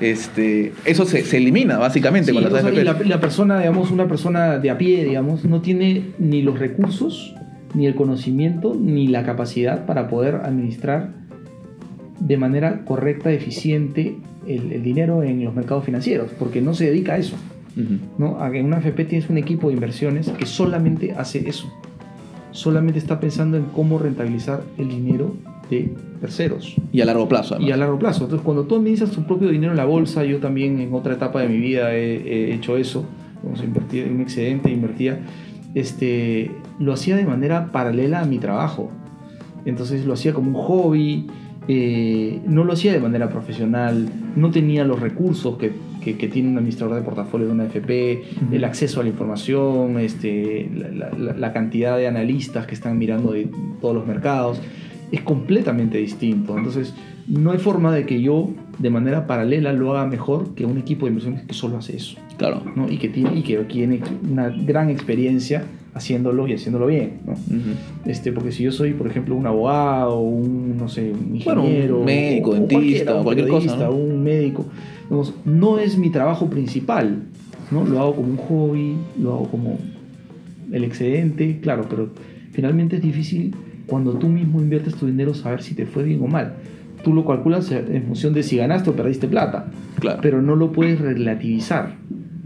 Este, 0.00 0.72
eso 0.84 1.04
se, 1.04 1.22
se 1.24 1.36
elimina 1.36 1.78
básicamente 1.78 2.30
Sí, 2.32 2.34
con 2.34 2.42
las 2.52 2.64
y 2.72 2.82
la, 2.82 2.94
la 3.04 3.20
persona, 3.20 3.58
digamos, 3.58 3.90
una 3.90 4.08
persona 4.08 4.58
de 4.58 4.70
a 4.70 4.78
pie, 4.78 5.04
digamos, 5.04 5.44
no 5.44 5.60
tiene 5.60 6.04
ni 6.18 6.42
los 6.42 6.58
recursos, 6.58 7.34
ni 7.74 7.86
el 7.86 7.94
conocimiento, 7.94 8.76
ni 8.80 9.06
la 9.08 9.24
capacidad 9.24 9.84
para 9.86 10.08
poder 10.08 10.36
administrar 10.36 11.12
de 12.18 12.36
manera 12.36 12.84
correcta, 12.84 13.30
eficiente 13.32 14.16
el, 14.46 14.72
el 14.72 14.82
dinero 14.82 15.22
en 15.22 15.44
los 15.44 15.54
mercados 15.54 15.84
financieros, 15.84 16.30
porque 16.38 16.60
no 16.60 16.74
se 16.74 16.86
dedica 16.86 17.14
a 17.14 17.18
eso. 17.18 17.36
Ujú. 17.76 17.98
¿no? 18.18 18.40
A- 18.42 18.54
En 18.56 18.66
una 18.66 18.78
AFP 18.78 19.04
tienes 19.04 19.30
un 19.30 19.38
equipo 19.38 19.68
de 19.68 19.74
inversiones 19.74 20.28
que 20.30 20.46
solamente 20.46 21.12
hace 21.12 21.48
eso. 21.48 21.72
Solamente 22.52 22.98
está 22.98 23.20
pensando 23.20 23.56
en 23.56 23.64
cómo 23.66 23.98
rentabilizar 23.98 24.62
el 24.76 24.88
dinero 24.88 25.34
de 25.70 25.94
terceros 26.20 26.76
Y 26.92 27.00
a 27.00 27.04
largo 27.06 27.28
plazo, 27.28 27.54
y 27.54 27.56
además. 27.56 27.72
a 27.72 27.76
largo 27.78 27.98
plazo. 27.98 28.24
Entonces, 28.24 28.44
cuando 28.44 28.64
tú 28.64 28.76
administras 28.76 29.10
tu 29.10 29.22
propio 29.24 29.48
dinero 29.48 29.72
en 29.72 29.76
la 29.78 29.84
bolsa, 29.86 30.24
yo 30.24 30.38
también 30.38 30.80
en 30.80 30.92
otra 30.92 31.14
etapa 31.14 31.40
de 31.40 31.48
mi 31.48 31.58
vida 31.58 31.94
he, 31.94 32.16
he 32.50 32.54
hecho 32.54 32.76
eso, 32.76 33.04
vamos 33.42 33.60
a 33.60 33.64
invertir 33.64 34.04
en 34.06 34.16
un 34.16 34.20
excedente, 34.20 34.70
invertía, 34.70 35.20
este, 35.74 36.50
lo 36.78 36.92
hacía 36.92 37.16
de 37.16 37.24
manera 37.24 37.70
paralela 37.72 38.20
a 38.20 38.24
mi 38.24 38.38
trabajo. 38.38 38.90
Entonces 39.64 40.04
lo 40.06 40.14
hacía 40.14 40.32
como 40.32 40.48
un 40.50 40.54
hobby, 40.64 41.26
eh, 41.68 42.40
no 42.46 42.64
lo 42.64 42.72
hacía 42.72 42.92
de 42.92 43.00
manera 43.00 43.28
profesional, 43.28 44.08
no 44.36 44.50
tenía 44.50 44.84
los 44.84 44.98
recursos 45.00 45.56
que, 45.58 45.72
que- 46.02 46.16
que 46.16 46.28
tiene 46.28 46.48
un 46.48 46.56
administrador 46.56 46.96
de 46.96 47.02
portafolio 47.02 47.46
de 47.46 47.52
una 47.52 47.64
FP, 47.66 48.22
Ujú. 48.46 48.54
el 48.56 48.64
acceso 48.64 49.00
a 49.00 49.02
la 49.04 49.10
información, 49.10 49.98
este, 50.00 50.68
la, 50.74 51.10
la- 51.16 51.34
la 51.34 51.52
cantidad 51.52 51.96
de 51.98 52.08
analistas 52.08 52.66
que 52.66 52.74
están 52.74 52.98
mirando 52.98 53.32
de 53.32 53.48
todos 53.80 53.94
los 53.94 54.06
mercados, 54.06 54.60
es 55.12 55.20
completamente 55.22 55.98
distinto. 55.98 56.56
Entonces, 56.56 56.94
no 57.26 57.50
hay 57.52 57.58
forma 57.58 57.94
de 57.94 58.06
que 58.06 58.20
yo 58.20 58.50
de 58.78 58.90
manera 58.90 59.26
paralela 59.26 59.72
lo 59.72 59.92
haga 59.96 60.06
mejor 60.08 60.54
que 60.54 60.64
un 60.64 60.78
equipo 60.78 61.06
de 61.06 61.10
inversiones 61.10 61.42
que 61.42 61.54
solo 61.54 61.76
hace 61.78 61.96
eso. 61.96 62.16
Claro. 62.38 62.62
¿no? 62.76 62.90
Y, 62.90 62.96
que 62.98 63.08
tiene, 63.08 63.38
y 63.38 63.42
que 63.42 63.56
tiene 63.58 64.00
una 64.30 64.48
gran 64.48 64.88
experiencia 64.90 65.64
haciéndolo 65.92 66.46
y 66.46 66.52
haciéndolo 66.54 66.86
bien. 66.86 67.18
Este, 68.06 68.32
porque 68.32 68.52
si 68.52 68.62
yo 68.62 68.72
soy, 68.72 68.92
por 68.92 69.06
ejemplo, 69.08 69.34
un 69.34 69.46
abogado, 69.46 70.20
un, 70.20 70.76
no 70.78 70.88
sé, 70.88 71.10
un 71.12 71.40
Bueno, 71.44 71.62
un 71.62 71.66
ingeniero, 71.68 72.02
médico, 72.04 72.50
o- 72.50 72.52
o 72.52 72.56
dentista, 72.56 73.22
cualquier 73.22 73.48
cosa, 73.48 73.76
¿no? 73.76 73.90
un 73.92 74.22
médico, 74.22 74.66
digamos, 75.04 75.34
no 75.44 75.78
es 75.78 75.98
mi 75.98 76.10
trabajo 76.10 76.48
principal, 76.48 77.24
¿no? 77.72 77.84
Lo 77.84 77.98
hago 78.00 78.14
como 78.16 78.28
un 78.28 78.36
hobby, 78.36 78.96
lo 79.20 79.32
hago 79.34 79.48
como 79.50 79.78
el 80.72 80.84
excedente, 80.84 81.58
claro, 81.60 81.86
pero 81.90 82.10
finalmente 82.52 82.96
es 82.96 83.02
difícil 83.02 83.54
cuando 83.90 84.14
tú 84.14 84.28
mismo 84.28 84.60
inviertes 84.62 84.94
tu 84.94 85.06
dinero 85.06 85.34
saber 85.34 85.62
si 85.62 85.74
te 85.74 85.84
fue 85.84 86.04
bien 86.04 86.22
o 86.22 86.28
mal. 86.28 86.54
Tú 87.02 87.12
lo 87.12 87.26
calculas 87.26 87.70
en 87.72 88.04
función 88.04 88.32
de 88.32 88.42
si 88.42 88.56
ganaste 88.56 88.90
o 88.90 88.92
perdiste 88.94 89.26
plata 89.26 89.66
Claro. 89.98 90.20
pero 90.22 90.40
no 90.40 90.54
lo 90.54 90.70
puedes 90.72 91.00
relativizar. 91.00 91.96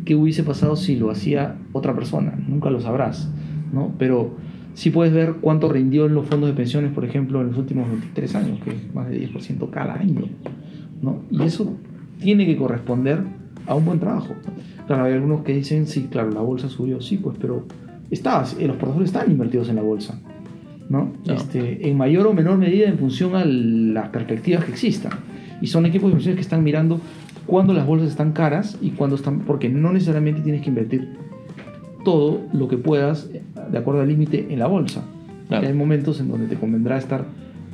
¿Qué 0.05 0.15
hubiese 0.15 0.43
pasado 0.43 0.77
si 0.77 0.97
lo 0.97 1.11
hacía 1.11 1.57
otra 1.73 1.95
persona? 1.95 2.35
Nunca 2.49 2.71
lo 2.71 2.81
sabrás, 2.81 3.31
¿no? 3.73 3.95
Pero 3.99 4.37
sí 4.75 4.91
puedes 4.91 5.13
ver 5.13 5.35
cuánto 5.41 5.71
rindió 5.73 6.07
en 6.07 6.15
los 6.15 6.27
fondos 6.27 6.49
de 6.49 6.55
pensiones, 6.55 6.93
por 6.93 7.05
ejemplo, 7.05 7.41
en 7.41 7.49
los 7.49 7.59
últimos 7.59 7.89
23 7.91 8.35
años, 8.37 8.61
que 8.65 8.71
es 8.71 8.95
más 8.95 9.09
de 9.09 9.19
10% 9.29 9.71
cada 9.71 9.95
año, 9.95 10.23
¿no? 11.03 11.23
Y 11.31 11.43
eso 11.43 11.75
tiene 12.21 12.47
que 12.47 12.57
corresponder 12.57 13.23
a 13.67 13.75
un 13.75 13.85
buen 13.85 13.99
trabajo. 13.99 14.35
Claro, 14.87 15.05
hay 15.05 15.15
algunos 15.15 15.43
que 15.43 15.55
dicen, 15.55 15.87
sí, 15.87 16.09
claro, 16.11 16.31
la 16.31 16.41
bolsa 16.41 16.69
subió, 16.69 17.01
sí, 17.01 17.17
pues, 17.17 17.37
pero 17.41 17.65
eh, 18.11 18.67
los 18.67 18.77
portafolios 18.77 19.11
están 19.11 19.31
invertidos 19.31 19.69
en 19.69 19.77
la 19.77 19.83
bolsa, 19.83 20.21
¿no? 20.89 21.13
Este, 21.27 21.89
en 21.89 21.97
mayor 21.97 22.27
o 22.27 22.35
menor 22.35 22.59
medida 22.59 22.87
en 22.87 22.99
función 22.99 23.35
a 23.37 23.45
las 23.45 24.09
perspectivas 24.09 24.65
que 24.65 24.73
existan. 24.73 25.13
Y 25.61 25.69
son 25.69 25.87
equipos 25.87 26.09
de 26.09 26.13
inversiones 26.13 26.37
que 26.37 26.43
están 26.43 26.63
mirando 26.63 27.01
cuándo 27.47 27.73
las 27.73 27.87
bolsas 27.87 28.09
están 28.09 28.33
caras 28.33 28.79
y 28.81 28.91
cuándo 28.91 29.17
están, 29.17 29.41
porque 29.41 29.69
no 29.69 29.93
necesariamente 29.93 30.41
tienes 30.41 30.63
que 30.63 30.69
invertir 30.69 31.09
todo 32.05 32.43
lo 32.53 32.69
que 32.69 32.77
puedas 32.77 33.31
eh, 33.33 33.43
de 33.71 33.79
acuerdo 33.79 34.03
al 34.03 34.09
límite 34.09 34.47
en 34.51 34.59
la 34.59 34.67
bolsa. 34.67 35.03
Claro. 35.49 35.67
Hay 35.67 35.75
momentos 35.75 36.21
en 36.21 36.29
donde 36.29 36.47
te 36.47 36.57
convendrá 36.57 36.99
estar 36.99 37.25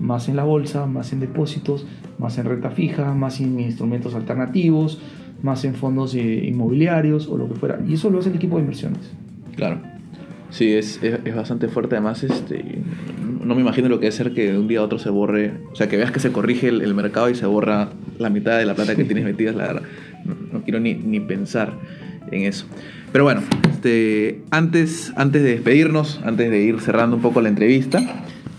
más 0.01 0.29
en 0.29 0.37
la 0.37 0.45
bolsa, 0.45 0.87
más 0.87 1.13
en 1.13 1.21
depósitos, 1.21 1.87
más 2.19 2.39
en 2.39 2.47
renta 2.47 2.71
fija, 2.71 3.15
más 3.15 3.41
en 3.41 3.61
instrumentos 3.61 4.15
alternativos, 4.15 5.01
más 5.43 5.65
en 5.65 5.75
fondos 5.75 6.15
eh, 6.15 6.45
inmobiliarios 6.47 7.29
o 7.29 7.37
lo 7.37 7.49
que 7.49 7.55
fuera. 7.55 7.81
Y 7.87 7.95
eso 7.95 8.11
lo 8.11 8.19
hace 8.19 8.31
el 8.31 8.37
equipo 8.37 8.57
de 8.57 8.63
inversiones. 8.63 9.11
Claro. 9.57 9.81
Sí, 10.51 10.75
es, 10.75 11.01
es, 11.03 11.21
es 11.25 11.35
bastante 11.35 11.69
fuerte. 11.69 11.97
Además, 11.97 12.23
este, 12.25 12.83
no 13.45 13.55
me 13.55 13.61
imagino 13.61 13.89
lo 13.89 14.01
que 14.01 14.09
es 14.09 14.15
ser 14.15 14.33
que 14.33 14.53
de 14.53 14.59
un 14.59 14.69
día 14.69 14.81
a 14.81 14.83
otro 14.83 14.99
se 14.99 15.11
borre. 15.11 15.53
O 15.73 15.77
sea, 15.77 15.89
que 15.89 15.97
veas 15.97 16.11
que 16.11 16.21
se 16.21 16.33
corrige 16.33 16.69
el, 16.69 16.83
el 16.83 16.95
mercado 16.95 17.31
y 17.31 17.35
se 17.35 17.47
borra 17.47 17.91
la 18.19 18.31
mitad 18.31 18.59
de 18.59 18.67
la 18.67 18.75
plata 18.75 18.97
que 18.97 19.05
tienes 19.05 19.25
metida. 19.25 19.53
La 19.53 19.81
no, 20.25 20.37
no 20.53 20.63
quiero 20.63 20.81
ni, 20.81 20.95
ni 20.95 21.21
pensar 21.21 21.73
en 22.31 22.43
eso. 22.43 22.67
Pero 23.13 23.25
bueno, 23.25 23.43
este, 23.71 24.43
antes, 24.51 25.13
antes 25.17 25.43
de 25.43 25.51
despedirnos, 25.53 26.21
antes 26.25 26.51
de 26.51 26.63
ir 26.63 26.81
cerrando 26.81 27.17
un 27.17 27.23
poco 27.23 27.41
la 27.41 27.49
entrevista, 27.49 28.01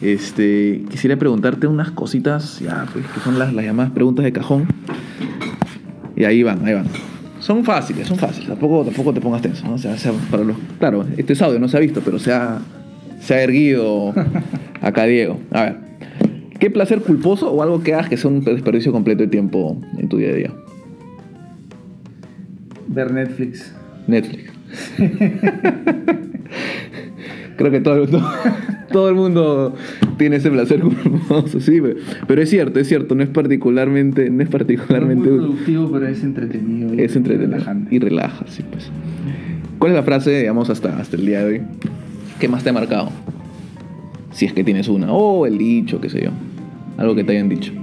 este, 0.01 0.83
quisiera 0.89 1.15
preguntarte 1.17 1.67
unas 1.67 1.91
cositas, 1.91 2.59
ya, 2.59 2.85
pues, 2.91 3.05
que 3.05 3.19
son 3.21 3.39
las, 3.39 3.53
las 3.53 3.63
llamadas 3.63 3.91
preguntas 3.91 4.25
de 4.25 4.33
cajón. 4.33 4.67
Y 6.15 6.25
ahí 6.25 6.43
van, 6.43 6.65
ahí 6.65 6.73
van. 6.73 6.87
Son 7.41 7.65
fáciles, 7.65 8.07
son 8.07 8.17
fáciles. 8.17 8.47
Tampoco, 8.47 8.85
tampoco 8.85 9.13
te 9.13 9.19
pongas 9.19 9.41
tenso. 9.41 9.67
¿no? 9.67 9.73
O 9.73 9.77
sea, 9.77 9.97
sea 9.97 10.13
para 10.29 10.43
los, 10.43 10.55
claro, 10.79 11.05
este 11.17 11.33
es 11.33 11.41
audio, 11.41 11.59
no 11.59 11.67
se 11.67 11.75
ha 11.77 11.79
visto, 11.79 12.01
pero 12.05 12.19
se 12.19 12.31
ha, 12.31 12.59
se 13.19 13.33
ha 13.33 13.41
erguido 13.41 14.13
acá 14.81 15.05
Diego. 15.05 15.39
A 15.51 15.63
ver, 15.63 15.77
¿qué 16.59 16.69
placer 16.69 17.01
culposo 17.01 17.51
o 17.51 17.63
algo 17.63 17.81
que 17.81 17.95
hagas 17.95 18.09
que 18.09 18.17
sea 18.17 18.29
un 18.29 18.43
desperdicio 18.43 18.91
completo 18.91 19.23
de 19.23 19.27
tiempo 19.27 19.81
en 19.97 20.07
tu 20.07 20.17
día 20.17 20.29
a 20.29 20.33
día? 20.33 20.51
Ver 22.87 23.11
Netflix. 23.11 23.73
Netflix. 24.05 24.51
Creo 27.57 27.71
que 27.71 27.81
todo, 27.81 28.07
todo, 28.07 28.31
todo 28.91 29.09
el 29.09 29.15
mundo 29.15 29.75
tiene 30.21 30.35
ese 30.35 30.51
placer 30.51 30.81
culposo, 30.81 31.59
sí, 31.59 31.81
pero- 31.81 31.99
pero 32.27 32.41
es 32.43 32.49
cierto, 32.51 32.79
es 32.79 32.87
cierto, 32.87 33.15
no 33.15 33.23
es 33.23 33.29
particularmente, 33.29 34.29
no 34.29 34.43
es 34.43 34.49
particularmente 34.49 35.25
es 35.25 35.31
muy 35.31 35.39
productivo, 35.39 35.91
pero 35.91 36.07
es 36.07 36.23
entretenido. 36.23 36.93
y 36.93 37.01
es 37.01 37.15
entretenido 37.15 37.53
relajante. 37.53 37.95
y 37.95 37.97
relaja, 37.99 38.45
sí, 38.47 38.63
pues. 38.71 38.91
¿Cuál 39.79 39.93
es 39.93 39.95
la 39.97 40.03
frase, 40.03 40.37
digamos, 40.41 40.69
hasta, 40.69 40.95
hasta 40.99 41.15
el 41.17 41.25
día 41.25 41.39
de 41.43 41.45
hoy 41.45 41.61
que 42.39 42.47
más 42.47 42.63
te 42.63 42.69
ha 42.69 42.73
marcado? 42.73 43.09
Si 44.31 44.45
es 44.45 44.53
que 44.53 44.63
tienes 44.63 44.87
una, 44.89 45.11
o 45.11 45.47
el 45.47 45.57
dicho, 45.57 45.99
qué 45.99 46.09
sé 46.09 46.21
yo, 46.23 46.29
algo 46.97 47.15
que 47.15 47.23
te 47.23 47.31
hayan 47.31 47.49
dicho. 47.49 47.73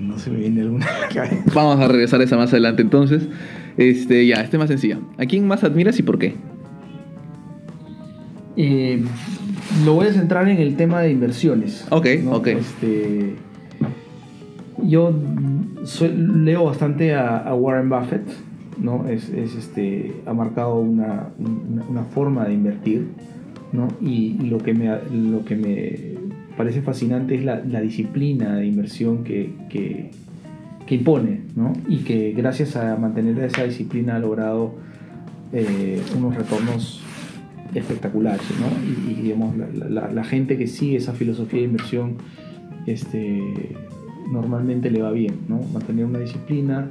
No 0.00 0.18
se 0.18 0.30
me 0.30 0.38
viene 0.38 0.62
alguna. 0.62 0.86
Vamos 1.54 1.78
a 1.80 1.88
regresar 1.88 2.20
a 2.20 2.24
esa 2.24 2.36
más 2.36 2.50
adelante 2.52 2.82
entonces. 2.82 3.22
Este, 3.78 4.26
ya, 4.26 4.42
este 4.42 4.56
es 4.56 4.58
más 4.60 4.68
sencilla. 4.68 4.98
¿A 5.16 5.24
quién 5.24 5.46
más 5.46 5.64
admiras 5.64 5.98
y 5.98 6.02
por 6.02 6.18
qué? 6.18 6.34
Eh, 8.56 9.02
lo 9.84 9.94
voy 9.94 10.08
a 10.08 10.12
centrar 10.12 10.48
en 10.48 10.58
el 10.58 10.76
tema 10.76 11.00
de 11.00 11.12
inversiones. 11.12 11.86
Ok, 11.90 12.06
ok. 12.30 12.46
Este, 12.48 13.34
yo 14.82 15.14
soy- 15.84 16.12
leo 16.16 16.64
bastante 16.64 17.14
a, 17.14 17.38
a 17.38 17.54
Warren 17.54 17.88
Buffett, 17.88 18.26
¿no? 18.82 19.06
Es, 19.08 19.28
es, 19.28 19.54
este, 19.54 20.12
ha 20.26 20.32
marcado 20.34 20.80
una, 20.80 21.28
una- 21.38 21.84
una 21.88 22.02
forma 22.04 22.46
de 22.46 22.54
invertir, 22.54 23.06
¿no? 23.72 23.86
Y, 24.00 24.36
y 24.40 24.46
lo, 24.50 24.58
que 24.58 24.74
me, 24.74 24.88
lo 25.12 25.44
que 25.44 25.54
me 25.54 26.18
parece 26.56 26.82
fascinante 26.82 27.36
es 27.36 27.44
la, 27.44 27.60
la 27.64 27.80
disciplina 27.80 28.56
de 28.56 28.66
inversión 28.66 29.22
que, 29.22 29.52
que, 29.70 30.10
que 30.88 30.94
impone, 30.94 31.40
¿no? 31.54 31.74
Y 31.88 31.98
que 31.98 32.32
gracias 32.32 32.74
a 32.76 32.96
mantener 32.96 33.38
esa 33.44 33.64
disciplina 33.64 34.16
ha 34.16 34.18
logrado 34.18 34.74
eh, 35.52 36.00
unos 36.16 36.34
retornos 36.34 37.02
espectaculares, 37.74 38.40
¿no? 38.58 39.10
Y, 39.10 39.14
digamos, 39.22 39.54
la, 39.56 39.88
la- 39.88 40.10
la 40.12 40.24
gente 40.24 40.56
que 40.56 40.66
sigue 40.66 40.96
esa 40.96 41.12
filosofía 41.12 41.60
de 41.60 41.66
inversión 41.66 42.14
este, 42.86 43.76
normalmente 44.32 44.90
le 44.90 45.02
va 45.02 45.10
bien, 45.12 45.34
¿no? 45.48 45.60
Mantener 45.74 46.06
una 46.06 46.18
disciplina, 46.20 46.90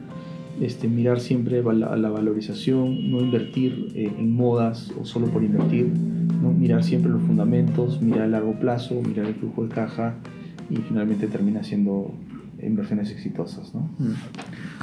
este, 0.61 0.87
mirar 0.87 1.19
siempre 1.19 1.61
val- 1.61 1.79
la 1.79 2.09
valorización, 2.09 3.11
no 3.11 3.21
invertir 3.21 3.91
eh, 3.95 4.11
en 4.17 4.31
modas 4.35 4.91
o 4.99 5.05
solo 5.05 5.27
por 5.27 5.43
invertir, 5.43 5.87
¿no? 6.41 6.51
mirar 6.51 6.83
siempre 6.83 7.11
los 7.11 7.21
fundamentos, 7.23 8.01
mirar 8.01 8.21
a 8.23 8.27
largo 8.27 8.53
plazo, 8.53 9.01
mirar 9.07 9.25
el 9.25 9.35
flujo 9.35 9.63
de 9.63 9.69
caja 9.69 10.15
y 10.69 10.75
finalmente 10.77 11.27
termina 11.27 11.63
siendo 11.63 12.11
inversiones 12.61 13.11
exitosas. 13.11 13.73
¿no? 13.73 13.89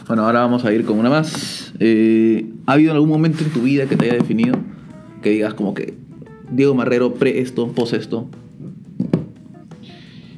Bueno, 0.07 0.25
ahora 0.27 0.41
vamos 0.41 0.65
a 0.65 0.73
ir 0.73 0.85
con 0.85 0.99
una 0.99 1.11
más. 1.11 1.73
Eh, 1.81 2.47
¿Ha 2.67 2.73
habido 2.75 2.93
algún 2.93 3.09
momento 3.09 3.43
en 3.45 3.51
tu 3.51 3.63
vida 3.63 3.87
que 3.87 3.97
te 3.97 4.05
haya 4.07 4.15
definido? 4.15 4.57
Que 5.23 5.31
digas 5.31 5.55
como 5.55 5.75
que 5.75 5.95
Diego 6.51 6.75
Marrero, 6.75 7.15
pre 7.15 7.41
esto, 7.41 7.69
pos 7.73 7.93
esto. 7.93 8.29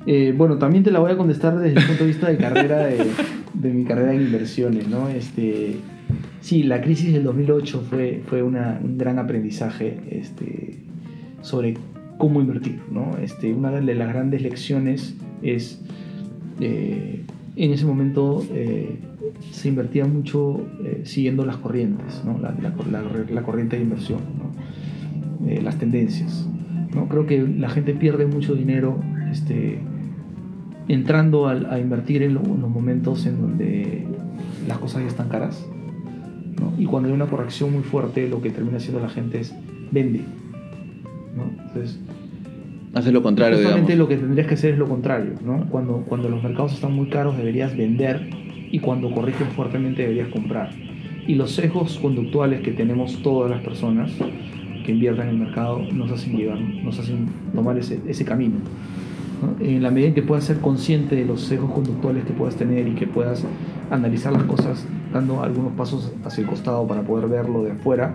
Eh, 0.06 0.32
bueno, 0.36 0.56
también 0.58 0.84
te 0.84 0.90
la 0.92 1.00
voy 1.00 1.10
a 1.10 1.16
contestar 1.16 1.58
desde 1.58 1.78
el 1.80 1.84
punto 1.86 2.04
de 2.04 2.08
vista 2.10 2.28
de 2.28 2.36
carrera 2.36 2.86
de, 2.86 2.98
de 3.54 3.70
mi 3.72 3.84
carrera 3.84 4.14
en 4.14 4.22
inversiones, 4.22 4.86
¿no? 4.88 5.08
Este, 5.08 5.76
sí, 6.40 6.62
la 6.62 6.80
crisis 6.80 7.12
del 7.12 7.24
2008 7.24 7.84
fue, 7.90 8.22
fue 8.26 8.42
una- 8.42 8.78
un 8.82 8.98
gran 8.98 9.18
aprendizaje 9.18 9.98
este, 10.10 10.76
sobre 11.42 11.74
cómo 12.18 12.40
invertir, 12.40 12.78
¿no? 12.92 13.16
Este, 13.20 13.52
una 13.52 13.72
de 13.72 13.94
las 13.96 14.08
grandes 14.08 14.42
lecciones 14.42 15.16
es, 15.42 15.82
eh, 16.60 17.24
en 17.56 17.72
ese 17.72 17.86
momento 17.86 18.44
eh, 18.50 18.98
se 19.50 19.68
invertía 19.68 20.04
mucho 20.04 20.60
eh, 20.84 21.02
siguiendo 21.04 21.44
las 21.46 21.56
corrientes. 21.56 22.22
La, 22.42 22.54
la- 23.32 23.42
corriente 23.42 23.76
de 23.76 23.82
inversión. 23.82 24.20
Eh, 25.46 25.60
las 25.62 25.78
tendencias. 25.78 26.46
¿no? 26.94 27.08
Creo 27.08 27.26
que 27.26 27.46
la 27.46 27.68
gente 27.68 27.94
pierde 27.94 28.26
mucho 28.26 28.54
dinero 28.54 29.00
este, 29.30 29.78
entrando 30.88 31.48
a, 31.48 31.78
invertir 31.78 32.22
en 32.22 32.34
los 32.34 32.46
momentos 32.46 33.26
en 33.26 33.40
donde 33.40 34.06
las 34.68 34.78
cosas 34.78 35.02
ya 35.02 35.08
están 35.08 35.28
caras. 35.28 35.64
¿no? 36.60 36.72
Y 36.78 36.86
cuando 36.86 37.08
hay 37.08 37.14
una 37.14 37.26
corrección 37.26 37.72
muy 37.72 37.82
fuerte, 37.82 38.28
lo 38.28 38.40
que 38.42 38.50
termina 38.50 38.78
haciendo 38.78 39.00
la 39.00 39.08
gente 39.08 39.40
es 39.40 39.54
vende. 39.90 40.20
¿no? 41.36 41.44
Entonces, 41.68 41.98
Haces 42.96 43.12
lo 43.12 43.22
contrario, 43.22 43.58
justamente 43.58 43.92
digamos. 43.92 44.08
lo 44.10 44.16
que 44.16 44.22
tendrías 44.22 44.46
que 44.46 44.54
hacer 44.54 44.72
es 44.72 44.78
lo 44.78 44.88
contrario. 44.88 45.32
¿no? 45.44 45.66
Cuando, 45.68 46.04
cuando 46.08 46.30
los 46.30 46.42
mercados 46.42 46.72
están 46.72 46.92
muy 46.92 47.10
caros, 47.10 47.36
deberías 47.36 47.76
vender 47.76 48.30
y 48.70 48.78
cuando 48.78 49.10
corrigen 49.10 49.48
fuertemente, 49.48 50.00
deberías 50.00 50.28
comprar. 50.28 50.70
Y 51.26 51.34
los 51.34 51.50
sesgos 51.50 51.98
conductuales 51.98 52.62
que 52.62 52.70
tenemos 52.70 53.22
todas 53.22 53.50
las 53.50 53.60
personas 53.60 54.10
que 54.86 54.92
inviertan 54.92 55.28
en 55.28 55.34
el 55.34 55.40
mercado 55.40 55.80
nos 55.92 56.10
hacen 56.10 56.38
llevar, 56.38 56.58
nos 56.58 56.98
hacen 56.98 57.26
tomar 57.54 57.76
ese, 57.76 58.00
ese 58.06 58.24
camino. 58.24 58.54
¿no? 59.42 59.62
En 59.62 59.82
la 59.82 59.90
medida 59.90 60.08
en 60.08 60.14
que 60.14 60.22
puedas 60.22 60.44
ser 60.44 60.60
consciente 60.60 61.16
de 61.16 61.26
los 61.26 61.42
sesgos 61.42 61.72
conductuales 61.72 62.24
que 62.24 62.32
puedas 62.32 62.56
tener 62.56 62.88
y 62.88 62.92
que 62.92 63.06
puedas 63.06 63.44
analizar 63.90 64.32
las 64.32 64.44
cosas 64.44 64.86
dando 65.12 65.42
algunos 65.42 65.74
pasos 65.74 66.14
hacia 66.24 66.40
el 66.40 66.48
costado 66.48 66.86
para 66.86 67.02
poder 67.02 67.28
verlo 67.28 67.62
de 67.62 67.72
afuera, 67.72 68.14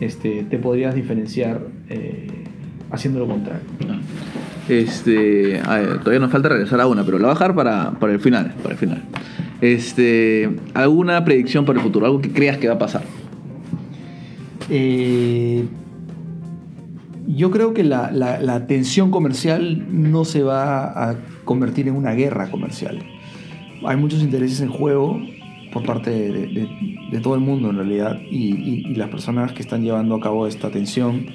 este, 0.00 0.44
te 0.44 0.58
podrías 0.58 0.94
diferenciar 0.94 1.62
eh, 1.88 2.44
haciendo 2.90 3.20
lo 3.20 3.26
contrario. 3.26 3.62
Este, 4.68 5.60
a 5.64 5.78
ver, 5.78 5.98
todavía 5.98 6.20
nos 6.20 6.30
falta 6.30 6.48
regresar 6.48 6.80
a 6.80 6.86
una, 6.86 7.04
pero 7.04 7.18
la 7.18 7.24
voy 7.28 7.30
a 7.32 7.34
dejar 7.34 7.54
para, 7.54 7.90
para 7.92 8.12
el 8.12 8.20
final, 8.20 8.54
para 8.62 8.74
el 8.74 8.78
final. 8.78 9.02
Este, 9.60 10.48
¿alguna 10.74 11.24
predicción 11.24 11.64
para 11.64 11.78
el 11.78 11.84
futuro? 11.84 12.06
Algo 12.06 12.20
que 12.20 12.30
creas 12.30 12.58
que 12.58 12.68
va 12.68 12.74
a 12.74 12.78
pasar. 12.78 13.02
Eh, 14.70 15.64
yo 17.26 17.50
creo 17.50 17.74
que 17.74 17.84
la, 17.84 18.10
la- 18.10 18.40
la 18.40 18.66
tensión 18.66 19.10
comercial 19.10 19.86
no 19.90 20.24
se 20.24 20.42
va 20.42 21.10
a 21.10 21.16
convertir 21.44 21.88
en 21.88 21.96
una 21.96 22.12
guerra 22.12 22.50
comercial. 22.50 22.98
Hay 23.84 23.96
muchos 23.96 24.22
intereses 24.22 24.60
en 24.60 24.68
juego 24.68 25.20
por 25.72 25.84
parte 25.84 26.10
de, 26.10 26.30
de- 26.32 26.68
de 27.10 27.20
todo 27.20 27.34
el 27.34 27.40
mundo 27.40 27.70
en 27.70 27.76
realidad 27.76 28.18
y, 28.30 28.54
y- 28.54 28.84
y 28.90 28.94
las 28.94 29.08
personas 29.08 29.52
que 29.52 29.62
están 29.62 29.82
llevando 29.82 30.14
a 30.16 30.20
cabo 30.20 30.46
esta 30.46 30.70
tensión 30.70 31.26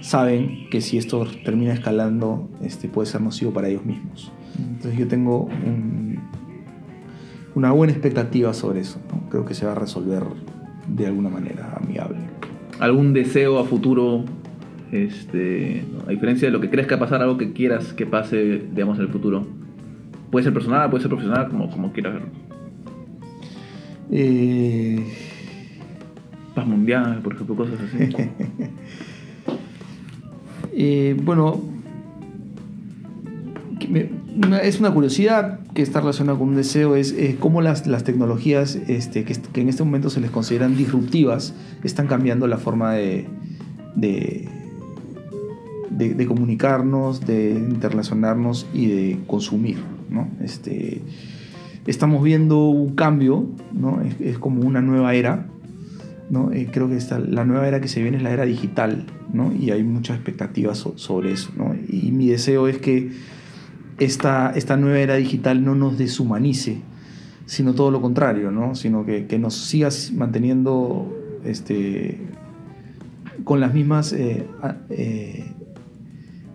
saben 0.00 0.68
que 0.70 0.80
si 0.80 0.98
esto 0.98 1.26
termina 1.44 1.72
escalando 1.72 2.48
este, 2.62 2.88
puede 2.88 3.06
ser 3.06 3.20
nocivo 3.20 3.52
para 3.52 3.68
ellos 3.68 3.84
mismos. 3.84 4.32
Entonces 4.58 4.98
yo 4.98 5.06
tengo 5.08 5.44
un- 5.44 6.18
una 7.54 7.72
buena 7.72 7.92
expectativa 7.92 8.52
sobre 8.54 8.80
eso. 8.80 9.00
¿no? 9.12 9.28
Creo 9.30 9.44
que 9.44 9.54
se 9.54 9.66
va 9.66 9.72
a 9.72 9.74
resolver 9.74 10.22
de 10.86 11.06
alguna 11.06 11.28
manera 11.28 11.76
amigable. 11.82 12.18
¿Algún 12.78 13.12
deseo 13.12 13.58
a 13.58 13.64
futuro? 13.64 14.24
Este, 14.92 15.84
a 16.06 16.10
diferencia 16.10 16.48
de 16.48 16.52
lo 16.52 16.60
que 16.60 16.70
crees 16.70 16.86
que 16.86 16.94
va 16.94 16.98
a 16.98 17.00
pasar, 17.04 17.20
algo 17.20 17.36
que 17.36 17.52
quieras 17.52 17.92
que 17.92 18.06
pase, 18.06 18.62
digamos, 18.72 18.96
en 18.98 19.04
el 19.04 19.10
futuro. 19.10 19.46
Puede 20.30 20.44
ser 20.44 20.54
personal, 20.54 20.88
puede 20.88 21.02
ser 21.02 21.08
profesional, 21.10 21.48
como, 21.48 21.68
como 21.70 21.92
quieras 21.92 22.14
verlo. 22.14 22.28
Eh, 24.10 25.04
Paz 26.54 26.66
mundial, 26.66 27.20
por 27.22 27.34
ejemplo, 27.34 27.54
cosas 27.56 27.76
así. 27.80 28.08
eh, 30.80 31.16
bueno, 31.24 31.60
es 34.62 34.78
una 34.78 34.92
curiosidad 34.92 35.58
que 35.74 35.82
está 35.82 35.98
relacionada 35.98 36.38
con 36.38 36.50
un 36.50 36.54
deseo, 36.54 36.94
es 36.94 37.16
cómo 37.40 37.62
las, 37.62 37.88
las 37.88 38.04
tecnologías 38.04 38.76
este, 38.86 39.24
que, 39.24 39.60
en 39.60 39.68
este 39.68 39.82
momento 39.82 40.08
se 40.08 40.20
les 40.20 40.30
consideran 40.30 40.76
disruptivas 40.76 41.52
están 41.82 42.06
cambiando 42.06 42.46
la 42.46 42.58
forma 42.58 42.92
de, 42.92 43.26
de, 43.96 44.46
comunicarnos, 46.28 47.26
de 47.26 47.50
interrelacionarnos 47.50 48.68
y 48.72 48.86
de 48.86 49.18
consumir. 49.26 49.78
¿no? 50.08 50.28
Este, 50.40 51.02
estamos 51.88 52.22
viendo 52.22 52.66
un 52.66 52.94
cambio, 52.94 53.46
¿no? 53.72 54.00
es 54.20 54.38
como 54.38 54.62
una 54.62 54.80
nueva 54.80 55.12
era. 55.16 55.48
¿No? 56.30 56.52
Eh, 56.52 56.68
creo 56.70 56.88
que 56.88 56.96
esta, 56.96 57.18
la 57.18 57.44
nueva 57.44 57.66
era 57.68 57.80
que 57.80 57.88
se 57.88 58.02
viene 58.02 58.16
es 58.18 58.22
la 58.22 58.30
era 58.30 58.44
digital, 58.44 59.04
¿no? 59.32 59.52
Y 59.54 59.70
hay 59.70 59.82
muchas 59.82 60.16
expectativas 60.16 60.78
so- 60.78 60.96
sobre 60.96 61.32
eso, 61.32 61.50
¿no? 61.56 61.74
Y 61.88 62.12
mi 62.12 62.28
deseo 62.28 62.68
es 62.68 62.78
que 62.78 63.12
esta, 63.98 64.52
esta 64.54 64.76
nueva 64.76 64.98
era 64.98 65.14
digital 65.16 65.64
no 65.64 65.74
nos 65.74 65.98
deshumanice, 65.98 66.80
sino 67.46 67.74
todo 67.74 67.90
lo 67.90 68.00
contrario, 68.00 68.50
¿no? 68.50 68.74
Sino 68.74 69.04
que, 69.06 69.26
que 69.26 69.38
nos 69.38 69.54
sigas 69.54 70.12
manteniendo 70.14 71.12
este, 71.44 72.18
con 73.44 73.60
las 73.60 73.72
mismas... 73.74 74.12
eh, 74.12 74.46
eh, 74.90 75.44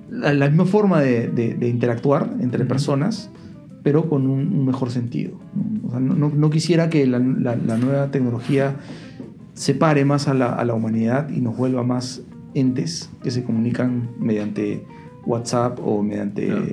la, 0.10 0.34
la 0.34 0.48
misma 0.48 0.66
forma 0.66 1.02
de, 1.02 1.28
de- 1.30 1.56
de 1.56 1.68
interactuar 1.70 2.36
entre 2.40 2.66
personas, 2.66 3.32
pero 3.82 4.08
con 4.10 4.28
un, 4.28 4.64
mejor 4.66 4.92
sentido. 4.92 5.40
¿no? 5.56 5.88
O 5.88 5.92
sea, 5.92 6.00
no, 6.00 6.30
no, 6.30 6.50
quisiera 6.52 6.90
que 6.90 7.06
la, 7.08 7.18
la, 7.20 7.56
la, 7.56 7.78
nueva 7.78 8.12
tecnología 8.12 8.76
separe 9.54 10.06
más 10.06 10.28
a 10.28 10.34
la, 10.34 10.54
a 10.54 10.66
la 10.66 10.74
humanidad 10.74 11.30
y 11.30 11.42
nos 11.42 11.56
vuelva 11.58 11.84
más 11.84 12.22
entes 12.54 13.10
que 13.24 13.32
se 13.32 13.44
comunican 13.44 14.10
mediante 14.20 14.86
WhatsApp 15.26 15.80
o 15.84 16.04
mediante 16.04 16.48
claro. 16.48 16.66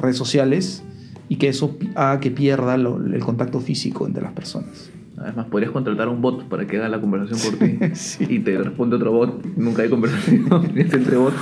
redes 0.00 0.16
sociales 0.16 0.82
y 1.28 1.36
que 1.36 1.48
eso 1.48 1.76
haga 1.94 2.20
que 2.20 2.30
pierda 2.30 2.76
lo, 2.76 3.04
el 3.04 3.22
contacto 3.24 3.60
físico 3.60 4.06
entre 4.06 4.22
las 4.22 4.32
personas. 4.32 4.90
Además, 5.16 5.46
podrías 5.46 5.70
contratar 5.70 6.08
a 6.08 6.10
un 6.10 6.20
bot 6.20 6.48
para 6.48 6.66
que 6.66 6.76
haga 6.76 6.88
la 6.88 7.00
conversación 7.00 7.52
por 7.52 7.58
ti 7.68 7.78
sí. 7.94 8.26
y 8.28 8.38
te 8.40 8.58
responde 8.58 8.96
otro 8.96 9.12
bot. 9.12 9.44
Nunca 9.56 9.82
hay 9.82 9.88
conversación 9.88 10.46
entre 10.76 11.16
bots. 11.16 11.36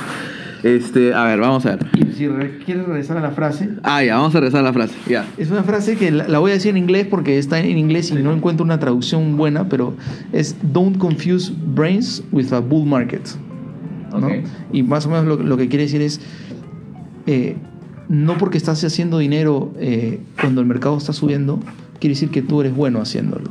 Este, 0.63 1.13
a 1.13 1.25
ver, 1.25 1.41
vamos 1.41 1.67
a 1.67 1.77
ver. 1.77 1.87
Y 1.95 2.13
si 2.13 2.29
quieres 2.65 2.87
regresar 2.87 3.17
a 3.17 3.21
la 3.21 3.33
frase. 3.33 3.69
Ah, 3.83 4.03
ya, 4.05 4.17
vamos 4.17 4.35
a 4.35 4.41
regresar 4.41 4.61
a 4.61 4.63
la 4.63 4.73
frase. 4.73 4.95
Ya. 5.09 5.27
Es 5.37 5.51
una 5.51 5.65
frase 5.65 5.97
que 5.97 6.11
la, 6.11 6.29
la, 6.29 6.39
voy 6.39 6.53
a 6.53 6.55
decir 6.55 6.71
en 6.71 6.77
inglés 6.77 7.07
porque 7.11 7.39
está 7.39 7.59
en 7.59 7.77
inglés 7.77 8.11
y 8.11 8.15
no 8.15 8.33
encuentro 8.33 8.65
una 8.65 8.79
traducción 8.79 9.37
buena, 9.37 9.69
pero 9.69 9.95
es 10.33 10.57
Don't 10.63 10.99
confuse 10.99 11.53
brains 11.75 12.23
with 12.31 12.53
a 12.53 12.61
bull 12.61 12.87
market. 12.87 13.23
¿no? 14.13 14.27
Okay. 14.27 14.45
Y 14.73 14.83
más 14.83 15.07
o 15.07 15.11
menos 15.11 15.25
lo, 15.25 15.37
lo, 15.37 15.57
que 15.57 15.69
quiere 15.69 15.85
decir 15.85 16.01
es. 16.01 16.21
Eh, 17.27 17.57
no 18.09 18.37
porque 18.37 18.59
estás 18.59 18.85
haciendo 18.85 19.19
dinero 19.19 19.73
eh, 19.79 20.21
cuando 20.39 20.61
el 20.61 20.67
mercado 20.67 20.99
está 20.99 21.15
subiendo, 21.15 21.61
quiere 21.99 22.13
decir 22.13 22.29
que 22.29 22.43
tú 22.43 22.61
eres 22.61 22.75
bueno 22.75 23.01
haciéndolo. 23.01 23.51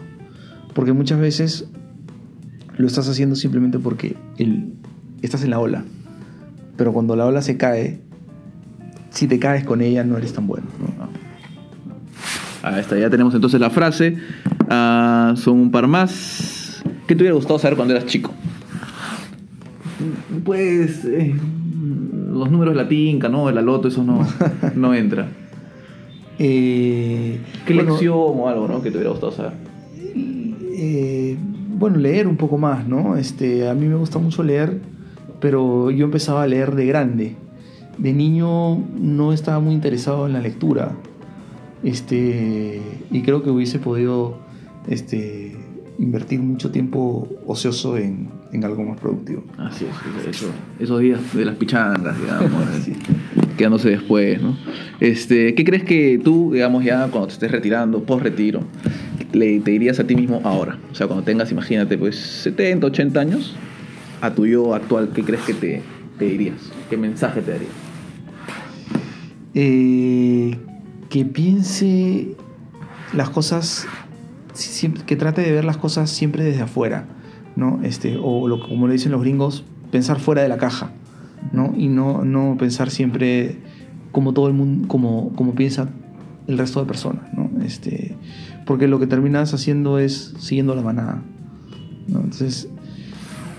Porque 0.75 0.93
muchas 0.93 1.19
veces 1.19 1.67
lo 2.77 2.85
estás 2.85 3.09
haciendo 3.09 3.35
simplemente 3.35 3.79
porque 3.79 4.15
el, 4.37 4.73
estás 5.23 5.43
en 5.43 5.49
la 5.49 5.59
ola. 5.59 5.83
Pero 6.81 6.93
cuando 6.93 7.15
la 7.15 7.27
ola 7.27 7.43
se 7.43 7.57
cae, 7.57 7.99
si 9.11 9.27
te 9.27 9.37
caes 9.37 9.63
con 9.63 9.81
ella 9.81 10.03
no 10.03 10.17
eres 10.17 10.33
tan 10.33 10.47
bueno. 10.47 10.65
¿no? 10.79 11.07
Ahí 12.67 12.79
está, 12.79 12.97
ya 12.97 13.07
tenemos 13.07 13.35
entonces 13.35 13.61
la 13.61 13.69
frase. 13.69 14.17
Uh, 14.61 15.37
son 15.37 15.59
un 15.59 15.69
par 15.69 15.85
más. 15.85 16.81
¿Qué 17.05 17.13
te 17.13 17.21
hubiera 17.21 17.35
gustado 17.35 17.59
saber 17.59 17.75
cuando 17.75 17.93
eras 17.93 18.07
chico? 18.07 18.31
Pues 20.43 21.05
eh, 21.05 21.35
los 22.31 22.49
números 22.49 22.73
de 22.73 22.81
la 22.81 22.89
tinca, 22.89 23.29
¿no? 23.29 23.51
La 23.51 23.61
loto, 23.61 23.87
eso 23.87 24.03
no, 24.03 24.27
no 24.75 24.95
entra. 24.95 25.27
Eh, 26.43 27.39
¿Qué 27.67 27.75
bueno, 27.75 27.91
lección 27.91 28.15
o 28.17 28.47
algo, 28.49 28.67
¿no? 28.67 28.81
Que 28.81 28.89
te 28.89 28.97
hubiera 28.97 29.11
gustado 29.11 29.31
saber. 29.31 29.53
Eh, 30.15 31.37
bueno, 31.77 31.97
leer 31.97 32.27
un 32.27 32.37
poco 32.37 32.57
más, 32.57 32.87
¿no? 32.87 33.15
Este, 33.15 33.69
a 33.69 33.75
mí 33.75 33.85
me 33.85 33.93
gusta 33.93 34.17
mucho 34.17 34.41
leer, 34.41 34.79
pero 35.41 35.91
yo 35.91 36.05
empezaba 36.05 36.43
a 36.43 36.47
leer 36.47 36.75
de 36.75 36.85
grande. 36.85 37.35
De 37.97 38.13
niño 38.13 38.77
no 38.77 39.33
estaba 39.33 39.59
muy 39.59 39.73
interesado 39.73 40.27
en 40.27 40.33
la 40.33 40.39
lectura. 40.39 40.93
Este, 41.83 42.79
y 43.09 43.21
creo 43.23 43.43
que 43.43 43.49
hubiese 43.49 43.79
podido 43.79 44.37
este, 44.87 45.57
invertir 45.99 46.39
mucho 46.39 46.71
tiempo 46.71 47.27
ocioso 47.45 47.97
en, 47.97 48.29
en 48.53 48.63
algo 48.63 48.83
más 48.83 48.99
productivo. 48.99 49.43
Así 49.57 49.85
es, 49.85 50.35
eso, 50.35 50.47
esos 50.79 50.99
días 50.99 51.19
de 51.33 51.45
las 51.45 51.55
pichangas, 51.55 52.19
digamos, 52.19 52.63
sí. 52.83 52.93
quedándose 53.57 53.89
después, 53.89 54.41
¿no? 54.41 54.55
Este, 54.99 55.55
¿Qué 55.55 55.63
crees 55.63 55.83
que 55.83 56.19
tú, 56.23 56.51
digamos, 56.53 56.83
ya 56.83 57.07
cuando 57.07 57.27
te 57.27 57.33
estés 57.33 57.51
retirando, 57.51 58.03
post 58.03 58.23
retiro, 58.23 58.61
le, 59.33 59.59
te 59.59 59.71
dirías 59.71 59.99
a 59.99 60.05
ti 60.05 60.15
mismo 60.15 60.41
ahora? 60.43 60.77
O 60.91 60.95
sea, 60.95 61.07
cuando 61.07 61.23
tengas, 61.23 61.51
imagínate, 61.51 61.97
pues 61.97 62.17
70, 62.17 62.87
80 62.87 63.19
años, 63.19 63.55
a 64.21 64.33
tu 64.33 64.45
yo 64.45 64.73
actual, 64.73 65.09
¿qué 65.13 65.23
crees 65.23 65.43
que 65.43 65.53
te, 65.53 65.81
dirías? 66.19 66.71
¿Qué 66.89 66.97
mensaje 66.97 67.41
te 67.41 67.51
darías? 67.51 67.71
Eh, 69.53 70.57
que 71.09 71.25
piense 71.25 72.35
las 73.13 73.29
cosas, 73.29 73.87
que 75.05 75.15
trate 75.15 75.41
de 75.41 75.51
ver 75.51 75.65
las 75.65 75.77
cosas 75.77 76.09
siempre 76.09 76.43
desde 76.43 76.61
afuera 76.61 77.05
¿no? 77.55 77.79
Este, 77.83 78.17
o 78.21 78.47
lo, 78.47 78.59
como 78.59 78.87
le 78.87 78.93
dicen 78.93 79.11
los 79.11 79.21
gringos, 79.21 79.63
pensar 79.91 80.19
fuera 80.19 80.41
de 80.41 80.49
la 80.49 80.57
caja, 80.57 80.91
¿no? 81.51 81.73
Y 81.75 81.87
no, 81.87 82.23
no 82.23 82.55
pensar 82.57 82.89
siempre 82.89 83.57
como 84.11 84.33
todo 84.33 84.47
el 84.47 84.53
mundo, 84.53 84.87
como, 84.87 85.33
como 85.35 85.53
piensa 85.55 85.89
el 86.47 86.57
resto 86.57 86.79
de 86.81 86.85
personas, 86.85 87.33
¿no? 87.33 87.49
Este, 87.63 88.15
porque 88.65 88.87
lo 88.87 88.99
que 88.99 89.07
terminas 89.07 89.53
haciendo 89.53 89.99
es 89.99 90.33
siguiendo 90.39 90.75
la 90.75 90.81
manada, 90.81 91.21
¿no? 92.07 92.19
Entonces, 92.19 92.69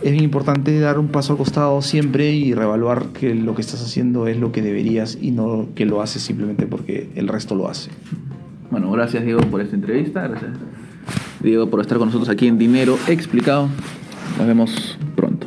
es 0.03 0.11
bien 0.11 0.25
importante 0.25 0.79
dar 0.81 0.99
un 0.99 1.09
paso 1.09 1.33
al 1.33 1.39
costado 1.39 1.81
siempre 1.81 2.33
y 2.33 2.55
reevaluar 2.55 3.09
que 3.09 3.35
lo 3.35 3.55
que 3.55 3.61
estás 3.61 3.83
haciendo 3.83 4.27
es 4.27 4.37
lo 4.37 4.51
que 4.51 4.61
deberías 4.61 5.17
y 5.21 5.31
no 5.31 5.69
que 5.75 5.87
lo 5.87 6.03
haces 6.03 6.23
simplemente 6.23 6.67
porque 6.67 7.09
el 7.15 7.29
resto 7.29 7.55
lo 7.55 7.69
hace. 7.69 7.91
Bueno, 8.71 8.91
gracias 8.91 9.25
Diego 9.25 9.41
por 9.43 9.61
esta 9.61 9.77
entrevista, 9.77 10.27
gracias 10.27 10.51
Diego 11.41 11.71
por 11.71 11.81
estar 11.81 11.99
con 11.99 12.09
nosotros 12.09 12.29
aquí 12.29 12.49
en 12.49 12.59
Dinero 12.59 12.99
Explicado. 13.07 13.69
Nos 14.39 14.47
vemos 14.47 14.99
pronto. 15.15 15.47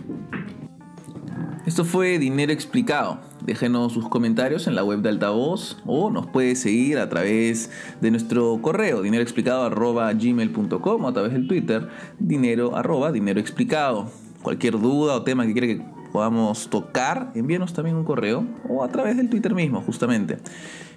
Esto 1.65 1.83
fue 1.83 2.19
Dinero 2.19 2.53
Explicado. 2.53 3.19
Déjenos 3.43 3.93
sus 3.93 4.07
comentarios 4.07 4.67
en 4.67 4.75
la 4.75 4.83
web 4.83 5.01
de 5.01 5.09
Altavoz 5.09 5.77
o 5.85 6.09
nos 6.09 6.27
puede 6.27 6.55
seguir 6.55 6.97
a 6.97 7.09
través 7.09 7.71
de 8.01 8.09
nuestro 8.09 8.59
correo 8.61 9.01
dineroexplicado.gmail.com 9.01 11.03
o 11.03 11.07
a 11.07 11.13
través 11.13 11.33
del 11.33 11.47
Twitter 11.47 11.89
dinero 12.19 12.75
arroba 12.75 13.11
dinero 13.11 13.39
explicado. 13.39 14.09
Cualquier 14.45 14.79
duda 14.79 15.15
o 15.15 15.23
tema 15.23 15.43
que 15.47 15.53
quiera 15.53 15.65
que 15.65 15.81
podamos 16.11 16.69
tocar, 16.69 17.31
envíenos 17.33 17.73
también 17.73 17.95
un 17.95 18.03
correo 18.03 18.45
o 18.69 18.83
a 18.83 18.89
través 18.89 19.17
del 19.17 19.27
Twitter 19.27 19.55
mismo, 19.55 19.81
justamente. 19.81 20.37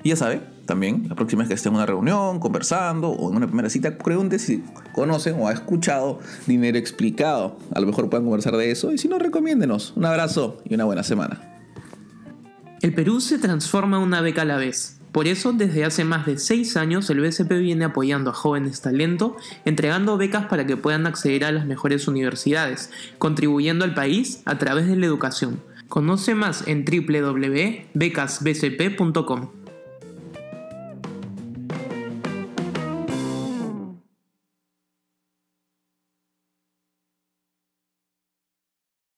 Y 0.02 0.10
ya 0.10 0.16
sabe, 0.16 0.42
también, 0.66 1.06
la 1.08 1.14
próxima 1.14 1.40
vez 1.40 1.48
que 1.48 1.54
esté 1.54 1.70
en 1.70 1.76
una 1.76 1.86
reunión, 1.86 2.40
conversando 2.40 3.08
o 3.08 3.30
en 3.30 3.38
una 3.38 3.46
primera 3.46 3.70
cita, 3.70 3.96
pregunte 3.96 4.38
si 4.38 4.62
conocen 4.92 5.36
o 5.40 5.48
ha 5.48 5.52
escuchado 5.54 6.18
Dinero 6.46 6.76
Explicado. 6.76 7.56
A 7.74 7.80
lo 7.80 7.86
mejor 7.86 8.10
puedan 8.10 8.26
conversar 8.26 8.54
de 8.54 8.70
eso 8.70 8.92
y 8.92 8.98
si 8.98 9.08
no, 9.08 9.18
recomiéndenos. 9.18 9.94
Un 9.96 10.04
abrazo 10.04 10.58
y 10.66 10.74
una 10.74 10.84
buena 10.84 11.02
semana. 11.02 11.40
El 12.82 12.92
Perú 12.92 13.22
se 13.22 13.38
transforma 13.38 13.98
una 13.98 14.20
beca 14.20 14.42
a 14.42 14.44
la 14.44 14.58
vez. 14.58 14.97
Por 15.18 15.26
eso, 15.26 15.52
desde 15.52 15.84
hace 15.84 16.04
más 16.04 16.26
de 16.26 16.38
6 16.38 16.76
años, 16.76 17.10
el 17.10 17.18
BCP 17.18 17.58
viene 17.58 17.86
apoyando 17.86 18.30
a 18.30 18.32
jóvenes 18.32 18.82
talento, 18.82 19.36
entregando 19.64 20.16
becas 20.16 20.46
para 20.46 20.64
que 20.64 20.76
puedan 20.76 21.08
acceder 21.08 21.44
a 21.44 21.50
las 21.50 21.66
mejores 21.66 22.06
universidades, 22.06 22.92
contribuyendo 23.18 23.84
al 23.84 23.94
país 23.94 24.42
a 24.44 24.58
través 24.58 24.86
de 24.86 24.94
la 24.94 25.06
educación. 25.06 25.60
Conoce 25.88 26.36
más 26.36 26.68
en 26.68 26.84
www.becasbcp.com. 26.84 29.57